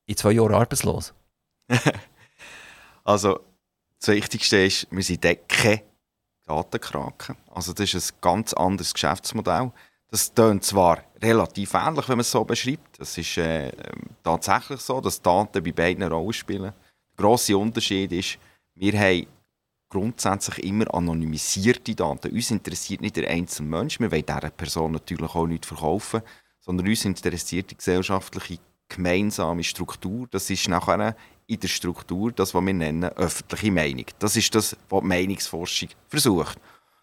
in 0.06 0.16
zwei 0.16 0.30
Jahren 0.30 0.54
arbeitslos? 0.54 1.12
also, 3.04 3.40
das 3.98 4.08
Wichtigste 4.08 4.58
ist, 4.58 4.86
wir 4.92 5.02
sind 5.02 5.22
keine 5.48 5.82
Datenkraken. 6.44 7.36
Also 7.50 7.72
das 7.72 7.94
ist 7.94 8.12
ein 8.12 8.18
ganz 8.20 8.52
anderes 8.52 8.94
Geschäftsmodell. 8.94 9.72
Das 10.16 10.32
klingt 10.34 10.64
zwar 10.64 11.02
relativ 11.20 11.74
ähnlich, 11.74 12.08
wenn 12.08 12.16
man 12.16 12.20
es 12.20 12.30
so 12.30 12.42
beschreibt. 12.42 12.98
Es 12.98 13.18
ist 13.18 13.36
äh, 13.36 13.70
tatsächlich 14.22 14.80
so, 14.80 14.98
dass 14.98 15.20
Daten 15.20 15.62
bei 15.62 15.72
beiden 15.72 16.10
Rollen 16.10 16.32
spielen. 16.32 16.62
Der 16.62 16.74
grosse 17.18 17.54
Unterschied 17.54 18.10
ist, 18.12 18.38
wir 18.76 18.98
haben 18.98 19.26
grundsätzlich 19.90 20.64
immer 20.64 20.94
anonymisierte 20.94 21.94
Daten. 21.94 22.32
Uns 22.32 22.50
interessiert 22.50 23.02
nicht 23.02 23.16
der 23.16 23.28
einzelne 23.28 23.68
Mensch. 23.68 24.00
Wir 24.00 24.10
wollen 24.10 24.24
dieser 24.24 24.48
Person 24.48 24.92
natürlich 24.92 25.34
auch 25.34 25.46
nicht 25.46 25.66
verkaufen, 25.66 26.22
sondern 26.60 26.86
uns 26.88 27.04
interessiert 27.04 27.70
die 27.72 27.76
gesellschaftliche 27.76 28.58
gemeinsame 28.88 29.64
Struktur. 29.64 30.28
Das 30.30 30.48
ist 30.48 30.66
nachher 30.66 31.14
in 31.46 31.60
der 31.60 31.68
Struktur 31.68 32.32
das, 32.32 32.54
was 32.54 32.64
wir 32.64 32.72
nennen 32.72 33.04
öffentliche 33.04 33.70
Meinung. 33.70 34.06
Das 34.18 34.34
ist 34.34 34.54
das, 34.54 34.78
was 34.88 35.00
die 35.02 35.08
Meinungsforschung 35.08 35.90
versucht. 36.08 36.58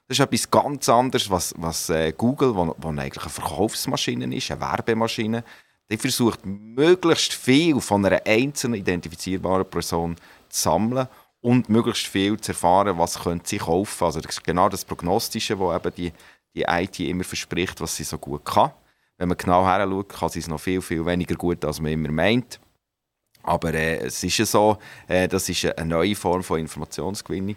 Das 0.07 0.19
ist 0.19 0.25
etwas 0.25 0.51
ganz 0.51 0.89
anderes, 0.89 1.29
was, 1.29 1.53
was 1.57 1.89
äh, 1.89 2.11
Google, 2.11 2.55
wo, 2.55 2.75
wo 2.77 2.89
eigentlich 2.89 3.23
eine 3.23 3.29
Verkaufsmaschine 3.29 4.35
ist, 4.35 4.51
eine 4.51 4.59
Werbemaschine, 4.59 5.43
die 5.89 5.97
versucht, 5.97 6.45
möglichst 6.45 7.33
viel 7.33 7.79
von 7.79 8.05
einer 8.05 8.21
einzelnen 8.25 8.79
identifizierbaren 8.79 9.69
Person 9.69 10.15
zu 10.49 10.61
sammeln 10.61 11.07
und 11.41 11.69
möglichst 11.69 12.07
viel 12.07 12.39
zu 12.39 12.51
erfahren, 12.51 12.97
was 12.97 13.19
könnte 13.19 13.47
sie 13.47 13.57
kaufen. 13.57 14.03
Also 14.03 14.19
das 14.19 14.33
ist 14.37 14.43
genau 14.43 14.69
das 14.69 14.83
Prognostische, 14.83 15.59
was 15.59 15.77
eben 15.77 15.95
die, 15.95 16.13
die 16.55 16.63
IT 16.67 16.99
immer 16.99 17.23
verspricht, 17.23 17.79
was 17.79 17.95
sie 17.95 18.03
so 18.03 18.17
gut 18.17 18.43
kann. 18.45 18.71
Wenn 19.17 19.29
man 19.29 19.37
genau 19.37 19.65
her 19.65 19.87
schaut, 19.87 20.09
kann 20.09 20.29
sie 20.29 20.39
es 20.39 20.47
noch 20.47 20.59
viel, 20.59 20.81
viel 20.81 21.05
weniger 21.05 21.35
gut, 21.35 21.63
als 21.63 21.79
man 21.79 21.91
immer 21.91 22.11
meint. 22.11 22.59
Aber 23.41 23.73
äh, 23.73 23.97
es 24.05 24.23
ist 24.23 24.37
ja 24.37 24.45
so, 24.45 24.77
äh, 25.07 25.27
das 25.27 25.47
ist 25.49 25.65
eine 25.65 25.89
neue 25.89 26.15
Form 26.15 26.43
von 26.43 26.59
Informationsgewinnung 26.59 27.55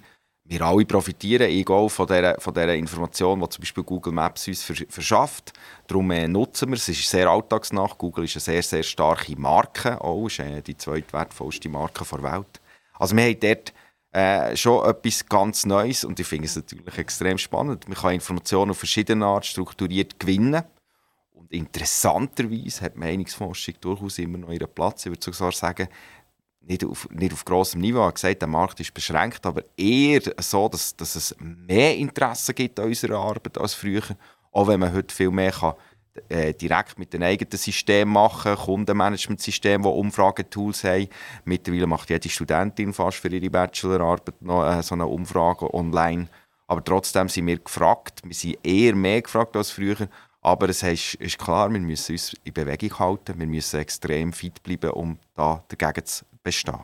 wir 0.49 0.63
alle 0.63 0.85
profitieren 0.85 1.67
auch 1.69 1.89
von 1.89 2.07
dieser, 2.07 2.41
von 2.41 2.55
dieser 2.55 2.75
Information, 2.75 3.41
die 3.41 3.49
zum 3.49 3.63
Beispiel 3.63 3.85
Google 3.85 4.13
Maps 4.13 4.47
uns 4.47 4.63
verschafft. 4.89 5.53
Darum 5.89 6.11
äh, 6.13 6.29
nutzen 6.29 6.69
wir 6.69 6.77
es. 6.77 6.89
Es 6.89 7.01
ist 7.01 7.11
sehr 7.11 7.29
alltagsnah. 7.29 7.91
Google 7.99 8.25
ist 8.25 8.37
eine 8.37 8.41
sehr, 8.41 8.63
sehr 8.63 8.83
starke 8.83 9.37
Marke. 9.37 10.01
Auch 10.01 10.27
ist 10.27 10.39
äh, 10.39 10.63
die 10.63 10.77
zweitwertvollste 10.77 11.69
Marke 11.69 12.05
der 12.05 12.23
Welt. 12.23 12.61
Also 12.99 13.17
wir 13.17 13.25
haben 13.25 13.41
dort 13.41 13.73
äh, 14.13 14.57
schon 14.57 14.89
etwas 14.89 15.27
ganz 15.27 15.67
Neues 15.67 16.05
und 16.05 16.19
ich 16.21 16.27
finde 16.27 16.47
es 16.47 16.57
natürlich 16.57 16.97
extrem 16.97 17.39
spannend. 17.39 17.89
Man 17.89 17.97
kann 17.97 18.15
Informationen 18.15 18.71
auf 18.71 18.79
verschiedene 18.79 19.27
Art 19.27 19.47
strukturiert 19.47 20.19
gewinnen. 20.19 20.63
Und 21.33 21.53
interessanterweise 21.53 22.83
hat 22.83 22.97
Meinungsforschung 22.97 23.75
durchaus 23.81 24.19
immer 24.19 24.39
noch 24.39 24.51
ihren 24.51 24.73
Platz. 24.73 25.07
Ich 25.07 25.13
würde 25.13 25.23
sogar 25.23 25.53
sagen, 25.53 25.89
nicht 26.67 26.85
auf, 26.85 27.09
nicht 27.11 27.33
auf 27.33 27.45
grossem 27.45 27.81
Niveau. 27.81 28.01
Er 28.01 28.07
hat 28.09 28.17
gesagt, 28.17 28.43
der 28.43 28.49
Markt 28.49 28.81
ist 28.81 28.93
beschränkt, 28.93 29.45
aber 29.47 29.63
eher 29.77 30.21
so, 30.39 30.69
dass, 30.69 30.97
dass 30.97 31.15
es 31.15 31.35
mehr 31.39 31.97
Interesse 31.97 32.55
gibt 32.55 32.79
an 32.81 32.87
unserer 32.87 33.19
Arbeit 33.19 33.59
als 33.59 33.75
früher. 33.75 34.03
Auch 34.53 34.69
wenn 34.69 34.81
man 34.81 34.93
heute 34.93 35.15
viel 35.15 35.31
mehr 35.31 35.53
kann, 35.53 35.75
äh, 36.29 36.55
direkt 36.55 36.99
mit 36.99 37.13
den 37.13 37.23
eigenen 37.23 37.59
Systemen 37.59 38.15
machen 38.15 38.55
kann, 38.55 38.65
Kundenmanagementsystem, 38.65 39.83
die 39.83 39.89
Umfragetools 39.89 40.85
haben. 40.85 41.09
Mittlerweile 41.45 41.87
macht 41.87 42.11
jede 42.11 42.29
Studentin 42.29 42.93
fast 42.93 43.19
für 43.19 43.29
ihre 43.29 43.51
Bachelorarbeit 43.51 44.41
noch 44.41 44.65
äh, 44.67 44.83
so 44.83 44.95
eine 44.95 45.07
Umfrage 45.07 45.73
online. 45.73 46.29
Aber 46.67 46.83
trotzdem 46.83 47.29
sind 47.29 47.47
wir 47.47 47.59
gefragt. 47.59 48.23
Wir 48.25 48.35
sind 48.35 48.59
eher 48.65 48.95
mehr 48.95 49.23
gefragt 49.23 49.57
als 49.57 49.71
früher. 49.71 50.09
Aber 50.41 50.69
es 50.69 50.83
ist, 50.83 51.15
ist 51.15 51.39
klar, 51.39 51.73
wir 51.73 51.81
müssen 51.81 52.13
uns 52.13 52.35
in 52.45 52.53
Bewegung 52.53 52.99
halten. 52.99 53.39
Wir 53.39 53.47
müssen 53.47 53.81
extrem 53.81 54.33
fit 54.33 54.63
bleiben, 54.63 54.91
um 54.91 55.19
da 55.35 55.65
dagegen 55.69 56.05
zu 56.07 56.25
bestehen. 56.47 56.79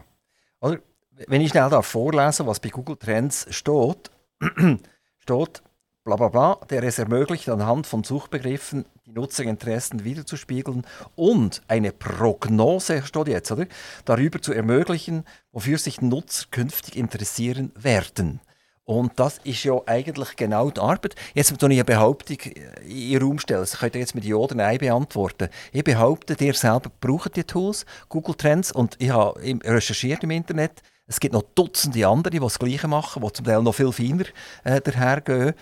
Oder, 0.60 0.80
wenn 1.28 1.40
ich 1.40 1.50
schnell 1.50 1.70
da 1.70 1.82
vorlese, 1.82 2.46
was 2.46 2.58
bei 2.58 2.68
Google 2.68 2.96
Trends 2.96 3.46
steht, 3.50 4.10
steht 5.18 5.62
bla 6.04 6.16
bla 6.16 6.28
bla, 6.28 6.58
der 6.68 6.82
es 6.82 6.98
ermöglicht, 6.98 7.48
anhand 7.48 7.86
von 7.86 8.02
Suchbegriffen 8.02 8.84
die 9.06 9.12
Nutzerinteressen 9.12 10.02
wiederzuspiegeln 10.02 10.84
und 11.14 11.62
eine 11.68 11.92
Prognose, 11.92 13.04
steht 13.04 13.28
jetzt, 13.28 13.52
oder, 13.52 13.66
darüber 14.04 14.42
zu 14.42 14.52
ermöglichen, 14.52 15.24
wofür 15.52 15.78
sich 15.78 16.00
Nutzer 16.00 16.46
künftig 16.50 16.96
interessieren 16.96 17.70
werden. 17.76 18.40
Und 18.84 19.12
das 19.16 19.38
ist 19.44 19.62
ja 19.62 19.80
eigentlich 19.86 20.34
genau 20.34 20.70
die 20.70 20.80
Arbeit. 20.80 21.14
Jetzt 21.34 21.56
tue 21.56 21.72
ich 21.72 21.78
eine 21.78 21.84
Behauptung 21.84 22.38
in 22.84 23.10
den 23.10 23.22
Raum 23.22 23.38
stellen. 23.38 23.60
Das 23.60 23.78
könnt 23.78 23.94
ihr 23.94 24.00
jetzt 24.00 24.14
mit 24.14 24.24
Ja 24.24 24.36
oder 24.36 24.56
Nein 24.56 24.78
beantworten. 24.78 25.48
Ich 25.72 25.84
behaupte, 25.84 26.36
ihr 26.44 26.54
selber 26.54 26.90
braucht 27.00 27.36
die 27.36 27.44
Tools, 27.44 27.86
Google 28.08 28.34
Trends, 28.34 28.72
und 28.72 28.96
ich 28.98 29.10
habe 29.10 29.40
recherchiert 29.64 30.24
im 30.24 30.32
Internet. 30.32 30.82
Es 31.06 31.20
gibt 31.20 31.32
noch 31.32 31.44
Dutzende 31.54 32.06
andere, 32.06 32.30
die 32.30 32.40
das 32.40 32.58
Gleiche 32.58 32.88
machen, 32.88 33.22
die 33.22 33.32
zum 33.32 33.44
Teil 33.44 33.62
noch 33.62 33.74
viel 33.74 33.92
feiner 33.92 34.24
äh, 34.64 34.80
dahergehen. 34.80 35.54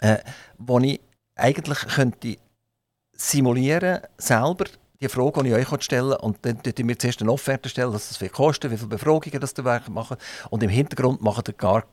Äh, 0.00 0.18
wo 0.58 0.78
ich 0.80 1.00
eigentlich 1.34 1.78
könnte 1.78 2.36
simulieren 3.12 4.00
selber 4.18 4.66
die 5.00 5.08
Frage, 5.08 5.42
die 5.42 5.50
ich 5.50 5.72
euch 5.72 5.82
stellen 5.82 6.14
und 6.14 6.38
dann 6.42 6.62
tut 6.62 6.78
mir 6.80 6.98
zuerst 6.98 7.20
eine 7.20 7.32
Offerte 7.32 7.68
stellen, 7.68 7.92
was 7.92 8.08
das 8.08 8.16
viel 8.16 8.28
kostet, 8.28 8.70
wie 8.70 8.76
viele 8.76 8.88
Befragungen 8.88 9.40
das 9.40 9.54
ihr 9.56 9.82
machen 9.90 10.16
und 10.50 10.62
im 10.62 10.70
Hintergrund 10.70 11.22
machen 11.22 11.44
ihr 11.46 11.54
gar 11.54 11.84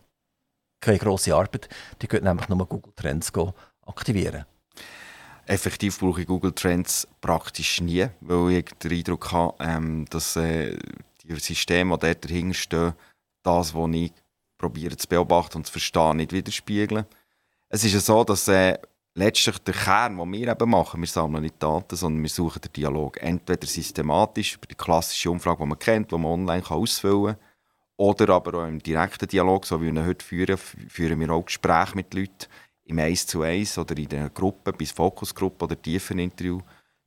keine 0.86 1.00
grosse 1.00 1.36
Arbeit. 1.36 1.68
Die 2.02 2.08
können 2.08 2.26
nämlich 2.26 2.48
nur 2.48 2.66
Google 2.66 2.94
Trends 2.96 3.32
aktivieren. 3.86 4.46
Effektiv 5.48 6.00
brauche 6.00 6.22
ich 6.22 6.28
Google 6.28 6.54
Trends 6.54 7.08
praktisch 7.22 7.80
nie, 7.82 8.08
weil 8.22 8.52
ich 8.52 8.66
den 8.82 8.92
Eindruck 8.92 9.32
habe, 9.32 9.56
ähm, 9.60 10.06
dass 10.10 10.36
äh, 10.36 10.76
die 11.24 11.36
Systeme, 11.36 11.98
die 11.98 12.08
dort 12.08 12.26
dahinter 12.26 12.54
stehen, 12.56 12.94
das, 13.44 13.76
was 13.76 13.90
ich 13.94 14.12
probiere 14.58 14.98
zu 14.98 15.08
beobachten 15.08 15.58
und 15.58 15.66
zu 15.66 15.72
verstehen, 15.72 16.18
nicht 16.18 16.32
widerspiegeln. 16.32 17.06
Es 17.70 17.84
ist 17.84 17.94
ja 17.94 18.00
so, 18.00 18.24
dass 18.24 18.48
äh, 18.48 18.78
letztlich 19.14 19.60
der 19.60 19.74
Kern, 19.74 20.18
den 20.18 20.32
wir 20.32 20.48
eben 20.48 20.70
machen, 20.70 21.02
wir 21.02 21.08
sammeln 21.08 21.44
nicht 21.44 21.62
Daten, 21.62 21.96
sondern 21.96 22.24
wir 22.24 22.30
suchen 22.30 22.62
den 22.62 22.74
Dialog. 22.74 23.22
Entweder 23.22 23.68
systematisch 23.68 24.56
über 24.56 24.68
die 24.68 24.76
klassische 24.76 25.30
Umfrage, 25.30 25.64
die 25.64 25.70
man 25.70 25.80
kennt, 25.80 26.12
die 26.12 26.18
man 26.18 26.32
online 26.32 26.70
ausfüllen 26.70 27.36
kann, 27.36 27.45
oder 27.98 28.34
aber 28.34 28.60
auch 28.60 28.68
im 28.68 28.80
direkten 28.80 29.28
Dialog, 29.28 29.66
so 29.66 29.80
wie 29.80 29.86
wir 29.86 29.92
ihn 29.92 30.06
heute 30.06 30.26
führen, 30.26 30.58
führen 30.58 31.20
wir 31.20 31.30
auch 31.32 31.46
Gespräche 31.46 31.96
mit 31.96 32.14
Leuten 32.14 32.48
im 32.86 33.00
Eins 33.00 33.26
zu 33.26 33.42
Eins 33.42 33.78
oder 33.78 33.98
in 33.98 34.10
der 34.10 34.30
Gruppe, 34.30 34.74
bis 34.74 34.92
Fokusgruppe 34.92 35.66
oder 35.66 35.82
tiefen 35.82 36.20
Interview. 36.20 36.60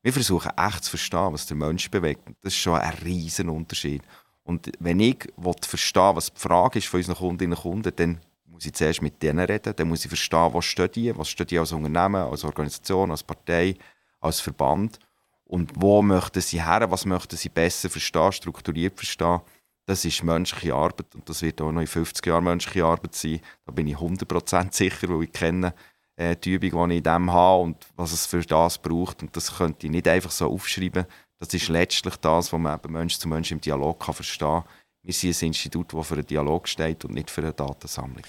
Wir 0.03 0.13
versuchen 0.13 0.51
echt 0.57 0.85
zu 0.85 0.91
verstehen, 0.91 1.33
was 1.33 1.47
der 1.47 1.57
Mensch 1.57 1.91
bewegt. 1.91 2.23
Das 2.43 2.53
ist 2.53 2.59
schon 2.59 2.79
ein 2.79 2.95
riesen 3.05 3.49
Unterschied. 3.49 4.03
Und 4.45 4.73
wenn 4.79 5.01
ich 5.01 5.29
verstehen 5.63 6.17
was 6.17 6.33
die 6.33 6.41
Frage 6.41 6.79
ist 6.79 6.89
von 6.89 6.99
unseren 6.99 7.17
Kundinnen 7.17 7.53
und 7.57 7.63
Kunden, 7.63 7.93
dann 7.95 8.21
muss 8.47 8.65
ich 8.65 8.73
zuerst 8.73 9.03
mit 9.03 9.23
denen 9.23 9.45
reden, 9.45 9.75
dann 9.77 9.89
muss 9.89 10.05
ich 10.05 10.09
verstehen, 10.09 10.49
was 10.53 10.65
stehen 10.65 10.91
die, 10.95 11.17
was 11.17 11.29
stehen 11.29 11.47
die 11.47 11.59
als 11.59 11.73
Unternehmen, 11.73 12.23
als 12.23 12.45
Organisation, 12.45 13.11
als 13.11 13.23
Partei, 13.23 13.75
als 14.21 14.41
Verband 14.41 14.99
und 15.45 15.73
wo 15.77 16.03
möchten 16.03 16.41
sie 16.41 16.65
her, 16.65 16.91
was 16.91 17.05
möchten 17.05 17.37
sie 17.37 17.51
besser 17.51 17.91
verstehen, 17.91 18.33
strukturiert 18.33 18.97
verstehen. 18.97 19.41
Das 19.89 20.05
ist 20.05 20.23
menschliche 20.23 20.75
Arbeit 20.75 21.15
und 21.15 21.27
das 21.31 21.41
wird 21.41 21.63
auch 21.63 21.73
noch 21.73 21.81
in 21.81 21.87
50 21.87 22.27
Jahren 22.27 22.45
menschliche 22.45 22.85
Arbeit 22.85 23.15
sein. 23.15 23.41
Da 23.65 23.73
bin 23.73 23.87
ich 23.87 23.97
100% 23.97 24.75
sicher, 24.75 25.09
weil 25.09 25.23
ich 25.23 25.33
kenne 25.33 25.73
äh, 26.17 26.37
die 26.37 26.53
Übung, 26.53 26.91
die 26.91 26.97
ich 26.97 26.99
in 26.99 27.05
dem 27.05 27.33
habe 27.33 27.63
und 27.63 27.87
was 27.97 28.13
es 28.13 28.27
für 28.27 28.43
das 28.43 28.77
braucht. 28.77 29.23
Und 29.23 29.35
das 29.35 29.57
könnte 29.57 29.87
ich 29.87 29.91
nicht 29.91 30.07
einfach 30.07 30.31
so 30.31 30.53
aufschreiben. 30.53 31.07
Das 31.39 31.55
ist 31.55 31.69
letztlich 31.69 32.17
das, 32.17 32.53
was 32.53 32.61
man 32.61 32.79
eben 32.79 32.93
Mensch 32.93 33.17
zu 33.17 33.29
Mensch 33.29 33.51
im 33.51 33.63
Dialog 33.63 33.99
kann 33.99 34.15
verstehen 34.15 34.47
kann. 34.47 34.65
Wir 35.03 35.15
sind 35.15 35.41
ein 35.41 35.47
Institut, 35.47 35.95
das 35.95 36.07
für 36.07 36.15
einen 36.17 36.27
Dialog 36.27 36.69
steht 36.69 37.07
und 37.07 37.15
nicht 37.15 37.31
für 37.31 37.41
eine 37.41 37.55
Datensammlung. 37.55 38.25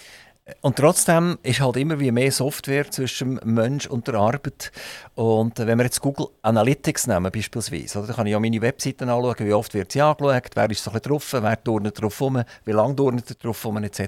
Und 0.61 0.75
trotzdem 0.77 1.37
ist 1.43 1.59
halt 1.59 1.77
immer 1.77 1.99
wie 1.99 2.11
mehr 2.11 2.31
Software 2.31 2.89
zwischen 2.89 3.39
Mensch 3.43 3.87
und 3.87 4.07
der 4.07 4.15
Arbeit. 4.15 4.71
Und 5.15 5.57
wenn 5.59 5.77
wir 5.77 5.85
jetzt 5.85 6.01
Google 6.01 6.27
Analytics 6.41 7.07
nehmen 7.07 7.31
beispielsweise, 7.31 7.99
oder, 7.99 8.07
dann 8.07 8.15
kann 8.15 8.27
ich 8.27 8.31
ja 8.31 8.39
meine 8.39 8.61
Webseiten 8.61 9.09
anschauen, 9.09 9.47
wie 9.47 9.53
oft 9.53 9.73
wird 9.73 9.91
sie 9.91 10.01
angeschaut, 10.01 10.51
wer 10.55 10.69
ist 10.69 10.83
so 10.83 10.91
ein 10.91 11.01
drauf, 11.01 11.33
wer 11.33 11.63
turnt 11.63 12.01
drauf 12.01 12.21
rum, 12.21 12.43
wie 12.65 12.71
lange 12.71 12.95
turnt 12.95 13.29
er 13.29 13.35
drauf 13.35 13.65
rum, 13.65 13.83
etc. 13.83 14.01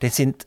Dann 0.00 0.10
sind 0.10 0.46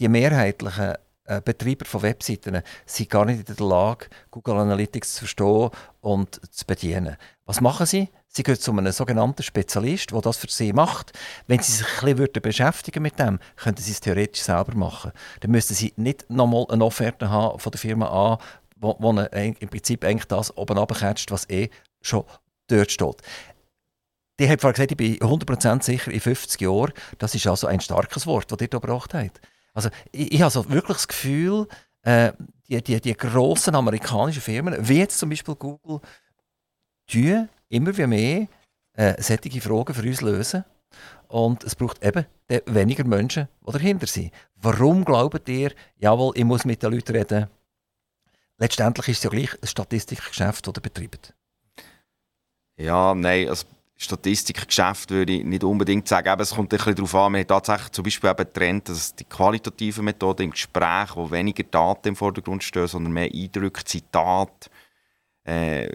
die 0.00 0.08
mehrheitlichen 0.08 0.90
äh, 0.90 0.98
Betreiber 1.44 1.84
von 1.84 2.02
Webseiten 2.02 2.62
sind 2.84 3.10
gar 3.10 3.24
nicht 3.24 3.48
in 3.48 3.54
der 3.54 3.66
Lage, 3.66 4.06
Google 4.30 4.56
Analytics 4.56 5.14
zu 5.14 5.18
verstehen 5.20 5.70
und 6.00 6.40
zu 6.52 6.66
bedienen. 6.66 7.16
Was 7.46 7.60
machen 7.60 7.86
sie? 7.86 8.08
Sie 8.28 8.42
gehen 8.42 8.58
zu 8.58 8.72
einem 8.72 8.92
sogenannten 8.92 9.42
Spezialist, 9.42 10.10
der 10.10 10.20
das 10.20 10.38
für 10.38 10.48
sie 10.48 10.72
macht. 10.72 11.12
Wenn 11.46 11.60
sie 11.60 11.72
sich 11.72 12.02
ein 12.02 12.16
bisschen 12.16 12.42
beschäftigen 12.42 13.02
mit 13.02 13.18
dem, 13.18 13.38
könnten 13.56 13.82
sie 13.82 13.92
es 13.92 14.00
theoretisch 14.00 14.42
selber 14.42 14.74
machen. 14.74 15.12
Dann 15.40 15.50
müssten 15.50 15.74
sie 15.74 15.92
nicht 15.96 16.28
nochmal 16.28 16.66
eine 16.70 16.84
Offerte 16.84 17.30
haben 17.30 17.58
von 17.58 17.70
der 17.70 17.78
Firma 17.78 18.06
A, 18.06 18.38
wo, 18.76 18.96
wo 18.98 19.10
im 19.12 19.68
Prinzip 19.68 20.04
eigentlich 20.04 20.26
das 20.26 20.56
oben 20.56 20.78
abcatcht, 20.78 21.30
was 21.30 21.48
eh 21.50 21.70
schon 22.00 22.24
dort 22.66 22.90
steht. 22.90 23.22
Die 24.40 24.48
hat 24.48 24.60
gesagt, 24.60 24.90
ich 24.90 24.96
bin 24.96 25.18
100% 25.18 25.82
sicher, 25.82 26.10
in 26.10 26.20
50 26.20 26.60
Jahren, 26.62 26.92
das 27.18 27.34
ist 27.34 27.46
also 27.46 27.66
ein 27.68 27.80
starkes 27.80 28.26
Wort, 28.26 28.50
das 28.50 28.60
ihr 28.60 28.68
hier 28.70 28.80
gebracht 28.80 29.14
habt. 29.14 29.40
Also 29.72 29.88
ich, 30.10 30.32
ich 30.32 30.42
habe 30.42 30.50
so 30.50 30.68
wirklich 30.70 30.98
das 30.98 31.08
Gefühl, 31.08 31.66
äh, 32.02 32.32
die, 32.68 32.82
die, 32.82 33.00
die 33.00 33.14
grossen 33.14 33.74
amerikanischen 33.74 34.42
Firmen, 34.42 34.76
wie 34.88 34.98
jetzt 34.98 35.18
zum 35.18 35.30
Beispiel 35.30 35.54
Google, 35.54 36.00
die 37.10 37.44
immer 37.68 38.06
mehr 38.06 38.48
äh, 38.94 39.20
solche 39.22 39.60
Fragen 39.60 39.94
für 39.94 40.02
uns 40.06 40.20
lösen. 40.20 40.64
Und 41.28 41.64
es 41.64 41.74
braucht 41.74 42.04
eben 42.04 42.26
weniger 42.66 43.04
Menschen, 43.04 43.48
die 43.66 43.72
dahinter 43.72 44.06
sind. 44.06 44.32
Warum 44.56 45.04
glaubt 45.04 45.48
ihr, 45.48 45.72
jawohl, 45.96 46.36
ich 46.36 46.44
muss 46.44 46.64
mit 46.66 46.82
den 46.82 46.92
Leuten 46.92 47.16
reden? 47.16 47.48
Letztendlich 48.58 49.08
ist 49.08 49.18
es 49.18 49.24
ja 49.24 49.30
gleich 49.30 49.50
ein 49.60 49.66
Statistikgeschäft, 49.66 50.66
das 50.66 50.74
ihr 50.76 50.82
betreibt. 50.82 51.34
Ja, 52.76 53.14
nein, 53.14 53.48
also 53.48 53.66
Statistikgeschäft 54.02 55.10
würde 55.10 55.32
ich 55.32 55.44
nicht 55.44 55.64
unbedingt 55.64 56.08
sagen. 56.08 56.28
Aber 56.28 56.42
es 56.42 56.54
kommt 56.54 56.72
ein 56.72 56.76
bisschen 56.76 56.94
darauf 56.94 57.14
an, 57.14 57.32
man 57.32 57.40
hat 57.40 57.48
tatsächlich 57.48 57.92
zum 57.92 58.04
Beispiel 58.04 58.30
eben 58.30 58.52
Trend, 58.52 58.88
dass 58.88 59.14
die 59.14 59.24
qualitativen 59.24 60.04
Methoden 60.04 60.42
im 60.42 60.50
Gespräch, 60.50 61.14
wo 61.14 61.30
weniger 61.30 61.64
Daten 61.64 62.08
im 62.08 62.16
Vordergrund 62.16 62.62
stehen, 62.62 62.86
sondern 62.86 63.12
mehr 63.12 63.30
Eindrücke, 63.32 63.84
Zitate, 63.84 64.70
äh, 65.44 65.88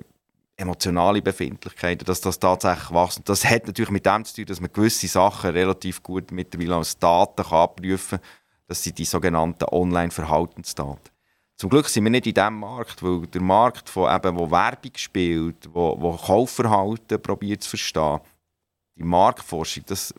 emotionale 0.58 1.22
Befindlichkeiten, 1.22 2.05
dass 2.05 2.22
das 2.22 2.39
tatsächlich 2.39 2.91
wächst. 2.91 3.22
Das 3.26 3.45
hat 3.45 3.68
natürlich 3.68 3.91
mit 3.91 4.05
dem 4.05 4.26
zu 4.26 4.36
tun, 4.36 4.45
dass 4.45 4.60
man 4.60 4.74
gewisse 4.74 5.08
Sachen 5.08 5.51
relativ 5.51 6.01
gut 6.01 6.32
mittlerweile 6.32 6.76
als 6.76 6.97
Daten 6.97 7.43
kann 7.43 7.60
abprüfen 7.60 8.20
kann. 8.20 8.30
Das 8.68 8.84
sind 8.84 8.97
die 8.97 9.05
sogenannten 9.05 9.66
Online-Verhaltensdaten. 9.66 11.16
Zum 11.58 11.72
Glück 11.72 11.89
sind 11.89 12.03
wir 12.03 12.12
nicht 12.12 12.28
in 12.28 12.36
diesem 12.36 12.60
Markt, 12.60 13.01
weil 13.01 13.26
der 13.26 13.41
Markt, 13.41 13.95
wo, 13.95 14.08
eben, 14.08 14.38
wo 14.38 14.51
Werbung 14.51 14.91
spielt, 14.95 15.68
wo, 15.74 15.99
wo 15.99 16.16
Kaufverhalten 16.16 17.20
probiert 17.20 17.64
zu 17.64 17.70
verstehen, 17.72 18.20
die 18.95 19.03
Marktforschung, 19.03 19.84
das, 19.88 20.14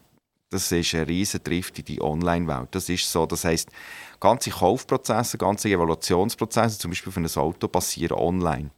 das 0.51 0.73
ist 0.73 0.95
ein 0.97 1.05
riesen 1.05 1.41
Drift 1.45 1.79
in 1.79 1.85
die 1.85 2.03
Online-Welt. 2.03 2.69
Das 2.73 2.89
ist 2.89 3.11
so, 3.11 3.25
das 3.25 3.45
heisst, 3.45 3.71
ganze 4.19 4.51
Kaufprozesse, 4.51 5.39
ganze 5.39 5.69
Evaluationsprozesse, 5.69 6.79
zum 6.79 6.91
Beispiel 6.91 7.13
für 7.13 7.21
ein 7.21 7.37
Auto, 7.37 7.69
passieren 7.69 8.19
online. 8.19 8.71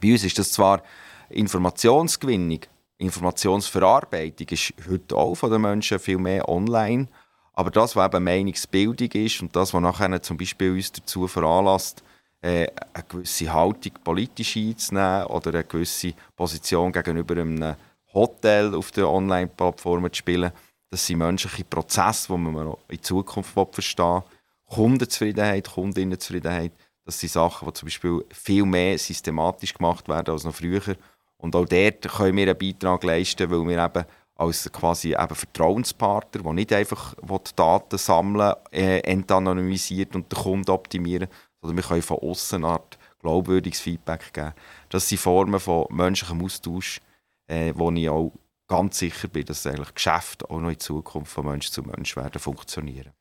Bei 0.00 0.12
uns 0.12 0.24
ist 0.24 0.38
das 0.38 0.52
zwar 0.52 0.82
Informationsgewinnung, 1.28 2.60
Informationsverarbeitung 2.96 4.48
ist 4.48 4.72
heute 4.88 5.14
auch 5.14 5.34
von 5.34 5.50
den 5.50 5.60
Menschen 5.60 5.98
viel 5.98 6.18
mehr 6.18 6.48
online, 6.48 7.08
aber 7.52 7.70
das, 7.70 7.96
was 7.96 8.06
eben 8.06 8.24
Meinungsbildung 8.24 9.10
ist 9.12 9.42
und 9.42 9.54
das, 9.54 9.74
was 9.74 9.82
nachher 9.82 10.22
zum 10.22 10.36
Beispiel 10.36 10.72
uns 10.72 10.92
dazu 10.92 11.26
veranlasst, 11.26 12.02
äh, 12.42 12.68
eine 12.94 13.04
gewisse 13.08 13.52
Haltung 13.52 13.92
politisch 14.02 14.56
einzunehmen 14.56 15.26
oder 15.26 15.50
eine 15.50 15.64
gewisse 15.64 16.14
Position 16.36 16.92
gegenüber 16.92 17.40
einem 17.40 17.76
Hotel 18.14 18.74
auf 18.74 18.90
den 18.92 19.04
Online-Plattformen 19.04 20.12
zu 20.12 20.18
spielen, 20.18 20.52
das 20.90 21.06
sind 21.06 21.18
menschliche 21.18 21.64
Prozesse, 21.64 22.32
die 22.32 22.38
man 22.38 22.74
in 22.88 23.02
Zukunft 23.02 23.52
verstehen 23.72 24.06
will. 24.06 24.22
Kundenzufriedenheit, 24.66 25.68
Kundinnenzufriedenheit, 25.70 26.72
das 27.04 27.20
sind 27.20 27.32
Sachen, 27.32 27.68
die 27.68 27.74
zum 27.74 27.86
Beispiel 27.86 28.24
viel 28.30 28.64
mehr 28.64 28.98
systematisch 28.98 29.74
gemacht 29.74 30.08
werden 30.08 30.32
als 30.32 30.44
noch 30.44 30.54
früher. 30.54 30.96
Und 31.38 31.56
auch 31.56 31.64
dort 31.64 32.02
können 32.08 32.36
wir 32.36 32.48
einen 32.48 32.58
Beitrag 32.58 33.04
leisten, 33.04 33.50
weil 33.50 33.68
wir 33.68 33.84
eben 33.84 34.04
als 34.40 34.72
quasi 34.72 35.12
eben 35.12 35.34
Vertrauenspartner, 35.34 36.42
der 36.42 36.52
nicht 36.54 36.72
einfach 36.72 37.14
die 37.14 37.56
Daten 37.56 37.98
sammeln, 37.98 38.54
äh, 38.72 39.00
entanonymisiert 39.00 40.16
und 40.16 40.32
den 40.32 40.38
Kunden 40.38 40.70
optimieren, 40.70 41.28
sondern 41.60 41.76
wir 41.76 41.84
können 41.84 42.02
von 42.02 42.18
außen 42.18 42.64
eine 42.64 42.72
Art 42.72 42.98
glaubwürdiges 43.20 43.80
Feedback 43.80 44.32
geben. 44.32 44.54
Das 44.88 45.08
sind 45.08 45.18
Formen 45.18 45.60
von 45.60 45.86
menschlichem 45.90 46.42
Austausch, 46.42 47.00
äh, 47.48 47.74
wo 47.76 47.90
ich 47.90 48.08
auch 48.08 48.32
ganz 48.66 48.98
sicher 48.98 49.28
bin, 49.28 49.44
dass 49.44 49.66
eigentlich 49.66 49.94
Geschäfte 49.94 50.48
auch 50.48 50.58
noch 50.58 50.70
in 50.70 50.80
Zukunft 50.80 51.32
von 51.32 51.44
Mensch 51.44 51.70
zu 51.70 51.82
Mensch 51.82 52.16
werden 52.16 52.40
funktionieren. 52.40 53.12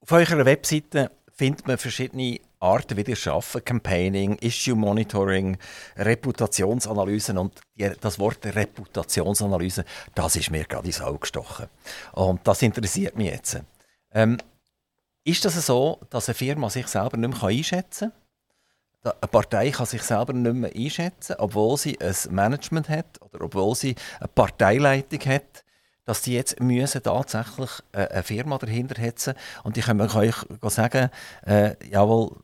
Auf 0.00 0.12
eurer 0.12 0.44
Webseite 0.46 1.10
findet 1.34 1.66
man 1.66 1.76
verschiedene 1.76 2.40
Arten, 2.60 2.96
wie 2.96 3.02
ihr 3.02 3.32
arbeitet. 3.32 3.66
Campaigning, 3.66 4.36
Issue 4.40 4.74
Monitoring, 4.74 5.58
Reputationsanalysen 5.96 7.38
und 7.38 7.60
das 8.00 8.18
Wort 8.18 8.44
Reputationsanalyse, 8.44 9.84
das 10.14 10.36
ist 10.36 10.50
mir 10.50 10.64
gerade 10.64 10.86
ins 10.86 11.00
Auge 11.00 11.20
gestochen. 11.20 11.66
Und 12.12 12.40
das 12.46 12.62
interessiert 12.62 13.16
mich 13.16 13.30
jetzt. 13.30 13.60
Ähm, 14.12 14.38
ist 15.24 15.44
das 15.44 15.54
so, 15.66 16.00
dass 16.10 16.28
eine 16.28 16.34
Firma 16.34 16.70
sich 16.70 16.86
selber 16.86 17.16
nicht 17.16 17.42
mehr 17.42 17.50
einschätzen 17.50 18.12
kann? 19.02 19.12
Eine 19.20 19.28
Partei 19.28 19.70
kann 19.70 19.86
sich 19.86 20.02
selber 20.02 20.32
nicht 20.32 20.54
mehr 20.54 20.70
einschätzen, 20.74 21.36
obwohl 21.38 21.76
sie 21.76 21.98
ein 22.00 22.14
Management 22.30 22.88
hat 22.88 23.20
oder 23.22 23.44
obwohl 23.44 23.74
sie 23.74 23.94
eine 24.18 24.28
Parteileitung 24.28 25.20
hat 25.26 25.64
dass 26.06 26.22
die 26.22 26.34
jetzt 26.34 26.60
müssen 26.60 27.02
tatsächlich 27.02 27.70
äh, 27.92 28.06
eine 28.06 28.22
Firma 28.22 28.56
dahinter 28.56 29.00
hetzen 29.00 29.34
und 29.64 29.76
ich 29.76 29.84
kann 29.84 30.00
euch 30.00 30.34
sagen, 30.62 31.10
äh, 31.44 31.74
jawohl, 31.90 32.36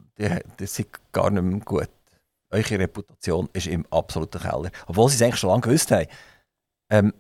das 0.59 0.79
ist 0.79 0.89
gar 1.13 1.31
nicht 1.31 1.43
mehr 1.43 1.61
gut. 1.61 1.89
Eure 2.51 2.79
Reputation 2.79 3.49
ist 3.55 3.67
im 3.67 3.87
absoluten 3.91 4.43
Keller. 4.43 4.71
Obwohl 4.87 5.09
sie 5.09 5.17
es 5.17 5.23
eigentlich 5.23 5.41
schon 5.41 5.49
lange 5.49 5.63
gewusst 5.63 5.91
haben. 5.91 6.07
Ähm, 6.91 7.15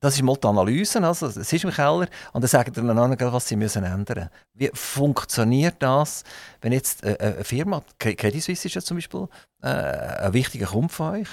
das 0.00 0.16
ist 0.16 0.22
mal 0.22 0.36
die 0.36 0.48
Analyse, 0.48 1.00
also 1.04 1.26
es 1.26 1.36
ist 1.36 1.64
im 1.64 1.70
Keller 1.70 2.08
und 2.32 2.42
dann 2.42 2.48
sagen 2.48 2.72
dann 2.72 2.90
einander, 2.90 3.32
was 3.32 3.46
sie 3.46 3.54
müssen 3.54 3.84
ändern 3.84 4.30
Wie 4.52 4.70
funktioniert 4.74 5.76
das, 5.78 6.24
wenn 6.60 6.72
jetzt 6.72 7.04
äh, 7.04 7.16
eine 7.20 7.44
Firma, 7.44 7.84
Credit 7.98 8.42
Suisse 8.42 8.66
ist 8.66 8.74
ja 8.74 8.80
zum 8.80 8.96
Beispiel 8.96 9.28
äh, 9.62 9.68
ein 9.68 10.32
wichtiger 10.32 10.66
Kunde 10.66 10.88
von 10.88 11.20
euch, 11.20 11.28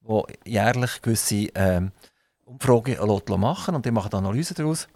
wo 0.00 0.26
jährlich 0.44 1.00
gewisse 1.00 1.48
ähm, 1.54 1.92
Umfragen 2.48 3.40
machen 3.40 3.74
und 3.74 3.84
die 3.84 3.90
machen 3.90 4.12
Analysen 4.12 4.56
daraus. 4.56 4.88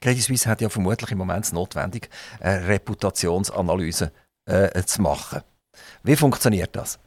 Credit 0.00 0.22
Suisse 0.22 0.48
hat 0.48 0.60
ja 0.60 0.68
vermutlich 0.68 1.10
im 1.10 1.18
Moment 1.18 1.52
notwendig, 1.52 2.08
eine 2.40 2.66
Reputationsanalyse 2.68 4.12
äh, 4.46 4.82
zu 4.84 5.02
machen. 5.02 5.42
Wie 6.02 6.16
funktioniert 6.16 6.74
das? 6.74 6.98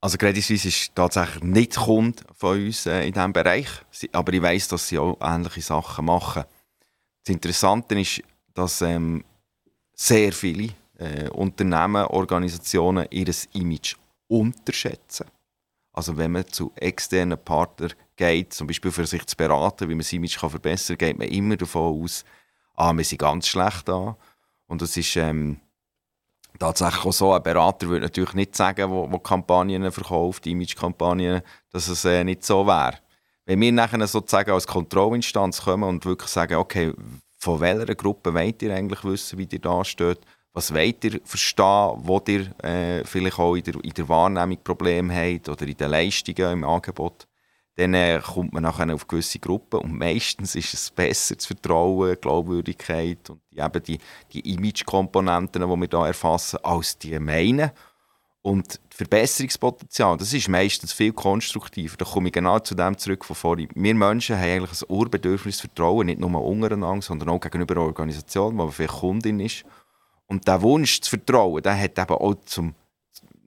Also 0.00 0.18
Credit 0.18 0.42
Suisse 0.42 0.68
ist 0.68 0.94
tatsächlich 0.94 1.44
nicht 1.44 1.76
Kunde 1.76 2.22
von 2.34 2.58
uns 2.66 2.86
äh, 2.86 3.06
in 3.06 3.12
diesem 3.12 3.32
Bereich, 3.32 3.68
aber 4.12 4.32
ich 4.32 4.42
weiß, 4.42 4.68
dass 4.68 4.88
sie 4.88 4.98
auch 4.98 5.16
ähnliche 5.20 5.62
Sachen 5.62 6.04
machen. 6.06 6.44
Das 7.24 7.32
Interessante 7.32 8.00
ist, 8.00 8.22
dass 8.52 8.82
ähm, 8.82 9.24
sehr 9.94 10.32
viele 10.32 10.74
äh, 10.98 11.28
Unternehmen, 11.28 12.04
Organisationen 12.06 13.06
ihr 13.10 13.32
Image 13.52 13.94
unterschätzen. 14.26 15.26
Also 15.92 16.16
wenn 16.16 16.32
man 16.32 16.46
zu 16.46 16.72
externen 16.76 17.38
Partnern 17.38 17.92
geht, 18.16 18.54
zum 18.54 18.66
Beispiel 18.66 18.90
für 18.90 19.06
sich 19.06 19.26
zu 19.26 19.36
beraten, 19.36 19.88
wie 19.88 19.94
man 19.94 20.02
sein 20.02 20.18
Image 20.18 20.38
verbessern 20.38 20.96
kann, 20.96 21.08
geht 21.08 21.18
man 21.18 21.28
immer 21.28 21.56
davon 21.56 22.02
aus, 22.02 22.24
ah, 22.74 22.92
wir 22.92 23.04
sind 23.04 23.18
ganz 23.18 23.48
schlecht 23.48 23.88
da. 23.88 24.16
Und 24.66 24.80
das 24.80 24.96
ist 24.96 25.16
ähm, 25.16 25.60
tatsächlich 26.58 27.04
auch 27.04 27.12
so. 27.12 27.32
Ein 27.34 27.42
Berater 27.42 27.88
würde 27.88 28.06
natürlich 28.06 28.34
nicht 28.34 28.56
sagen, 28.56 28.90
wo, 28.90 29.10
wo 29.10 29.18
Kampagnen 29.18 29.92
verkauft, 29.92 30.46
Image-Kampagnen, 30.46 31.42
dass 31.70 31.88
es 31.88 32.04
äh, 32.04 32.24
nicht 32.24 32.44
so 32.44 32.66
wäre. 32.66 32.98
Wenn 33.44 33.60
wir 33.60 33.72
nachher 33.72 34.06
sozusagen 34.06 34.52
als 34.52 34.66
Kontrollinstanz 34.66 35.62
kommen 35.62 35.84
und 35.84 36.06
wirklich 36.06 36.30
sagen, 36.30 36.54
okay, 36.54 36.94
von 37.38 37.60
welcher 37.60 37.94
Gruppe 37.94 38.32
wollt 38.32 38.62
ihr 38.62 38.74
eigentlich 38.74 39.04
wissen, 39.04 39.38
wie 39.38 39.48
ihr 39.50 39.58
da 39.58 39.84
steht, 39.84 40.20
was 40.52 40.74
wollt 40.74 41.04
ihr 41.04 41.20
verstehen, 41.24 41.94
wo 41.98 42.20
ihr 42.28 42.50
äh, 42.62 43.04
vielleicht 43.04 43.38
auch 43.38 43.54
in 43.54 43.64
der, 43.64 43.74
in 43.82 43.94
der 43.94 44.08
Wahrnehmung 44.08 44.58
Probleme 44.62 45.14
habt 45.14 45.48
oder 45.48 45.66
in 45.66 45.76
den 45.76 45.90
Leistungen 45.90 46.52
im 46.52 46.64
Angebot, 46.64 47.26
dann 47.76 47.94
äh, 47.94 48.20
kommt 48.22 48.52
man 48.52 48.64
nachher 48.64 48.92
auf 48.94 49.08
gewisse 49.08 49.38
Gruppen 49.38 49.80
und 49.80 49.98
meistens 49.98 50.54
ist 50.54 50.74
es 50.74 50.90
besser 50.90 51.38
zu 51.38 51.48
vertrauen, 51.48 52.16
Glaubwürdigkeit 52.20 53.30
und 53.30 53.40
eben 53.50 53.82
die, 53.82 53.98
die 54.32 54.54
Image-Komponenten, 54.54 55.62
die 55.62 55.80
wir 55.80 55.88
da 55.88 56.06
erfassen, 56.06 56.58
als 56.62 56.98
die 56.98 57.18
meinen. 57.18 57.70
Und 58.42 58.80
Verbesserungspotenzial, 58.90 60.16
das 60.16 60.32
ist 60.32 60.48
meistens 60.48 60.92
viel 60.92 61.12
konstruktiver. 61.12 61.96
Da 61.96 62.04
komme 62.04 62.28
ich 62.28 62.32
genau 62.32 62.58
zu 62.58 62.74
dem 62.74 62.98
zurück 62.98 63.24
von 63.24 63.36
vorhin. 63.36 63.68
Wir 63.74 63.94
Menschen 63.94 64.36
haben 64.36 64.50
eigentlich 64.50 64.82
ein 64.82 64.94
Urbedürfnis 64.94 65.60
Vertrauen, 65.60 66.06
nicht 66.06 66.18
nur 66.18 66.44
untereinander, 66.44 67.02
sondern 67.02 67.28
auch 67.28 67.40
gegenüber 67.40 67.76
einer 67.76 67.86
Organisation, 67.86 68.56
man 68.56 68.70
vielleicht 68.72 68.94
Kundin 68.94 69.38
ist. 69.38 69.64
Und 70.32 70.48
der 70.48 70.62
Wunsch 70.62 71.02
zu 71.02 71.10
vertrauen, 71.10 71.62
der 71.62 71.78
hat 71.78 71.98
eben 71.98 72.14
auch 72.14 72.34
zum 72.46 72.74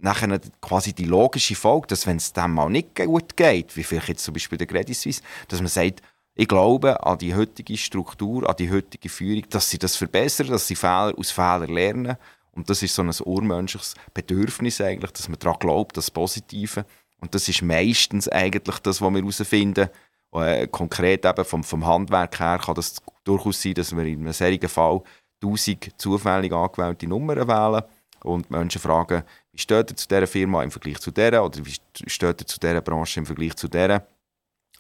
nachher 0.01 0.39
quasi 0.61 0.93
die 0.93 1.05
logische 1.05 1.55
Folge, 1.55 1.88
dass 1.88 2.05
wenn 2.05 2.17
es 2.17 2.31
dem 2.31 2.53
mal 2.53 2.69
nicht 2.69 2.93
gut 2.93 3.36
geht, 3.36 3.75
wie 3.75 3.83
vielleicht 3.83 4.09
jetzt 4.09 4.23
zum 4.23 4.36
Beispiel 4.36 4.59
der 4.59 4.67
Credit 4.67 4.95
Suisse, 4.95 5.23
dass 5.47 5.61
man 5.61 5.67
sagt, 5.67 6.03
ich 6.36 6.47
glaube 6.47 7.03
an 7.03 7.17
die 7.17 7.33
heutige 7.33 7.75
Struktur, 7.75 8.47
an 8.47 8.55
die 8.57 8.69
heutige 8.69 9.09
Führung, 9.09 9.49
dass 9.49 9.67
sie 9.67 9.79
das 9.79 9.95
verbessern, 9.95 10.49
dass 10.49 10.67
sie 10.67 10.75
Fehler 10.75 11.15
aus 11.17 11.31
Fehlern 11.31 11.73
lernen. 11.73 12.17
Und 12.51 12.69
das 12.69 12.83
ist 12.83 12.93
so 12.93 13.01
ein 13.01 13.09
urmenschliches 13.09 13.95
Bedürfnis 14.13 14.79
eigentlich, 14.79 15.11
dass 15.11 15.27
man 15.27 15.39
daran 15.39 15.57
glaubt, 15.57 15.97
das 15.97 16.11
Positive. 16.11 16.86
Und 17.19 17.33
das 17.33 17.49
ist 17.49 17.63
meistens 17.63 18.29
eigentlich 18.29 18.77
das, 18.77 19.01
was 19.01 19.11
wir 19.11 19.21
herausfinden. 19.21 19.89
Äh, 20.33 20.67
konkret 20.67 21.25
eben 21.25 21.45
vom, 21.45 21.63
vom 21.63 21.83
Handwerk 21.83 22.39
her 22.39 22.59
kann 22.63 22.75
das 22.75 22.97
durchaus 23.23 23.59
sein, 23.59 23.73
dass 23.73 23.95
wir 23.95 24.03
in 24.03 24.19
einem 24.19 24.33
solchen 24.33 24.69
Fall 24.69 25.01
1000 25.41 25.93
zufällig 25.97 26.53
angewählte 26.53 27.07
Nummern 27.07 27.47
wählen 27.47 27.83
und 28.23 28.49
Menschen 28.49 28.81
fragen, 28.81 29.23
wie 29.51 29.59
steht 29.59 29.91
ihr 29.91 29.95
zu 29.95 30.07
dieser 30.07 30.27
Firma 30.27 30.63
im 30.63 30.71
Vergleich 30.71 30.99
zu 30.99 31.11
dieser 31.11 31.45
oder 31.45 31.65
wie 31.65 31.75
steht 32.07 32.41
ihr 32.41 32.47
zu 32.47 32.59
dieser 32.59 32.81
Branche 32.81 33.19
im 33.19 33.25
Vergleich 33.25 33.55
zu 33.55 33.67
dieser. 33.67 34.05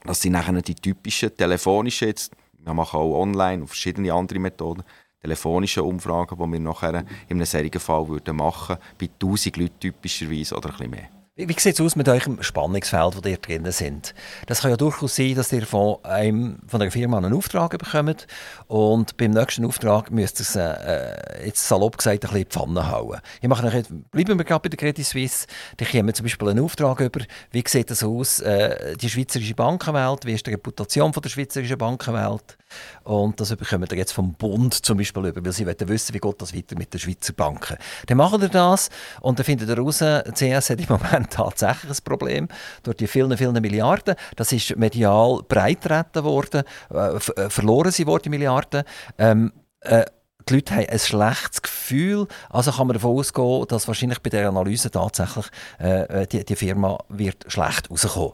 Das 0.03 0.21
sind 0.21 0.33
nachher 0.33 0.61
die 0.61 0.75
typischen 0.75 1.35
telefonischen, 1.35 2.07
jetzt, 2.07 2.33
wir 2.57 2.73
machen 2.73 2.99
auch 2.99 3.21
online 3.21 3.61
und 3.61 3.67
verschiedene 3.67 4.13
andere 4.13 4.39
Methoden, 4.39 4.83
telefonische 5.21 5.83
Umfragen, 5.83 6.37
die 6.37 6.51
wir 6.51 6.59
nachher 6.59 7.05
in 7.27 7.37
einem 7.37 7.45
solchen 7.45 7.79
Fall 7.79 8.01
machen 8.01 8.09
würden, 8.09 8.79
bei 8.99 9.09
1000 9.21 9.57
Leuten 9.57 9.79
typischerweise 9.79 10.55
oder 10.55 10.69
ein 10.69 10.77
bisschen 10.77 10.91
mehr. 10.91 11.14
Wie, 11.37 11.49
wie 11.49 11.59
sieht 11.59 11.73
es 11.73 11.81
aus 11.81 11.97
mit 11.97 12.07
eurem 12.07 12.41
Spannungsfeld, 12.41 13.17
wo 13.17 13.27
ihr 13.27 13.35
drin 13.35 13.69
sind? 13.69 14.15
Das 14.47 14.61
kann 14.61 14.71
ja 14.71 14.77
durchaus 14.77 15.17
sein, 15.17 15.35
dass 15.35 15.51
ihr 15.51 15.67
von, 15.67 15.97
einem, 16.05 16.59
von 16.65 16.81
einer 16.81 16.91
Firma 16.91 17.17
einen 17.17 17.33
Auftrag 17.33 17.77
bekommt 17.77 18.25
und 18.67 19.17
beim 19.17 19.31
nächsten 19.31 19.65
Auftrag 19.65 20.11
müsst 20.11 20.39
ihr 20.39 20.43
es, 20.43 20.55
äh, 20.55 21.45
jetzt 21.45 21.67
salopp 21.67 21.97
gesagt, 21.97 22.15
ein 22.15 22.19
bisschen 22.21 22.37
in 22.37 22.43
die 22.43 22.49
Pfanne 22.49 22.89
hauen. 22.89 23.19
Ich 23.41 23.49
mache 23.49 23.65
nachher, 23.65 23.83
bleiben 24.11 24.37
wir 24.37 24.45
gerade 24.45 24.61
bei 24.61 24.69
der 24.69 24.77
Credit 24.77 25.05
Suisse, 25.05 25.45
da 25.75 25.83
kommen 25.83 26.13
zum 26.13 26.23
Beispiel 26.23 26.47
einen 26.47 26.63
Auftrag 26.63 27.01
über, 27.01 27.19
wie 27.51 27.63
sieht 27.67 27.91
das 27.91 28.01
aus, 28.01 28.39
äh, 28.39 28.95
die 28.95 29.09
schweizerische 29.09 29.55
Bankenwelt, 29.55 30.25
wie 30.25 30.35
ist 30.35 30.47
die 30.47 30.51
Reputation 30.51 31.11
von 31.11 31.21
der 31.21 31.29
schweizerischen 31.31 31.77
Bankenwelt? 31.77 32.57
Und 33.05 33.39
das 33.39 33.55
bekommen 33.55 33.89
wir 33.89 33.97
jetzt 33.97 34.13
vom 34.13 34.33
Bund 34.33 34.73
zum 34.73 34.97
Beispiel 34.97 35.27
über, 35.27 35.45
weil 35.45 35.51
sie 35.51 35.65
wollen 35.65 35.87
wissen, 35.87 36.13
wie 36.15 36.19
geht 36.19 36.41
das 36.41 36.55
weiter 36.55 36.75
mit 36.75 36.91
den 36.91 36.99
Schweizer 36.99 37.33
Banken. 37.33 37.77
Dann 38.07 38.17
machen 38.17 38.41
wir 38.41 38.49
das 38.49 38.89
und 39.21 39.37
dann 39.37 39.45
findet 39.45 39.69
ihr 39.69 39.77
raus, 39.77 39.99
CS 39.99 40.71
hat 40.71 40.79
im 40.79 40.87
Moment 40.89 41.29
tatsächlich 41.29 41.91
ein 41.91 42.03
Problem 42.03 42.47
durch 42.81 42.97
die 42.97 43.05
vielen, 43.05 43.37
vielen 43.37 43.61
Milliarden. 43.61 44.15
Das 44.35 44.51
ist 44.51 44.75
medial 44.75 45.43
breittreten 45.47 46.23
worden, 46.23 46.63
äh, 46.91 47.15
äh, 47.15 47.49
verloren 47.49 47.91
sie 47.91 48.07
worden, 48.07 48.23
die 48.23 48.29
Milliarden. 48.29 48.83
Ähm, 49.19 49.53
äh, 49.81 50.05
die 50.49 50.55
Leute 50.55 50.75
haben 50.75 50.89
ein 50.89 50.99
schlechtes 50.99 51.61
Gefühl, 51.61 52.27
also 52.49 52.71
kann 52.71 52.87
man 52.87 52.95
davon 52.95 53.17
ausgehen, 53.17 53.65
dass 53.67 53.87
wahrscheinlich 53.87 54.19
bei 54.19 54.31
der 54.31 54.49
Analyse 54.49 54.89
tatsächlich 54.89 55.45
äh, 55.79 56.23
äh 56.23 56.27
die, 56.27 56.43
die 56.43 56.55
Firma 56.55 56.97
wird 57.09 57.45
schlecht 57.47 57.91
rauskommen. 57.91 58.33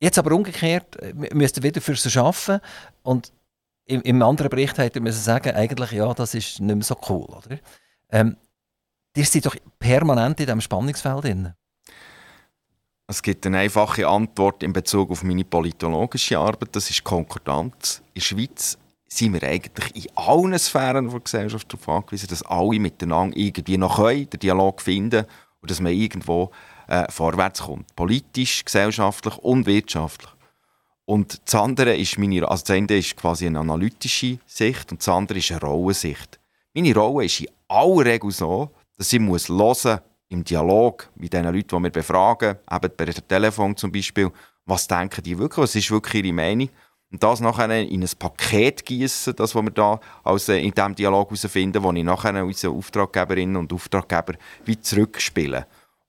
Jetzt 0.00 0.18
aber 0.18 0.32
umgekehrt, 0.32 0.96
äh, 0.96 1.14
müsst 1.32 1.56
ihr 1.56 1.62
wieder 1.62 1.80
für 1.80 1.96
sie 1.96 2.18
arbeiten 2.18 2.60
und 3.02 3.32
im, 3.86 4.02
im 4.02 4.22
anderen 4.22 4.50
Bericht 4.50 4.78
hätte 4.78 5.00
man 5.00 5.12
sagen, 5.12 5.54
eigentlich, 5.54 5.92
ja, 5.92 6.12
das 6.14 6.34
ist 6.34 6.60
nicht 6.60 6.74
mehr 6.74 6.84
so 6.84 6.96
cool, 7.08 7.24
oder? 7.24 7.58
Ähm, 8.10 8.36
ihr 9.16 9.24
seid 9.24 9.46
doch 9.46 9.56
permanent 9.78 10.40
in 10.40 10.46
diesem 10.46 10.60
Spannungsfeld 10.60 11.24
drin. 11.24 11.54
Es 13.06 13.22
gibt 13.22 13.44
eine 13.46 13.58
einfache 13.58 14.08
Antwort 14.08 14.62
in 14.62 14.72
Bezug 14.72 15.10
auf 15.10 15.22
meine 15.22 15.44
politologische 15.44 16.38
Arbeit, 16.38 16.70
das 16.72 16.88
ist 16.88 17.04
Konkordanz. 17.04 18.02
In 18.08 18.14
der 18.14 18.20
Schweiz 18.22 18.78
sind 19.06 19.34
wir 19.34 19.42
eigentlich 19.42 19.94
in 19.94 20.16
allen 20.16 20.58
Sphären 20.58 21.10
der 21.10 21.20
Gesellschaft 21.20 21.70
darauf 21.70 21.88
angewiesen, 21.88 22.28
dass 22.28 22.42
alle 22.42 22.80
miteinander 22.80 23.36
irgendwie 23.36 23.76
noch 23.76 23.96
können, 23.96 24.30
den 24.30 24.40
Dialog 24.40 24.80
finden 24.80 25.26
und 25.60 25.70
dass 25.70 25.80
man 25.80 25.92
irgendwo 25.92 26.50
äh, 26.88 27.10
vorwärts 27.10 27.62
kommt. 27.62 27.94
Politisch, 27.94 28.64
gesellschaftlich 28.64 29.36
und 29.38 29.66
wirtschaftlich. 29.66 30.30
Und 31.06 31.40
das 31.44 31.54
andere 31.54 31.96
ist 31.96 32.18
meine, 32.18 32.48
also 32.48 32.62
das 32.62 32.70
eine 32.70 32.96
ist 32.96 33.16
quasi 33.16 33.46
eine 33.46 33.60
analytische 33.60 34.38
Sicht 34.46 34.90
und 34.90 35.00
das 35.00 35.08
andere 35.08 35.38
ist 35.38 35.50
eine 35.50 35.60
Rollensicht. 35.60 36.40
Meine 36.72 36.94
Rolle 36.94 37.26
ist 37.26 37.40
in 37.40 37.48
aller 37.68 38.04
Regel 38.06 38.30
so, 38.30 38.70
dass 38.96 39.12
ich 39.12 39.20
muss 39.20 39.48
hören 39.48 40.00
im 40.28 40.42
Dialog 40.42 41.10
mit 41.16 41.32
den 41.32 41.44
Leuten, 41.44 41.76
die 41.76 41.82
wir 41.82 41.90
befragen, 41.90 42.56
eben 42.70 42.96
dem 42.96 43.28
Telefon 43.28 43.76
zum 43.76 43.92
Beispiel, 43.92 44.30
was 44.64 44.86
denken 44.86 45.22
die 45.22 45.38
wirklich, 45.38 45.58
was 45.62 45.74
ist 45.74 45.90
wirklich 45.90 46.24
ihre 46.24 46.32
Meinung 46.32 46.70
und 47.14 47.22
das 47.22 47.38
nachher 47.38 47.70
in 47.70 48.02
ein 48.02 48.10
Paket 48.18 48.84
gießen, 48.84 49.36
das, 49.36 49.54
was 49.54 49.62
wir 49.62 49.70
da 49.70 50.00
also 50.24 50.52
in 50.52 50.72
diesem 50.72 50.96
Dialog 50.96 51.30
herausfinden, 51.30 51.80
wo 51.80 51.92
ich 51.92 52.02
nachher 52.02 52.44
unsere 52.44 52.72
Auftraggeberinnen 52.72 53.56
und 53.56 53.72
Auftraggeber 53.72 54.34
wie 54.64 54.80
zurückspiele. 54.80 55.64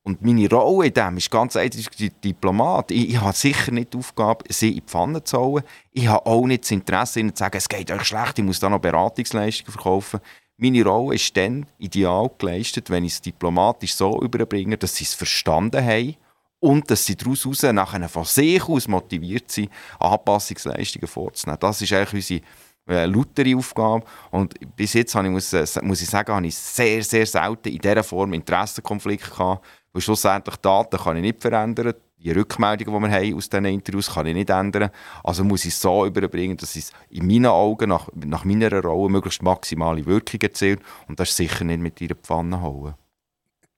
Und 0.08 0.22
meine 0.22 0.48
Rolle 0.48 0.88
in 0.88 0.94
dem 0.94 1.18
ist 1.18 1.32
ganz 1.32 1.56
eindeutig 1.56 1.90
die 1.90 2.12
Diplomat. 2.12 2.92
Ich, 2.92 3.10
ich 3.10 3.20
habe 3.20 3.34
sicher 3.34 3.72
nicht 3.72 3.94
die 3.94 3.98
Aufgabe, 3.98 4.46
sie 4.50 4.70
in 4.70 4.76
die 4.76 4.82
Pfanne 4.82 5.24
zu 5.24 5.40
holen. 5.40 5.64
Ich 5.92 6.08
habe 6.08 6.26
auch 6.28 6.46
nicht 6.46 6.64
das 6.64 6.72
Interesse, 6.72 7.20
ihnen 7.20 7.34
zu 7.34 7.40
sagen, 7.40 7.58
es 7.58 7.68
geht 7.68 7.90
euch 7.90 8.04
schlecht, 8.04 8.38
ich 8.38 8.46
muss 8.46 8.60
da 8.60 8.70
noch 8.70 8.80
Beratungsleistungen 8.80 9.74
verkaufen. 9.74 10.20
Meine 10.58 10.86
Rolle 10.86 11.16
ist 11.16 11.36
dann 11.36 11.66
ideal 11.80 12.30
geleistet, 12.38 12.92
wenn 12.92 13.04
ich 13.04 13.14
es 13.14 13.22
diplomatisch 13.22 13.96
so 13.96 14.22
überbringe, 14.22 14.78
dass 14.78 14.96
sie 14.96 15.06
es 15.06 15.16
verstanden 15.16 15.84
haben 15.84 16.16
und 16.60 16.90
dass 16.90 17.06
sie 17.06 17.16
daraus 17.16 17.64
nachher 17.64 18.08
von 18.08 18.26
sich 18.26 18.64
aus 18.64 18.88
motiviert 18.88 19.52
sind, 19.52 19.72
Anpassungsleistungen 20.00 21.08
vorzunehmen. 21.08 21.60
Das 21.60 21.82
ist 21.82 21.92
eigentlich 21.92 22.14
unsere 22.32 22.42
äh, 22.88 23.06
lautere 23.08 23.58
Aufgabe. 23.58 24.06
Und 24.30 24.54
bis 24.76 24.94
jetzt 24.94 25.16
habe 25.16 25.28
ich, 25.28 25.34
muss, 25.34 25.52
äh, 25.52 25.66
muss 25.82 26.02
ich 26.02 26.10
sagen, 26.10 26.32
habe 26.32 26.46
ich 26.46 26.56
sehr, 26.56 27.04
sehr 27.04 27.26
selten 27.26 27.70
in 27.70 27.80
dieser 27.80 28.04
Form 28.04 28.34
Interessenkonflikte 28.34 29.32
gehabt, 29.32 29.66
weil 29.96 30.02
schlussendlich 30.02 30.58
Daten 30.58 30.98
kann 30.98 31.16
ich 31.16 31.22
nicht 31.22 31.42
verändern. 31.42 31.94
Die 32.18 32.30
Rückmeldungen, 32.30 33.02
die 33.02 33.08
wir 33.08 33.16
haben 33.16 33.38
aus 33.38 33.48
diesen 33.48 33.64
Interviews, 33.64 34.14
kann 34.14 34.26
ich 34.26 34.34
nicht 34.34 34.50
ändern. 34.50 34.90
Also 35.24 35.46
muss 35.46 35.64
ich 35.64 35.74
es 35.74 35.80
so 35.80 36.06
überbringen, 36.06 36.58
dass 36.58 36.76
es 36.76 36.92
in 37.10 37.26
meinen 37.26 37.46
Augen, 37.46 37.88
nach, 37.88 38.10
nach 38.14 38.44
meiner 38.44 38.82
Rolle, 38.82 39.10
möglichst 39.10 39.42
maximale 39.42 40.06
Wirkung 40.06 40.42
erzielt. 40.42 40.82
Und 41.08 41.18
das 41.18 41.34
sicher 41.34 41.64
nicht 41.64 41.80
mit 41.80 42.02
ihrer 42.02 42.16
Pfanne 42.16 42.62
holen. 42.62 42.96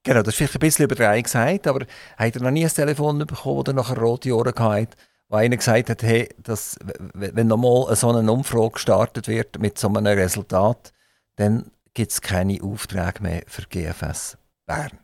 Genau, 0.02 0.24
das 0.24 0.30
ist 0.30 0.38
vielleicht 0.38 0.56
ein 0.56 0.60
bisschen 0.60 0.86
überdreht 0.86 1.26
gesagt, 1.26 1.68
aber 1.68 1.86
hat 2.18 2.36
er 2.36 2.42
noch 2.42 2.50
nie 2.50 2.66
ein 2.66 2.72
Telefon 2.72 3.20
bekommen, 3.20 3.64
das 3.66 3.76
nachher 3.76 4.00
rote 4.00 4.36
Ohren 4.36 4.58
hatte, 4.58 4.98
wo 5.30 5.36
einer 5.36 5.58
gesagt 5.58 5.92
hat, 5.92 6.02
hey, 6.02 6.30
dass, 6.42 6.80
wenn 7.14 7.46
nochmal 7.46 7.96
so 7.96 8.10
eine 8.10 8.32
Umfrage 8.32 8.72
gestartet 8.72 9.28
wird 9.28 9.60
mit 9.60 9.78
so 9.78 9.88
einem 9.88 10.08
Resultat, 10.08 10.94
dann 11.36 11.70
gibt 11.94 12.12
es 12.12 12.22
keine 12.22 12.58
Aufträge 12.64 13.22
mehr 13.22 13.44
für 13.46 13.68
GFS 13.68 14.40
Bern. 14.66 14.98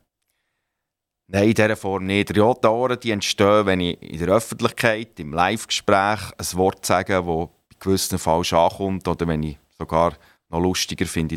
Nein, 1.28 1.50
in 1.50 1.54
dieser 1.54 1.76
Form 1.76 2.06
nicht. 2.06 2.38
Ohren 2.38 3.00
die 3.00 3.12
entstehen, 3.12 3.66
wenn 3.66 3.80
ich 3.80 4.02
in 4.02 4.20
der 4.20 4.36
Öffentlichkeit, 4.36 5.20
im 5.20 5.34
Live-Gespräch 5.34 6.20
ein 6.38 6.58
Wort 6.58 6.86
sage, 6.86 7.14
das 7.14 7.26
bei 7.26 7.48
gewissen 7.80 8.20
falsch 8.20 8.54
ankommt 8.54 9.08
oder 9.08 9.28
wenn 9.28 9.44
ich 9.44 9.58
sogar 9.78 10.14
noch 10.50 10.60
lustiger 10.60 11.06
finde, 11.06 11.36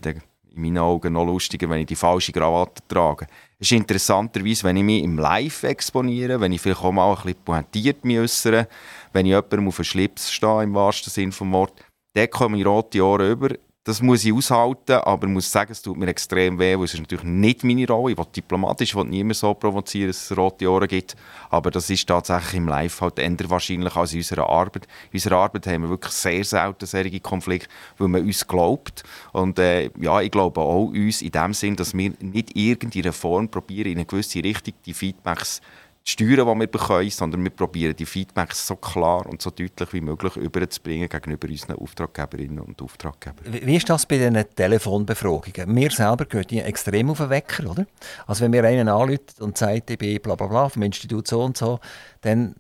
in 0.57 0.63
meinen 0.63 0.79
Augen 0.79 1.13
noch 1.13 1.25
lustiger, 1.25 1.69
wenn 1.69 1.81
ich 1.81 1.87
die 1.87 1.97
falsche 1.97 2.33
Krawatte 2.33 2.83
trage. 2.89 3.27
Es 3.59 3.71
ist 3.71 3.79
interessanterweise, 3.79 4.65
wenn 4.65 4.77
ich 4.77 4.83
mich 4.83 5.05
im 5.05 5.19
Live 5.19 5.63
exponiere, 5.63 6.41
wenn 6.41 6.53
ich 6.53 6.61
vielleicht 6.61 6.83
auch 6.83 6.93
mal 6.93 7.11
ein 7.11 7.23
bisschen 7.23 7.45
pointiert 7.45 8.05
mich 8.05 8.19
äußere, 8.19 8.69
wenn 9.13 9.27
ich 9.27 9.31
jemandem 9.31 9.69
auf 9.69 9.77
den 9.77 9.85
Schlips 9.85 10.33
stehe, 10.33 10.63
im 10.63 10.75
wahrsten 10.75 11.11
Sinne 11.11 11.31
des 11.31 11.41
Wortes, 11.41 11.85
dann 12.15 12.31
kommen 12.31 12.63
rote 12.67 13.05
Ohren 13.05 13.31
über. 13.31 13.55
Das 13.87 14.03
muss 14.03 14.25
ich 14.25 14.33
aushalten, 14.33 14.95
aber 14.95 15.29
ich 15.29 15.33
muss 15.33 15.53
sagen, 15.53 15.71
es 15.71 15.81
tut 15.81 15.97
mir 15.97 16.09
extrem 16.09 16.59
weh, 16.59 16.77
weil 16.77 16.87
es 16.87 16.95
ist 16.95 16.99
natürlich 16.99 17.25
nicht 17.25 17.63
meine 17.63 17.87
Rolle. 17.87 18.13
Ich 18.13 18.19
will 18.19 18.27
diplomatisch, 18.35 18.91
ich 18.91 18.97
will 18.97 19.05
niemand 19.05 19.37
so 19.37 19.55
provozieren, 19.55 20.09
dass 20.09 20.29
es 20.29 20.37
rote 20.37 20.69
Ohren 20.69 20.89
gibt, 20.89 21.15
aber 21.51 21.71
das 21.71 21.89
ist 21.89 22.05
tatsächlich 22.05 22.55
im 22.55 22.67
Live 22.67 23.01
halt 23.01 23.21
eher 23.21 23.31
wahrscheinlich 23.49 23.95
als 23.95 24.13
in 24.13 24.19
unserer 24.19 24.49
Arbeit. 24.49 24.89
In 25.13 25.19
unserer 25.19 25.37
Arbeit 25.37 25.69
haben 25.69 25.83
wir 25.83 25.91
wirklich 25.91 26.13
sehr 26.15 26.43
selten 26.43 26.85
solche 26.85 27.21
Konflikte, 27.21 27.69
weil 27.99 28.09
man 28.09 28.23
uns 28.23 28.45
glaubt 28.45 29.05
und 29.33 29.57
äh, 29.61 29.89
ja, 30.01 30.21
ich 30.21 30.33
glaube 30.33 30.61
auch 30.61 30.87
uns 30.87 31.23
in 31.23 31.31
dem 31.31 31.55
Sinn, 31.55 31.77
dass 31.77 31.97
wir 31.97 32.13
nicht 32.19 32.57
irgendeine 32.57 33.13
Form 33.13 33.49
probieren, 33.49 33.93
in 33.93 33.99
eine 33.99 34.05
gewisse 34.05 34.43
Richtung 34.43 34.75
die 34.85 34.95
Feedbacks 34.95 35.61
steuern, 36.09 36.47
die 36.47 36.61
wir 36.61 36.67
bekommen, 36.69 37.11
sondern 37.11 37.43
wir 37.43 37.51
probieren 37.51 37.97
die 37.97 38.07
Feedbacks 38.07 38.67
so 38.67 38.77
klar 38.77 39.27
und 39.27 39.43
so 39.43 39.51
deutlich 39.51 39.93
wie 39.93 40.01
möglich 40.01 40.37
überzubringen 40.37 41.09
gegenüber 41.09 41.49
unseren 41.49 41.77
Auftraggeberinnen 41.77 42.61
und 42.61 42.81
Auftraggebern. 42.81 43.45
Wie 43.45 43.77
ist 43.77 43.89
das 43.91 44.07
bei 44.07 44.19
den 44.19 44.43
Telefonbefragungen? 44.55 45.75
Wir 45.75 45.91
selber 45.91 46.25
gehen 46.25 46.45
die 46.49 46.61
extrem 46.61 47.11
auf 47.11 47.19
den 47.19 47.31
Wecker, 47.31 47.69
oder? 47.71 47.87
Also 48.27 48.45
wenn 48.45 48.53
mir 48.53 48.65
einen 48.65 48.89
anruft 48.89 49.41
und 49.41 49.59
sagt, 49.59 49.91
ich 49.91 49.99
bin 49.99 50.21
bla 50.23 50.37
bla 50.37 50.47
bla 50.47 50.69
vom 50.69 50.83
Institut 50.83 51.27
so 51.27 51.43
und 51.43 51.57
so, 51.57 51.81
dann 52.21 52.55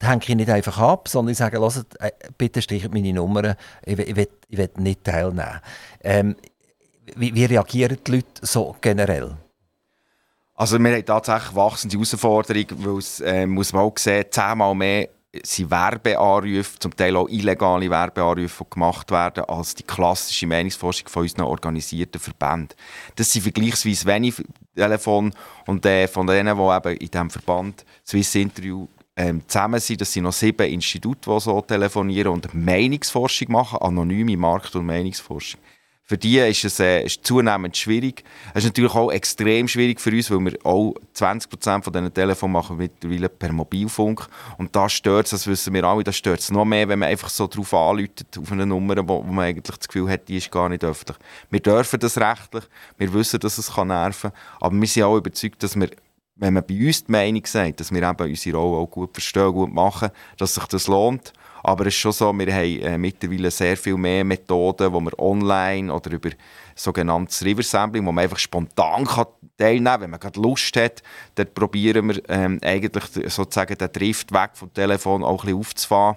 hänge 0.00 0.22
ich 0.22 0.34
nicht 0.34 0.50
einfach 0.50 0.78
ab, 0.78 1.08
sondern 1.08 1.32
ich 1.32 1.38
sage, 1.38 1.58
äh, 1.98 2.10
bitte 2.38 2.62
streicht 2.62 2.92
meine 2.92 3.12
Nummern, 3.12 3.56
ich, 3.84 3.98
will, 3.98 4.28
ich 4.48 4.56
will 4.56 4.70
nicht 4.78 5.02
teilnehmen. 5.02 5.60
Ähm, 6.00 6.36
wie, 7.16 7.34
wie 7.34 7.44
reagieren 7.44 7.98
die 8.06 8.12
Leute 8.12 8.26
so 8.42 8.76
generell? 8.80 9.36
Also 10.56 10.78
wir 10.78 10.92
haben 10.92 11.04
tatsächlich 11.04 11.54
wachsende 11.56 11.96
Herausforderungen, 11.96 12.84
weil 12.84 12.98
es, 12.98 13.20
äh, 13.20 13.46
muss 13.46 13.72
man 13.72 13.82
auch 13.82 13.98
sehen, 13.98 14.26
zehnmal 14.30 14.74
mehr 14.74 15.08
sind 15.42 15.68
Werbeanrufe, 15.68 16.78
zum 16.78 16.94
Teil 16.94 17.16
auch 17.16 17.28
illegale 17.28 17.90
Werbeanrufe, 17.90 18.64
die 18.64 18.70
gemacht 18.70 19.10
werden, 19.10 19.44
als 19.46 19.74
die 19.74 19.82
klassische 19.82 20.46
Meinungsforschung 20.46 21.08
von 21.08 21.22
unseren 21.22 21.42
organisierten 21.42 22.20
Verbänden. 22.20 22.76
Das 23.16 23.32
sind 23.32 23.42
vergleichsweise 23.42 24.06
wenig 24.06 24.34
Telefone 24.76 25.32
und 25.66 25.84
äh, 25.86 26.06
von 26.06 26.26
denen, 26.26 26.56
die 26.56 26.76
eben 26.76 26.98
in 26.98 27.10
diesem 27.10 27.30
Verband 27.30 27.84
Swiss 28.06 28.34
Interview 28.36 28.86
ähm, 29.16 29.42
zusammen 29.48 29.80
sind, 29.80 30.00
das 30.00 30.12
sind 30.12 30.22
noch 30.24 30.32
sieben 30.32 30.68
Institute, 30.68 31.28
die 31.28 31.40
so 31.40 31.60
telefonieren 31.62 32.32
und 32.32 32.54
Meinungsforschung 32.54 33.50
machen, 33.50 33.80
anonyme 33.80 34.36
Markt- 34.36 34.76
und 34.76 34.86
Meinungsforschung. 34.86 35.60
Für 36.06 36.18
die 36.18 36.38
ist 36.38 36.64
es 36.64 36.80
äh, 36.80 37.02
ist 37.02 37.26
zunehmend 37.26 37.74
schwierig. 37.78 38.24
Es 38.52 38.62
ist 38.62 38.70
natürlich 38.70 38.94
auch 38.94 39.10
extrem 39.10 39.66
schwierig 39.66 39.98
für 39.98 40.10
uns, 40.10 40.30
weil 40.30 40.40
wir 40.40 40.58
auch 40.62 40.94
20% 41.16 41.82
von 41.82 41.92
diesen 41.94 42.12
Telefonen 42.12 42.52
machen 42.52 42.76
mittlerweile 42.76 43.30
per 43.30 43.50
Mobilfunk. 43.52 44.26
Und 44.58 44.76
da 44.76 44.86
stört 44.90 45.24
es, 45.24 45.30
das 45.30 45.46
wissen 45.46 45.72
wir 45.72 45.84
alle, 45.84 46.04
da 46.04 46.12
stört 46.12 46.40
es 46.40 46.50
noch 46.50 46.66
mehr, 46.66 46.86
wenn 46.90 46.98
man 46.98 47.08
einfach 47.08 47.30
so 47.30 47.46
drauf 47.46 47.72
anläutet, 47.72 48.36
auf 48.36 48.52
eine 48.52 48.66
Nummer, 48.66 48.96
wo, 49.08 49.26
wo, 49.26 49.32
man 49.32 49.46
eigentlich 49.46 49.78
das 49.78 49.88
Gefühl 49.88 50.10
hat, 50.10 50.28
die 50.28 50.36
ist 50.36 50.50
gar 50.50 50.68
nicht 50.68 50.84
öffentlich. 50.84 51.16
Wir 51.48 51.60
dürfen 51.60 51.98
das 51.98 52.18
rechtlich, 52.18 52.64
wir 52.98 53.14
wissen, 53.14 53.40
dass 53.40 53.56
es 53.56 53.72
kann 53.72 53.88
nerven 53.88 54.30
kann, 54.30 54.40
aber 54.60 54.78
wir 54.78 54.88
sind 54.88 55.04
auch 55.04 55.16
überzeugt, 55.16 55.62
dass 55.62 55.74
wir 55.74 55.88
wenn 56.36 56.54
man 56.54 56.64
bei 56.66 56.86
uns 56.86 57.04
die 57.04 57.12
Meinung 57.12 57.46
sagt, 57.46 57.80
dass 57.80 57.92
wir 57.92 58.02
eben 58.02 58.28
unsere 58.28 58.56
Rolle 58.58 58.78
auch 58.78 58.90
gut 58.90 59.12
verstehen, 59.12 59.52
gut 59.52 59.72
machen, 59.72 60.10
dass 60.36 60.54
sich 60.54 60.64
das 60.64 60.88
lohnt. 60.88 61.32
Aber 61.64 61.86
es 61.86 61.94
ist 61.94 62.00
schon 62.00 62.12
so, 62.12 62.30
wir 62.38 62.54
haben 62.54 62.80
äh, 62.80 62.98
mittlerweile 62.98 63.50
sehr 63.50 63.76
viel 63.78 63.96
mehr 63.96 64.22
Methoden, 64.22 64.92
wo 64.92 65.00
man 65.00 65.14
online 65.16 65.92
oder 65.92 66.12
über 66.12 66.28
sogenanntes 66.74 67.42
River 67.42 67.62
Sampling, 67.62 68.04
wo 68.04 68.12
man 68.12 68.22
einfach 68.22 68.38
spontan 68.38 69.06
kann 69.06 69.26
teilnehmen 69.56 69.84
kann, 69.86 70.00
wenn 70.02 70.10
man 70.10 70.20
gerade 70.20 70.40
Lust 70.40 70.76
hat. 70.76 71.02
Dort 71.34 71.54
probieren 71.54 72.08
wir 72.08 72.20
ähm, 72.28 72.60
eigentlich 72.62 73.04
sozusagen 73.32 73.78
den 73.78 73.92
Drift 73.92 74.30
weg 74.32 74.50
vom 74.54 74.72
Telefon 74.74 75.24
auch 75.24 75.42
ein 75.42 75.46
bisschen 75.46 75.58
aufzufahren. 75.58 76.16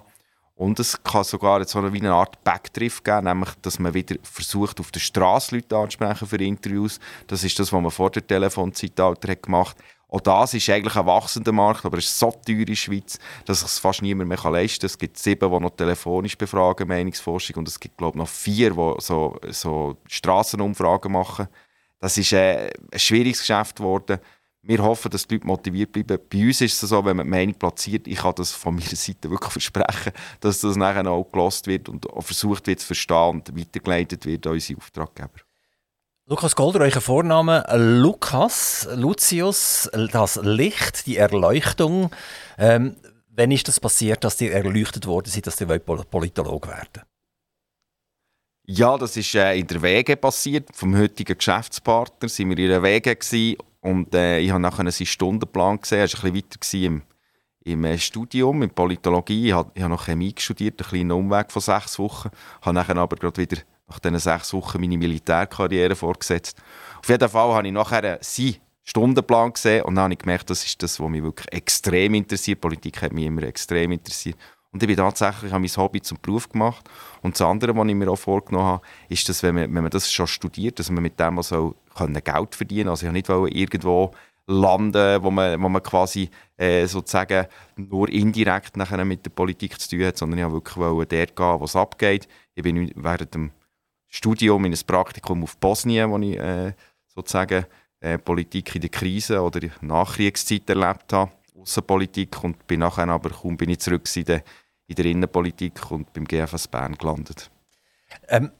Und 0.54 0.80
es 0.80 1.02
kann 1.02 1.24
sogar 1.24 1.64
so 1.64 1.78
eine, 1.78 2.12
Art 2.12 2.44
Backdrift 2.44 3.02
geben, 3.02 3.24
nämlich, 3.24 3.50
dass 3.62 3.78
man 3.78 3.94
wieder 3.94 4.16
versucht, 4.22 4.80
auf 4.80 4.90
der 4.90 5.00
Straße 5.00 5.54
Leute 5.54 5.76
anzusprechen 5.76 6.26
für 6.28 6.36
Interviews. 6.36 6.98
Das 7.26 7.42
ist 7.42 7.58
das, 7.58 7.72
was 7.72 7.80
man 7.80 7.92
vor 7.92 8.10
der 8.10 8.26
Telefonzeitalter 8.26 9.36
gemacht 9.36 9.78
hat. 9.78 9.84
Auch 10.10 10.20
das 10.20 10.54
ist 10.54 10.68
eigentlich 10.70 10.96
ein 10.96 11.04
wachsender 11.04 11.52
Markt, 11.52 11.84
aber 11.84 11.98
es 11.98 12.06
ist 12.06 12.18
so 12.18 12.30
teuer 12.30 12.60
in 12.60 12.66
der 12.66 12.74
Schweiz, 12.74 13.18
dass 13.44 13.62
es 13.62 13.78
fast 13.78 14.00
niemand 14.00 14.28
mehr 14.28 14.50
leisten 14.50 14.80
kann. 14.80 14.86
Es 14.86 14.98
gibt 14.98 15.18
sieben, 15.18 15.50
die 15.50 15.60
noch 15.60 15.76
telefonisch 15.76 16.36
befragen, 16.36 16.88
Meinungsforschung, 16.88 17.56
und 17.56 17.68
es 17.68 17.78
gibt, 17.78 17.98
glaube 17.98 18.16
ich, 18.16 18.20
noch 18.20 18.28
vier, 18.28 18.70
die 18.70 18.94
so, 19.00 19.38
so 19.50 19.98
Strassenumfragen 20.06 21.12
machen. 21.12 21.48
Das 21.98 22.16
ist 22.16 22.32
äh, 22.32 22.70
ein 22.90 22.98
schwieriges 22.98 23.40
Geschäft 23.40 23.76
geworden. 23.76 24.18
Wir 24.62 24.82
hoffen, 24.82 25.10
dass 25.10 25.26
die 25.26 25.34
Leute 25.34 25.46
motiviert 25.46 25.92
bleiben. 25.92 26.18
Bei 26.30 26.46
uns 26.46 26.60
ist 26.62 26.82
es 26.82 26.88
so, 26.88 27.04
wenn 27.04 27.16
man 27.16 27.26
die 27.26 27.30
Meinung 27.30 27.54
platziert, 27.54 28.06
ich 28.08 28.18
kann 28.18 28.34
das 28.34 28.52
von 28.52 28.74
meiner 28.76 28.86
Seite 28.86 29.30
wirklich 29.30 29.52
versprechen, 29.52 30.12
dass 30.40 30.60
das 30.60 30.76
nachher 30.76 31.06
auch 31.06 31.30
gelost 31.30 31.66
wird 31.66 31.88
und 31.88 32.06
versucht 32.20 32.66
wird 32.66 32.80
zu 32.80 32.86
verstehen 32.86 33.28
und 33.28 33.58
weitergeleitet 33.58 34.24
wird 34.24 34.46
an 34.46 34.54
unsere 34.54 34.78
Auftraggeber. 34.78 35.47
Lukas 36.30 36.54
Golder, 36.54 36.80
euer 36.80 37.00
Vorname 37.00 37.64
Lukas, 37.74 38.86
Lucius, 38.94 39.88
das 40.12 40.38
Licht, 40.42 41.06
die 41.06 41.16
Erleuchtung. 41.16 42.10
Ähm, 42.58 42.96
wann 43.30 43.50
ist 43.50 43.66
das 43.66 43.80
passiert, 43.80 44.24
dass 44.24 44.38
ihr 44.42 44.52
erleuchtet 44.52 45.06
worden 45.06 45.30
seid, 45.30 45.46
dass 45.46 45.58
ihr 45.58 45.66
Politolog 45.78 46.68
werden 46.68 47.02
Ja, 48.66 48.98
das 48.98 49.16
ist 49.16 49.34
äh, 49.36 49.58
in 49.58 49.68
der 49.68 49.80
Wege 49.80 50.18
passiert. 50.18 50.68
Vom 50.74 50.94
heutigen 50.98 51.38
Geschäftspartner 51.38 52.28
sind 52.28 52.50
wir 52.50 52.58
in 52.58 52.68
der 52.68 52.82
Wege 52.82 53.16
und 53.80 54.14
äh, 54.14 54.40
ich 54.40 54.50
habe 54.50 54.60
nachher 54.60 54.80
einen 54.80 54.92
Stundenplan 54.92 55.80
gesehen. 55.80 56.00
Er 56.00 56.12
war 56.12 56.24
ein 56.24 56.32
bisschen 56.34 56.94
weiter 56.94 56.94
im, 56.94 57.02
im 57.64 57.84
äh, 57.84 57.96
Studium, 57.96 58.62
in 58.62 58.68
Politologie. 58.68 59.46
Ich 59.46 59.54
habe, 59.54 59.70
ich 59.72 59.80
habe 59.82 59.94
noch 59.94 60.04
Chemie 60.04 60.34
studiert, 60.36 60.78
einen 60.78 60.90
kleinen 60.90 61.12
Umweg 61.12 61.50
von 61.50 61.62
sechs 61.62 61.98
Wochen. 61.98 62.28
Ich 62.60 62.66
habe 62.66 62.74
nachher 62.74 62.98
aber 62.98 63.16
gerade 63.16 63.40
wieder 63.40 63.62
nach 63.88 63.98
diesen 63.98 64.18
sechs 64.18 64.52
Wochen 64.52 64.80
meine 64.80 64.98
Militärkarriere 64.98 65.96
vorgesetzt. 65.96 66.56
Auf 67.00 67.08
jeden 67.08 67.28
Fall 67.28 67.54
habe 67.54 67.66
ich 67.66 67.72
nachher 67.72 68.18
seinen 68.20 68.56
Stundenplan 68.84 69.52
gesehen 69.52 69.82
und 69.82 69.94
dann 69.94 70.04
habe 70.04 70.14
ich 70.14 70.18
gemerkt, 70.18 70.50
das 70.50 70.64
ist 70.64 70.82
das, 70.82 70.98
was 71.00 71.08
mich 71.08 71.22
wirklich 71.22 71.52
extrem 71.52 72.14
interessiert. 72.14 72.60
Politik 72.60 73.02
hat 73.02 73.12
mich 73.12 73.24
immer 73.24 73.42
extrem 73.42 73.92
interessiert. 73.92 74.36
Und 74.70 74.82
ich 74.82 74.86
bin 74.86 74.96
tatsächlich 74.96 75.50
habe 75.50 75.60
mein 75.60 75.76
Hobby 75.76 76.02
zum 76.02 76.18
Beruf 76.20 76.48
gemacht. 76.48 76.88
Und 77.22 77.34
das 77.34 77.42
andere, 77.42 77.74
was 77.74 77.86
ich 77.86 77.94
mir 77.94 78.10
auch 78.10 78.16
vorgenommen 78.16 78.66
habe, 78.66 78.82
ist, 79.08 79.28
dass 79.28 79.42
wenn 79.42 79.54
man, 79.54 79.74
wenn 79.74 79.82
man 79.82 79.90
das 79.90 80.12
schon 80.12 80.26
studiert, 80.26 80.78
dass 80.78 80.90
man 80.90 81.02
mit 81.02 81.18
dem 81.18 81.38
auch 81.38 81.74
Geld 81.96 82.54
verdienen 82.54 82.84
kann. 82.84 82.90
Also 82.90 83.06
ich 83.06 83.28
wollte 83.28 83.44
nicht 83.44 83.56
irgendwo 83.56 84.12
landen, 84.46 85.22
wo 85.22 85.30
man, 85.30 85.62
wo 85.62 85.68
man 85.68 85.82
quasi 85.82 86.30
äh, 86.56 86.86
sozusagen 86.86 87.46
nur 87.76 88.08
indirekt 88.08 88.76
nachher 88.76 89.04
mit 89.04 89.24
der 89.24 89.30
Politik 89.30 89.78
zu 89.80 89.90
tun 89.90 90.06
hat, 90.06 90.16
sondern 90.18 90.38
ich 90.38 90.44
wollte 90.44 90.76
wirklich 90.76 91.08
dort 91.08 91.36
gehen, 91.36 91.60
wo 91.60 91.64
es 91.64 91.76
abgeht. 91.76 92.28
Ich 92.54 92.62
bin 92.62 92.90
während 92.96 93.34
dem 93.34 93.50
Studium 94.08 94.64
in 94.64 94.72
ein 94.72 94.80
Praktikum 94.86 95.42
auf 95.42 95.56
Bosnien, 95.58 96.10
wo 96.10 96.18
ich 96.18 96.38
äh, 96.38 96.72
sozusagen 97.06 97.66
äh, 98.00 98.18
Politik 98.18 98.74
in 98.74 98.80
der 98.80 98.90
Krise 98.90 99.42
oder 99.42 99.60
Nachkriegszeit 99.80 100.68
erlebt 100.68 101.12
habe, 101.12 101.32
Außenpolitik 101.60 102.42
und 102.42 102.66
bin 102.66 102.80
nachher 102.80 103.08
aber 103.08 103.30
kaum 103.30 103.56
bin 103.56 103.70
ich 103.70 103.80
zurück 103.80 104.08
in 104.16 104.24
der, 104.24 104.42
in 104.86 104.94
der 104.94 105.04
Innenpolitik 105.04 105.90
und 105.90 106.12
beim 106.12 106.24
GFS 106.24 106.68
Bern 106.68 106.96
gelandet. 106.96 107.50
Ähm, 108.28 108.50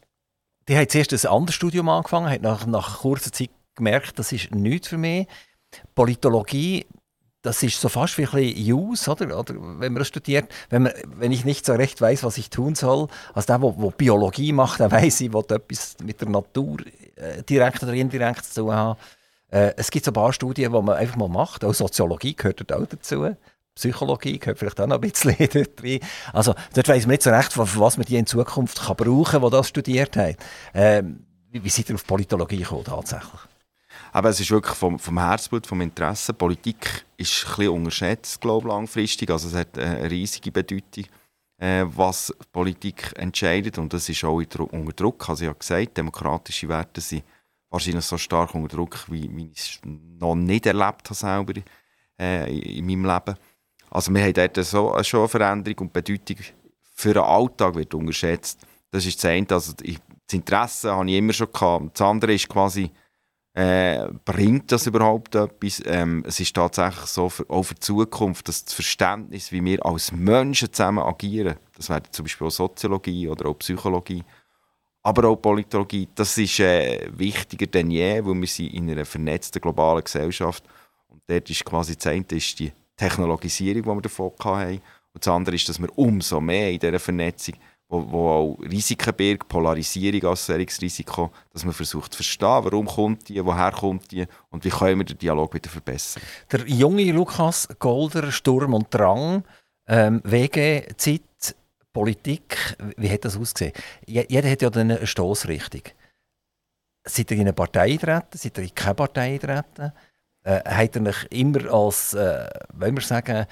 die 0.69 0.77
hat 0.77 0.91
zuerst 0.91 1.13
ein 1.13 1.33
anderes 1.33 1.55
Studium 1.55 1.89
angefangen, 1.89 2.29
hat 2.29 2.43
nach, 2.43 2.67
nach 2.67 3.01
kurzer 3.01 3.33
Zeit 3.33 3.51
gemerkt, 3.75 4.19
das 4.19 4.33
ist 4.33 4.55
nichts 4.55 4.89
für 4.89 4.99
mich. 4.99 5.27
Politologie 5.95 6.87
das 7.49 7.63
ist 7.63 7.81
so 7.81 7.89
fast 7.89 8.19
wie 8.19 8.27
ein 8.27 8.75
Use, 8.75 9.11
oder? 9.11 9.39
oder 9.39 9.55
wenn 9.55 9.93
man 9.93 10.01
das 10.01 10.09
studiert, 10.09 10.53
wenn, 10.69 10.83
man, 10.83 10.93
wenn 11.17 11.33
ich 11.33 11.47
nicht 11.47 11.65
so 11.65 11.73
recht 11.73 11.99
weiß, 11.99 12.23
was 12.23 12.37
ich 12.37 12.51
tun 12.51 12.75
soll. 12.75 13.09
Also 13.33 13.47
der, 13.47 13.59
der, 13.59 13.91
Biologie 13.93 14.53
macht, 14.53 14.81
der 14.81 14.91
weiß, 14.91 15.23
ich 15.23 15.33
will 15.33 15.45
etwas 15.49 15.97
mit 16.05 16.21
der 16.21 16.29
Natur 16.29 16.77
äh, 17.17 17.43
direkt 17.43 17.83
oder 17.83 17.95
indirekt 17.95 18.45
zu 18.45 18.63
tun 18.63 18.73
haben. 18.73 18.99
Äh, 19.51 19.73
es 19.79 19.91
gibt 19.91 20.05
so 20.05 20.11
ein 20.11 20.15
paar 20.15 20.35
Studien, 20.35 20.73
die 20.73 20.83
man 20.83 20.97
einfach 20.97 21.17
mal 21.17 21.29
macht. 21.29 21.65
Auch 21.65 21.73
Soziologie 21.73 22.37
gehört 22.37 22.61
dort 22.61 22.73
auch 22.75 22.87
dazu. 22.87 23.35
Psychologie 23.75 24.39
gehört 24.39 24.59
vielleicht 24.59 24.79
auch 24.79 24.87
noch 24.87 24.97
ein 24.97 25.11
bisschen 25.11 25.35
dort. 25.53 26.03
Also 26.35 26.55
dort 26.75 26.89
weiss 26.89 27.07
man 27.07 27.13
nicht 27.13 27.23
so 27.23 27.31
recht, 27.31 27.55
für 27.55 27.81
was 27.81 27.97
man 27.97 28.05
die 28.05 28.17
in 28.17 28.27
Zukunft 28.27 28.83
kann 28.83 28.97
brauchen 28.97 29.25
kann, 29.25 29.43
die 29.43 29.51
das 29.51 29.69
studiert 29.69 30.19
haben. 30.19 30.37
Ähm, 30.75 31.25
wie, 31.51 31.65
wie 31.65 31.71
seid 31.71 31.89
ihr 31.89 31.95
auf 31.95 32.07
Politologie 32.07 32.59
gekommen 32.59 32.85
tatsächlich? 32.85 33.41
Aber 34.13 34.29
es 34.31 34.41
ist 34.41 34.51
wirklich 34.51 34.75
vom, 34.75 34.99
vom 34.99 35.19
Herzblut, 35.19 35.67
vom 35.67 35.81
Interesse. 35.81 36.33
Politik 36.33 37.05
ist 37.17 37.47
ein 37.59 37.69
unterschätzt, 37.69 38.41
glaube 38.41 38.69
ich, 38.69 38.75
langfristig. 38.75 39.31
Also 39.31 39.49
es 39.49 39.55
hat 39.55 39.79
eine 39.79 40.11
riesige 40.11 40.51
Bedeutung, 40.51 41.05
äh, 41.59 41.85
was 41.87 42.35
Politik 42.53 43.13
entscheidet. 43.17 43.79
Und 43.79 43.93
das 43.93 44.09
ist 44.09 44.25
auch 44.25 44.37
unter 44.37 44.93
Druck. 44.93 45.29
Also 45.29 45.45
ich 45.45 45.49
habe 45.49 45.59
gesagt, 45.59 45.97
demokratische 45.97 46.69
Werte 46.69 47.01
sind 47.01 47.25
wahrscheinlich 47.71 48.05
so 48.05 48.17
stark 48.17 48.55
unter 48.55 48.77
Druck, 48.77 49.05
wie, 49.11 49.29
wie 49.35 49.51
ich 49.53 49.59
es 49.59 49.81
noch 49.85 50.35
nicht 50.35 50.67
erlebt 50.67 51.11
habe 51.11 51.15
selber 51.15 51.55
äh, 52.19 52.79
in 52.79 52.87
meinem 52.87 53.05
Leben. 53.05 53.39
Also 53.91 54.13
wir 54.13 54.23
haben 54.23 54.35
dort 54.35 54.57
so, 54.57 55.03
schon 55.03 55.21
eine 55.21 55.29
Veränderung 55.29 55.79
und 55.79 55.97
die 55.97 56.01
Bedeutung 56.01 56.45
für 56.95 57.15
den 57.15 57.23
Alltag 57.23 57.75
wird 57.75 57.95
unterschätzt. 57.95 58.61
Das 58.91 59.07
ist 59.07 59.23
das 59.23 59.31
eine. 59.31 59.47
Also 59.51 59.73
das 59.73 60.35
Interesse 60.35 60.95
habe 60.95 61.11
ich 61.11 61.17
immer 61.17 61.33
schon 61.33 61.53
gehabt. 61.53 61.99
Das 61.99 62.07
andere 62.07 62.35
ist 62.35 62.49
quasi 62.49 62.91
äh, 63.59 64.09
bringt 64.25 64.71
das 64.71 64.87
überhaupt 64.87 65.35
etwas? 65.35 65.83
Ähm, 65.85 66.23
es 66.25 66.39
ist 66.39 66.55
tatsächlich 66.55 67.07
so, 67.07 67.29
für, 67.29 67.45
auch 67.51 67.65
für 67.65 67.75
die 67.75 67.81
Zukunft, 67.81 68.47
dass 68.47 68.65
das 68.65 68.73
Verständnis, 68.73 69.51
wie 69.51 69.65
wir 69.65 69.85
als 69.85 70.13
Menschen 70.13 70.73
zusammen 70.73 71.03
agieren, 71.03 71.57
das 71.77 71.89
wäre 71.89 72.03
zum 72.09 72.25
Beispiel 72.25 72.47
auch 72.47 72.53
Soziologie 72.53 73.27
oder 73.27 73.49
auch 73.49 73.59
Psychologie, 73.59 74.23
aber 75.03 75.29
auch 75.29 75.37
Politologie, 75.37 76.09
das 76.15 76.39
ist 76.39 76.61
äh, 76.61 77.09
wichtiger 77.11 77.67
denn 77.67 77.91
je, 77.91 78.25
weil 78.25 78.35
wir 78.35 78.47
sind 78.47 78.75
in 78.75 78.91
einer 78.91 79.05
vernetzten 79.05 79.61
globalen 79.61 80.05
Gesellschaft 80.05 80.63
und 81.09 81.23
dort 81.27 81.51
ist 81.51 81.65
quasi 81.65 81.97
das 81.97 82.07
eine 82.07 82.25
ist 82.31 82.61
die 82.61 82.71
Technologisierung, 82.97 83.83
die 83.83 83.89
wir 83.89 84.03
davon 84.03 84.33
haben 84.45 84.81
und 85.13 85.27
das 85.27 85.35
andere 85.35 85.57
ist, 85.57 85.69
dass 85.69 85.81
wir 85.81 85.99
umso 85.99 86.41
mehr 86.41 86.71
in 86.71 86.79
dieser 86.79 87.01
Vernetzung 87.01 87.57
wo, 87.89 88.11
wo 88.11 88.29
auch 88.29 88.59
Risiken 88.61 89.15
birgt, 89.15 89.49
Polarisierung 89.49 90.31
als 90.31 90.49
Risiko, 90.51 91.31
dass 91.53 91.65
man 91.65 91.73
versucht 91.73 92.13
zu 92.13 92.19
verstehen, 92.19 92.65
warum 92.65 92.87
kommt 92.87 93.29
die, 93.29 93.45
woher 93.45 93.73
kommt 93.73 94.11
die 94.11 94.27
und 94.51 94.65
wie 94.65 94.71
können 94.71 94.99
wir 94.99 95.05
den 95.05 95.19
Dialog 95.19 95.55
wieder 95.55 95.71
verbessern. 95.71 96.23
Der 96.53 96.67
junge 96.67 97.11
Lukas 97.13 97.69
Golder, 97.79 98.31
Sturm 98.31 98.75
und 98.75 98.93
Drang, 98.93 99.43
ähm, 99.87 100.21
WG, 100.25 100.83
Zeit, 100.97 101.23
Politik, 101.93 102.77
wie 102.97 103.11
hat 103.11 103.25
das 103.25 103.37
ausgesehen? 103.37 103.73
Jeder 104.07 104.51
hat 104.51 104.63
ja 104.63 104.71
eine 104.71 105.07
Stoßrichtung. 105.07 105.83
Seid 107.05 107.31
ihr 107.31 107.39
in 107.39 107.43
eine 107.43 107.53
Partei 107.55 107.93
eintreten? 107.93 108.37
Seid 108.37 108.59
ihr 108.59 108.65
in 108.65 108.75
keine 108.75 108.95
Partei 108.95 109.35
eintreten? 109.35 109.93
Äh, 110.45 110.61
hat 110.65 110.95
er 110.95 111.03
mich 111.03 111.27
immer 111.31 111.73
als, 111.73 112.15
äh, 112.15 112.49
wenn 112.75 112.95
wir 112.95 113.03
sagen, 113.03 113.47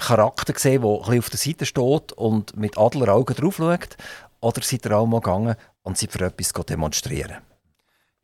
Charakter 0.00 0.52
gesehen, 0.52 0.82
der 0.82 1.08
ein 1.08 1.18
auf 1.18 1.30
der 1.30 1.38
Seite 1.38 1.66
steht 1.66 2.12
und 2.12 2.56
mit 2.56 2.78
Adleraugen 2.78 3.36
drauf 3.36 3.56
schaut? 3.56 3.96
Oder 4.40 4.62
seid 4.62 4.86
ihr 4.86 4.96
auch 4.96 5.06
mal 5.06 5.20
gegangen 5.20 5.56
und 5.82 5.98
seid 5.98 6.12
für 6.12 6.24
etwas 6.24 6.52
demonstrieren? 6.66 7.38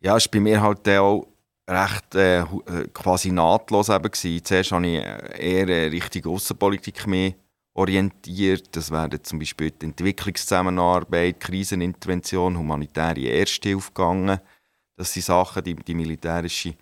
Ja, 0.01 0.17
es 0.17 0.27
war 0.27 0.33
bei 0.33 0.41
mir 0.41 0.61
halt 0.61 0.89
auch 0.89 1.27
recht 1.69 2.15
äh, 2.15 2.41
äh, 2.41 2.45
quasi 2.93 3.31
nahtlos 3.31 3.89
eben. 3.89 4.45
Zuerst 4.45 4.73
habe 4.73 4.87
ich 4.87 5.03
eher 5.41 5.91
Richtung 5.91 6.35
Außenpolitik 6.35 7.07
mehr 7.07 7.33
orientiert. 7.75 8.75
Das 8.77 8.91
wäre 8.91 9.21
zum 9.23 9.39
Beispiel 9.39 9.71
die 9.71 9.87
Entwicklungszusammenarbeit, 9.87 11.41
Krisenintervention, 11.41 12.57
humanitäre 12.57 13.29
Ersthilfe 13.29 13.91
gegangen. 13.93 14.39
Das 14.97 15.13
sind 15.13 15.25
Sachen, 15.25 15.65
die, 15.65 15.75
die 15.75 15.95
militärische 15.95 16.75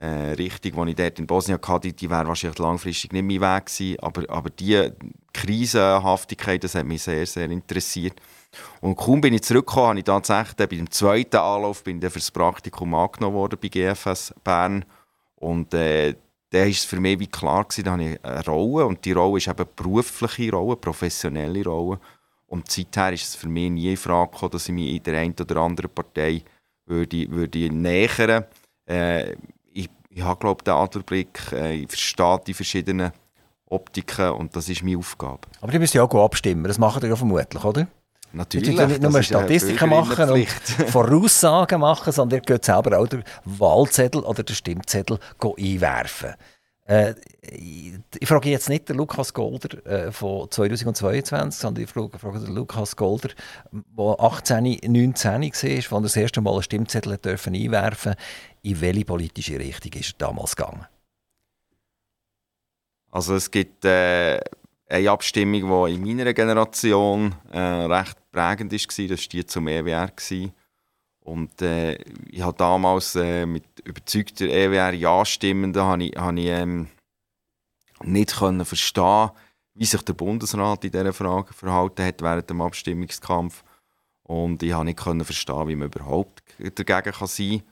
äh, 0.00 0.32
Richtung, 0.32 0.86
die 0.86 0.90
ich 0.92 0.96
dort 0.96 1.18
in 1.18 1.26
Bosnien 1.26 1.60
hatte, 1.62 1.92
die 1.92 2.08
wäre 2.08 2.26
wahrscheinlich 2.26 2.58
langfristig 2.58 3.12
nicht 3.12 3.22
mein 3.22 3.40
Weg 3.40 3.66
gewesen. 3.66 4.00
Aber, 4.00 4.22
aber 4.28 4.50
diese 4.50 4.96
Krisenhaftigkeit, 5.32 6.64
das 6.64 6.74
hat 6.74 6.86
mich 6.86 7.02
sehr, 7.02 7.26
sehr 7.26 7.50
interessiert. 7.50 8.14
Und 8.80 8.96
kaum 8.96 9.20
bin 9.20 9.34
ich 9.34 9.42
zurückgekommen, 9.42 9.88
habe 9.88 9.98
ich 9.98 10.04
tatsächlich 10.06 10.56
bei 10.56 10.66
dem 10.66 10.90
zweiten 10.90 11.36
Anlauf 11.36 11.84
bin 11.84 12.02
ich 12.02 12.10
für 12.10 12.18
das 12.18 12.30
Praktikum 12.30 12.94
angenommen 12.94 13.36
worden 13.36 13.58
bei 13.60 13.68
GFS 13.68 14.34
Bern. 14.42 14.86
Und 15.36 15.74
äh, 15.74 16.14
da 16.48 16.60
war 16.60 16.66
es 16.66 16.84
für 16.84 16.98
mich 16.98 17.20
wie 17.20 17.26
klar, 17.26 17.64
gewesen, 17.64 17.84
da 17.84 17.92
habe 17.92 18.04
ich 18.04 18.24
eine 18.24 18.44
Rolle. 18.46 18.86
Und 18.86 19.04
die 19.04 19.12
Rolle 19.12 19.36
ist 19.36 19.48
eben 19.48 19.66
berufliche 19.76 20.50
Rolle, 20.50 20.76
professionelle 20.76 21.62
Rolle. 21.62 22.00
Und 22.46 22.70
seither 22.70 23.12
ist 23.12 23.28
es 23.28 23.34
für 23.36 23.48
mich 23.48 23.70
nie 23.70 23.90
in 23.90 23.96
Frage 23.98 24.32
gekommen, 24.32 24.52
dass 24.52 24.68
ich 24.68 24.74
mich 24.74 24.96
in 24.96 25.02
der 25.02 25.18
einen 25.20 25.34
oder 25.38 25.56
anderen 25.58 25.90
Partei 25.90 26.42
würde, 26.86 27.30
würde 27.30 27.70
nähern 27.70 28.16
würde. 28.18 28.48
Äh, 28.86 29.36
ich 30.10 30.22
habe 30.22 30.40
glaube 30.40 30.64
den 30.64 30.74
Adlerblick, 30.74 31.52
äh, 31.52 31.74
ich 31.74 31.88
verstehe 31.88 32.40
die 32.46 32.54
verschiedenen 32.54 33.12
Optiken 33.66 34.30
und 34.30 34.54
das 34.56 34.68
ist 34.68 34.82
meine 34.82 34.98
Aufgabe. 34.98 35.40
Aber 35.60 35.72
die 35.72 35.78
müsst 35.78 35.94
ja 35.94 36.02
auch 36.02 36.24
abstimmen, 36.24 36.64
das 36.64 36.78
machen 36.78 37.02
ihr 37.02 37.10
ja 37.10 37.16
vermutlich, 37.16 37.64
oder? 37.64 37.86
Natürlich. 38.32 38.76
Ihr 38.76 38.86
nicht 38.86 39.02
nur 39.02 39.22
Statistiken 39.22 39.90
machen 39.90 40.30
und 40.30 40.46
Voraussagen 40.88 41.80
machen, 41.80 42.12
sondern 42.12 42.40
ihr 42.40 42.44
könnt 42.44 42.64
selber 42.64 42.98
auch 42.98 43.08
den 43.08 43.24
Wahlzettel 43.44 44.22
oder 44.22 44.42
den 44.42 44.54
Stimmzettel 44.54 45.18
einwerfen. 45.40 46.34
Äh, 46.90 47.14
ich 48.18 48.26
frage 48.26 48.50
jetzt 48.50 48.68
nicht 48.68 48.88
den 48.88 48.96
Lukas 48.96 49.32
Golder 49.32 49.86
äh, 49.86 50.10
von 50.10 50.50
2022, 50.50 51.60
sondern 51.60 51.84
ich 51.84 51.90
frage, 51.90 52.18
frage 52.18 52.40
den 52.40 52.52
Lukas 52.52 52.96
Golder, 52.96 53.28
der 53.70 54.16
18, 54.18 54.80
19 54.88 55.30
war, 55.30 55.40
als 55.40 55.62
er 55.62 56.00
das 56.00 56.16
erste 56.16 56.40
Mal 56.40 56.54
einen 56.54 56.62
Stimmzettel 56.64 57.16
dürfen 57.18 57.54
einwerfen 57.54 58.16
In 58.62 58.80
welche 58.80 59.04
politische 59.04 59.56
Richtung 59.60 59.92
ist 59.92 60.14
er 60.14 60.26
damals 60.26 60.56
gegangen? 60.56 60.84
Also 63.12 63.36
es 63.36 63.48
gibt 63.52 63.84
äh, 63.84 64.40
eine 64.88 65.10
Abstimmung, 65.10 65.86
die 65.86 65.94
in 65.94 66.02
meiner 66.02 66.34
Generation 66.34 67.36
äh, 67.52 67.58
recht 67.60 68.16
prägend 68.32 68.72
war, 68.72 68.78
das 68.78 68.98
war 68.98 69.28
die 69.32 69.46
zum 69.46 69.68
EWR. 69.68 70.08
Gewesen. 70.08 70.52
Und 71.30 71.62
äh, 71.62 71.94
ich 72.28 72.42
habe 72.42 72.56
damals 72.56 73.14
äh, 73.14 73.46
mit 73.46 73.62
überzeugter 73.84 74.46
EWR-Ja-Stimmenden 74.46 75.80
habe 75.80 76.02
ich, 76.02 76.16
habe 76.16 76.40
ich 76.40 76.46
ähm, 76.46 76.88
nicht 78.02 78.36
können 78.36 78.64
verstehen, 78.64 79.30
wie 79.74 79.84
sich 79.84 80.02
der 80.02 80.14
Bundesrat 80.14 80.84
in 80.84 80.90
dieser 80.90 81.12
Frage 81.12 81.52
verhalten 81.54 82.04
hat 82.04 82.20
während 82.20 82.50
dem 82.50 82.60
Abstimmungskampf. 82.60 83.62
Und 84.24 84.60
ich 84.64 84.72
habe 84.72 84.86
nicht 84.86 84.98
können 84.98 85.24
verstehen, 85.24 85.68
wie 85.68 85.76
man 85.76 85.86
überhaupt 85.86 86.42
dagegen 86.58 87.12
kann 87.12 87.28
sein 87.28 87.62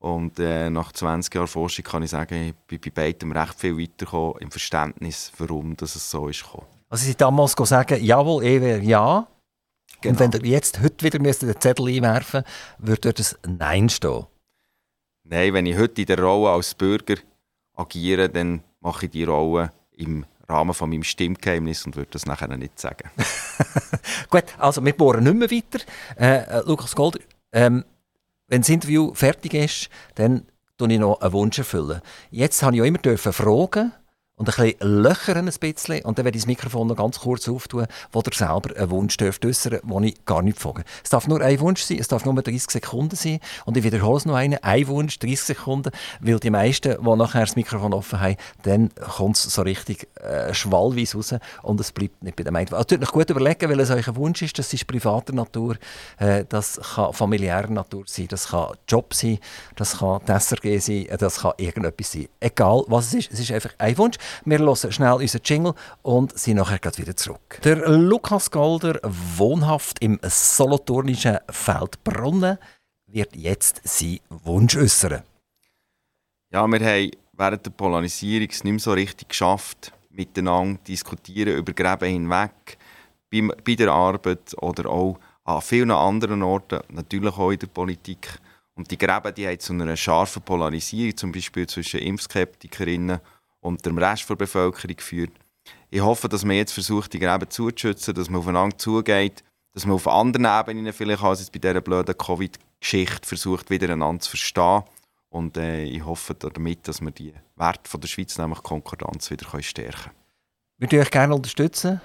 kann. 0.00 0.10
Und 0.10 0.38
äh, 0.38 0.68
nach 0.68 0.92
20 0.92 1.34
Jahren 1.34 1.48
Forschung 1.48 1.86
kann 1.86 2.02
ich 2.02 2.10
sagen, 2.10 2.48
ich 2.48 2.54
bin 2.66 2.80
bei 2.80 2.90
beidem 2.90 3.32
recht 3.32 3.54
viel 3.58 3.78
weitergekommen 3.78 4.40
im 4.40 4.50
Verständnis, 4.50 5.32
warum 5.38 5.74
das 5.74 5.96
es 5.96 6.10
so 6.10 6.28
ist 6.28 6.42
gekommen. 6.44 6.66
Also 6.90 7.06
Sie 7.06 7.16
damals 7.16 7.52
sagen, 7.52 8.04
jawohl, 8.04 8.44
EWR 8.44 8.82
ja, 8.82 9.26
Genau. 10.00 10.12
Und 10.12 10.34
wenn 10.34 10.44
ihr 10.44 10.50
jetzt 10.50 10.80
heute 10.80 11.04
wieder 11.04 11.18
den 11.18 11.60
Zettel 11.60 11.88
einwerfen 11.88 12.44
müsst, 12.78 13.04
würde 13.04 13.22
ein 13.44 13.56
Nein 13.58 13.88
stehen? 13.88 14.26
Nein, 15.24 15.54
wenn 15.54 15.66
ich 15.66 15.76
heute 15.76 16.02
in 16.02 16.06
der 16.06 16.20
Rolle 16.20 16.50
als 16.50 16.74
Bürger 16.74 17.16
agiere, 17.74 18.28
dann 18.28 18.62
mache 18.80 19.06
ich 19.06 19.12
die 19.12 19.24
Rolle 19.24 19.72
im 19.92 20.24
Rahmen 20.48 20.74
von 20.74 20.90
meinem 20.90 21.02
Stimmgeheimnis 21.02 21.84
und 21.84 21.96
würde 21.96 22.10
das 22.12 22.26
nachher 22.26 22.54
nicht 22.56 22.78
sagen. 22.78 23.10
Gut, 24.30 24.44
also 24.58 24.84
wir 24.84 24.92
bohren 24.92 25.24
nicht 25.24 25.34
mehr 25.34 25.50
weiter. 25.50 25.84
Äh, 26.16 26.58
äh, 26.58 26.62
Lukas 26.66 26.94
Golder, 26.94 27.18
ähm, 27.52 27.84
wenn 28.46 28.60
das 28.60 28.68
Interview 28.68 29.12
fertig 29.14 29.54
ist, 29.54 29.88
dann 30.14 30.46
erfülle 30.78 30.94
ich 30.94 31.00
noch 31.00 31.20
einen 31.20 31.32
Wunsch. 31.32 31.58
erfüllen. 31.58 32.00
Jetzt 32.30 32.62
habe 32.62 32.76
ich 32.76 32.82
auch 32.82 32.86
immer 32.86 33.18
fragen 33.18 33.92
und 34.38 34.50
ein 34.50 34.74
bisschen 34.74 35.02
löchern 35.02 35.48
ein 35.48 35.54
bisschen 35.58 36.02
und 36.02 36.18
dann 36.18 36.26
werde 36.26 36.36
ich 36.36 36.42
das 36.42 36.46
Mikrofon 36.46 36.88
noch 36.88 36.96
ganz 36.96 37.20
kurz 37.20 37.48
auftun, 37.48 37.86
wo 38.12 38.20
ihr 38.20 38.32
selber 38.34 38.76
einen 38.76 38.90
Wunsch 38.90 39.16
dürft 39.16 39.46
äußern, 39.46 39.80
den 39.82 40.02
ich 40.02 40.24
gar 40.26 40.42
nicht 40.42 40.58
frage. 40.58 40.84
Es 41.02 41.08
darf 41.08 41.26
nur 41.26 41.40
ein 41.40 41.58
Wunsch 41.60 41.82
sein, 41.82 41.98
es 41.98 42.08
darf 42.08 42.26
nur 42.26 42.34
30 42.34 42.70
Sekunden 42.70 43.16
sein 43.16 43.40
und 43.64 43.78
ich 43.78 43.84
wiederhole 43.84 44.18
es 44.18 44.26
noch 44.26 44.34
einen, 44.34 44.62
ein 44.62 44.86
Wunsch, 44.88 45.18
30 45.20 45.40
Sekunden, 45.40 45.90
weil 46.20 46.38
die 46.38 46.50
meisten, 46.50 47.02
die 47.02 47.16
nachher 47.16 47.40
das 47.40 47.56
Mikrofon 47.56 47.94
offen 47.94 48.20
haben, 48.20 48.36
dann 48.64 48.90
kommt 49.16 49.36
es 49.36 49.44
so 49.44 49.62
richtig 49.62 50.06
äh, 50.20 50.52
schwallweise 50.52 51.16
raus 51.16 51.34
und 51.62 51.80
es 51.80 51.92
bleibt 51.92 52.22
nicht 52.22 52.36
bei 52.36 52.44
dem 52.44 52.56
einen. 52.56 52.74
Also 52.74 52.96
euch 52.96 53.12
gut 53.12 53.30
überlegen, 53.30 53.70
weil 53.70 53.80
es 53.80 53.90
euch 53.90 54.06
ein 54.06 54.16
Wunsch 54.16 54.42
ist, 54.42 54.58
das 54.58 54.70
ist 54.70 54.86
privater 54.86 55.32
Natur, 55.32 55.76
äh, 56.18 56.44
das 56.46 56.78
kann 56.94 57.14
familiärer 57.14 57.70
Natur 57.70 58.04
sein, 58.06 58.28
das 58.28 58.48
kann 58.48 58.74
Job 58.86 59.14
sein, 59.14 59.38
das 59.76 59.96
kann 59.98 60.20
die 60.28 60.32
SRG 60.32 60.78
sein, 60.78 61.06
äh, 61.06 61.16
das 61.16 61.40
kann 61.40 61.52
irgendetwas 61.56 62.12
sein. 62.12 62.28
Egal 62.38 62.84
was 62.88 63.06
es 63.06 63.14
ist, 63.14 63.32
es 63.32 63.40
ist 63.40 63.50
einfach 63.50 63.70
ein 63.78 63.96
Wunsch. 63.96 64.18
Wir 64.44 64.58
hören 64.58 64.92
schnell 64.92 65.12
unseren 65.12 65.42
Jingle 65.44 65.74
und 66.02 66.38
sind 66.38 66.56
nachher 66.56 66.78
gleich 66.78 66.98
wieder 66.98 67.16
zurück. 67.16 67.60
Der 67.64 67.88
Lukas 67.88 68.50
Golder, 68.50 68.98
wohnhaft 69.02 70.00
im 70.00 70.18
solothurnischen 70.22 71.38
Feldbrunnen, 71.50 72.58
wird 73.06 73.36
jetzt 73.36 73.80
seinen 73.84 74.20
Wunsch 74.28 74.76
äußern. 74.76 75.22
Ja, 76.50 76.66
wir 76.66 76.80
haben 76.80 77.10
während 77.32 77.66
der 77.66 77.70
Polarisierung 77.70 78.48
es 78.50 78.64
nicht 78.64 78.72
mehr 78.72 78.80
so 78.80 78.92
richtig 78.92 79.28
geschafft, 79.28 79.92
miteinander 80.10 80.80
diskutieren 80.86 81.56
über 81.56 81.72
Gräben 81.72 82.08
hinweg, 82.08 82.78
bei, 83.30 83.74
der 83.74 83.92
Arbeit 83.92 84.54
oder 84.62 84.88
auch 84.88 85.18
an 85.44 85.62
vielen 85.62 85.90
anderen 85.90 86.42
Orten, 86.42 86.80
natürlich 86.88 87.36
auch 87.36 87.50
in 87.50 87.58
der 87.58 87.66
Politik. 87.66 88.38
Und 88.74 88.90
die 88.90 88.98
Gräben 88.98 89.34
die 89.34 89.46
haben 89.46 89.58
zu 89.58 89.72
einer 89.72 89.96
scharfen 89.96 90.42
Polarisierung, 90.42 91.16
zum 91.16 91.32
Beispiel 91.32 91.66
zwischen 91.66 92.00
Impfskeptikerinnen 92.00 93.20
dem 93.62 93.98
Rest 93.98 94.28
der 94.28 94.36
Bevölkerung 94.36 94.98
führt. 94.98 95.32
Ich 95.90 96.00
hoffe, 96.00 96.28
dass 96.28 96.44
man 96.44 96.56
jetzt 96.56 96.72
versucht, 96.72 97.12
die 97.12 97.18
Gräben 97.18 97.50
zuzuschützen, 97.50 98.14
dass 98.14 98.30
man 98.30 98.40
aufeinander 98.40 98.78
zugeht, 98.78 99.42
dass 99.72 99.86
man 99.86 99.96
auf 99.96 100.08
anderen 100.08 100.46
Ebenen 100.46 100.92
vielleicht 100.92 101.22
als 101.22 101.40
jetzt 101.40 101.52
bei 101.52 101.58
dieser 101.58 101.80
blöden 101.80 102.16
Covid-Geschichte 102.16 103.26
versucht, 103.26 103.70
wieder 103.70 103.92
einander 103.92 104.20
zu 104.20 104.30
verstehen. 104.30 104.84
Und 105.28 105.56
äh, 105.56 105.84
ich 105.84 106.04
hoffe 106.04 106.34
damit, 106.34 106.86
dass 106.88 107.00
wir 107.00 107.10
die 107.10 107.34
Werte 107.56 107.90
von 107.90 108.00
der 108.00 108.08
Schweiz, 108.08 108.38
nämlich 108.38 108.62
Konkordanz, 108.62 109.30
wieder 109.30 109.44
stärken 109.62 109.92
können. 109.92 110.14
Wir 110.78 110.90
würden 110.90 111.00
euch 111.02 111.10
gerne 111.10 111.34
unterstützen. 111.34 112.00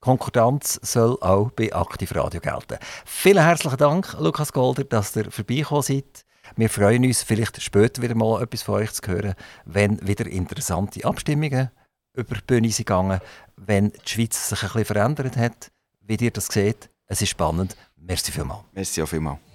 Konkordanz 0.00 0.80
soll 0.82 1.18
auch 1.20 1.50
bei 1.50 1.74
Aktiv 1.74 2.14
Radio 2.14 2.40
gelten. 2.40 2.78
Vielen 3.04 3.42
herzlichen 3.42 3.76
Dank, 3.76 4.16
Lukas 4.18 4.52
Golder, 4.52 4.84
dass 4.84 5.14
ihr 5.14 5.30
vorbeigekommen 5.30 5.82
seid. 5.82 6.24
Wir 6.56 6.68
freuen 6.68 7.04
uns, 7.04 7.22
vielleicht 7.22 7.60
später 7.62 8.02
wieder 8.02 8.14
mal 8.14 8.42
etwas 8.42 8.62
von 8.62 8.76
euch 8.76 8.92
zu 8.92 9.02
hören, 9.10 9.34
wenn 9.64 10.06
wieder 10.06 10.26
interessante 10.26 11.04
Abstimmungen 11.04 11.70
über 12.14 12.34
die 12.34 12.42
Bühne 12.46 12.70
sind 12.70 12.86
gegangen, 12.86 13.20
wenn 13.56 13.90
die 13.90 14.08
Schweiz 14.08 14.48
sich 14.48 14.62
ein 14.62 14.68
bisschen 14.68 14.84
verändert 14.84 15.36
hat. 15.36 15.70
Wie 16.00 16.16
ihr 16.16 16.30
das 16.30 16.46
seht, 16.46 16.90
es 17.06 17.22
ist 17.22 17.30
spannend. 17.30 17.76
Merci 17.96 18.32
vielmals. 18.32 18.64
Merci 18.72 19.02
auch 19.02 19.06
vielmals. 19.06 19.49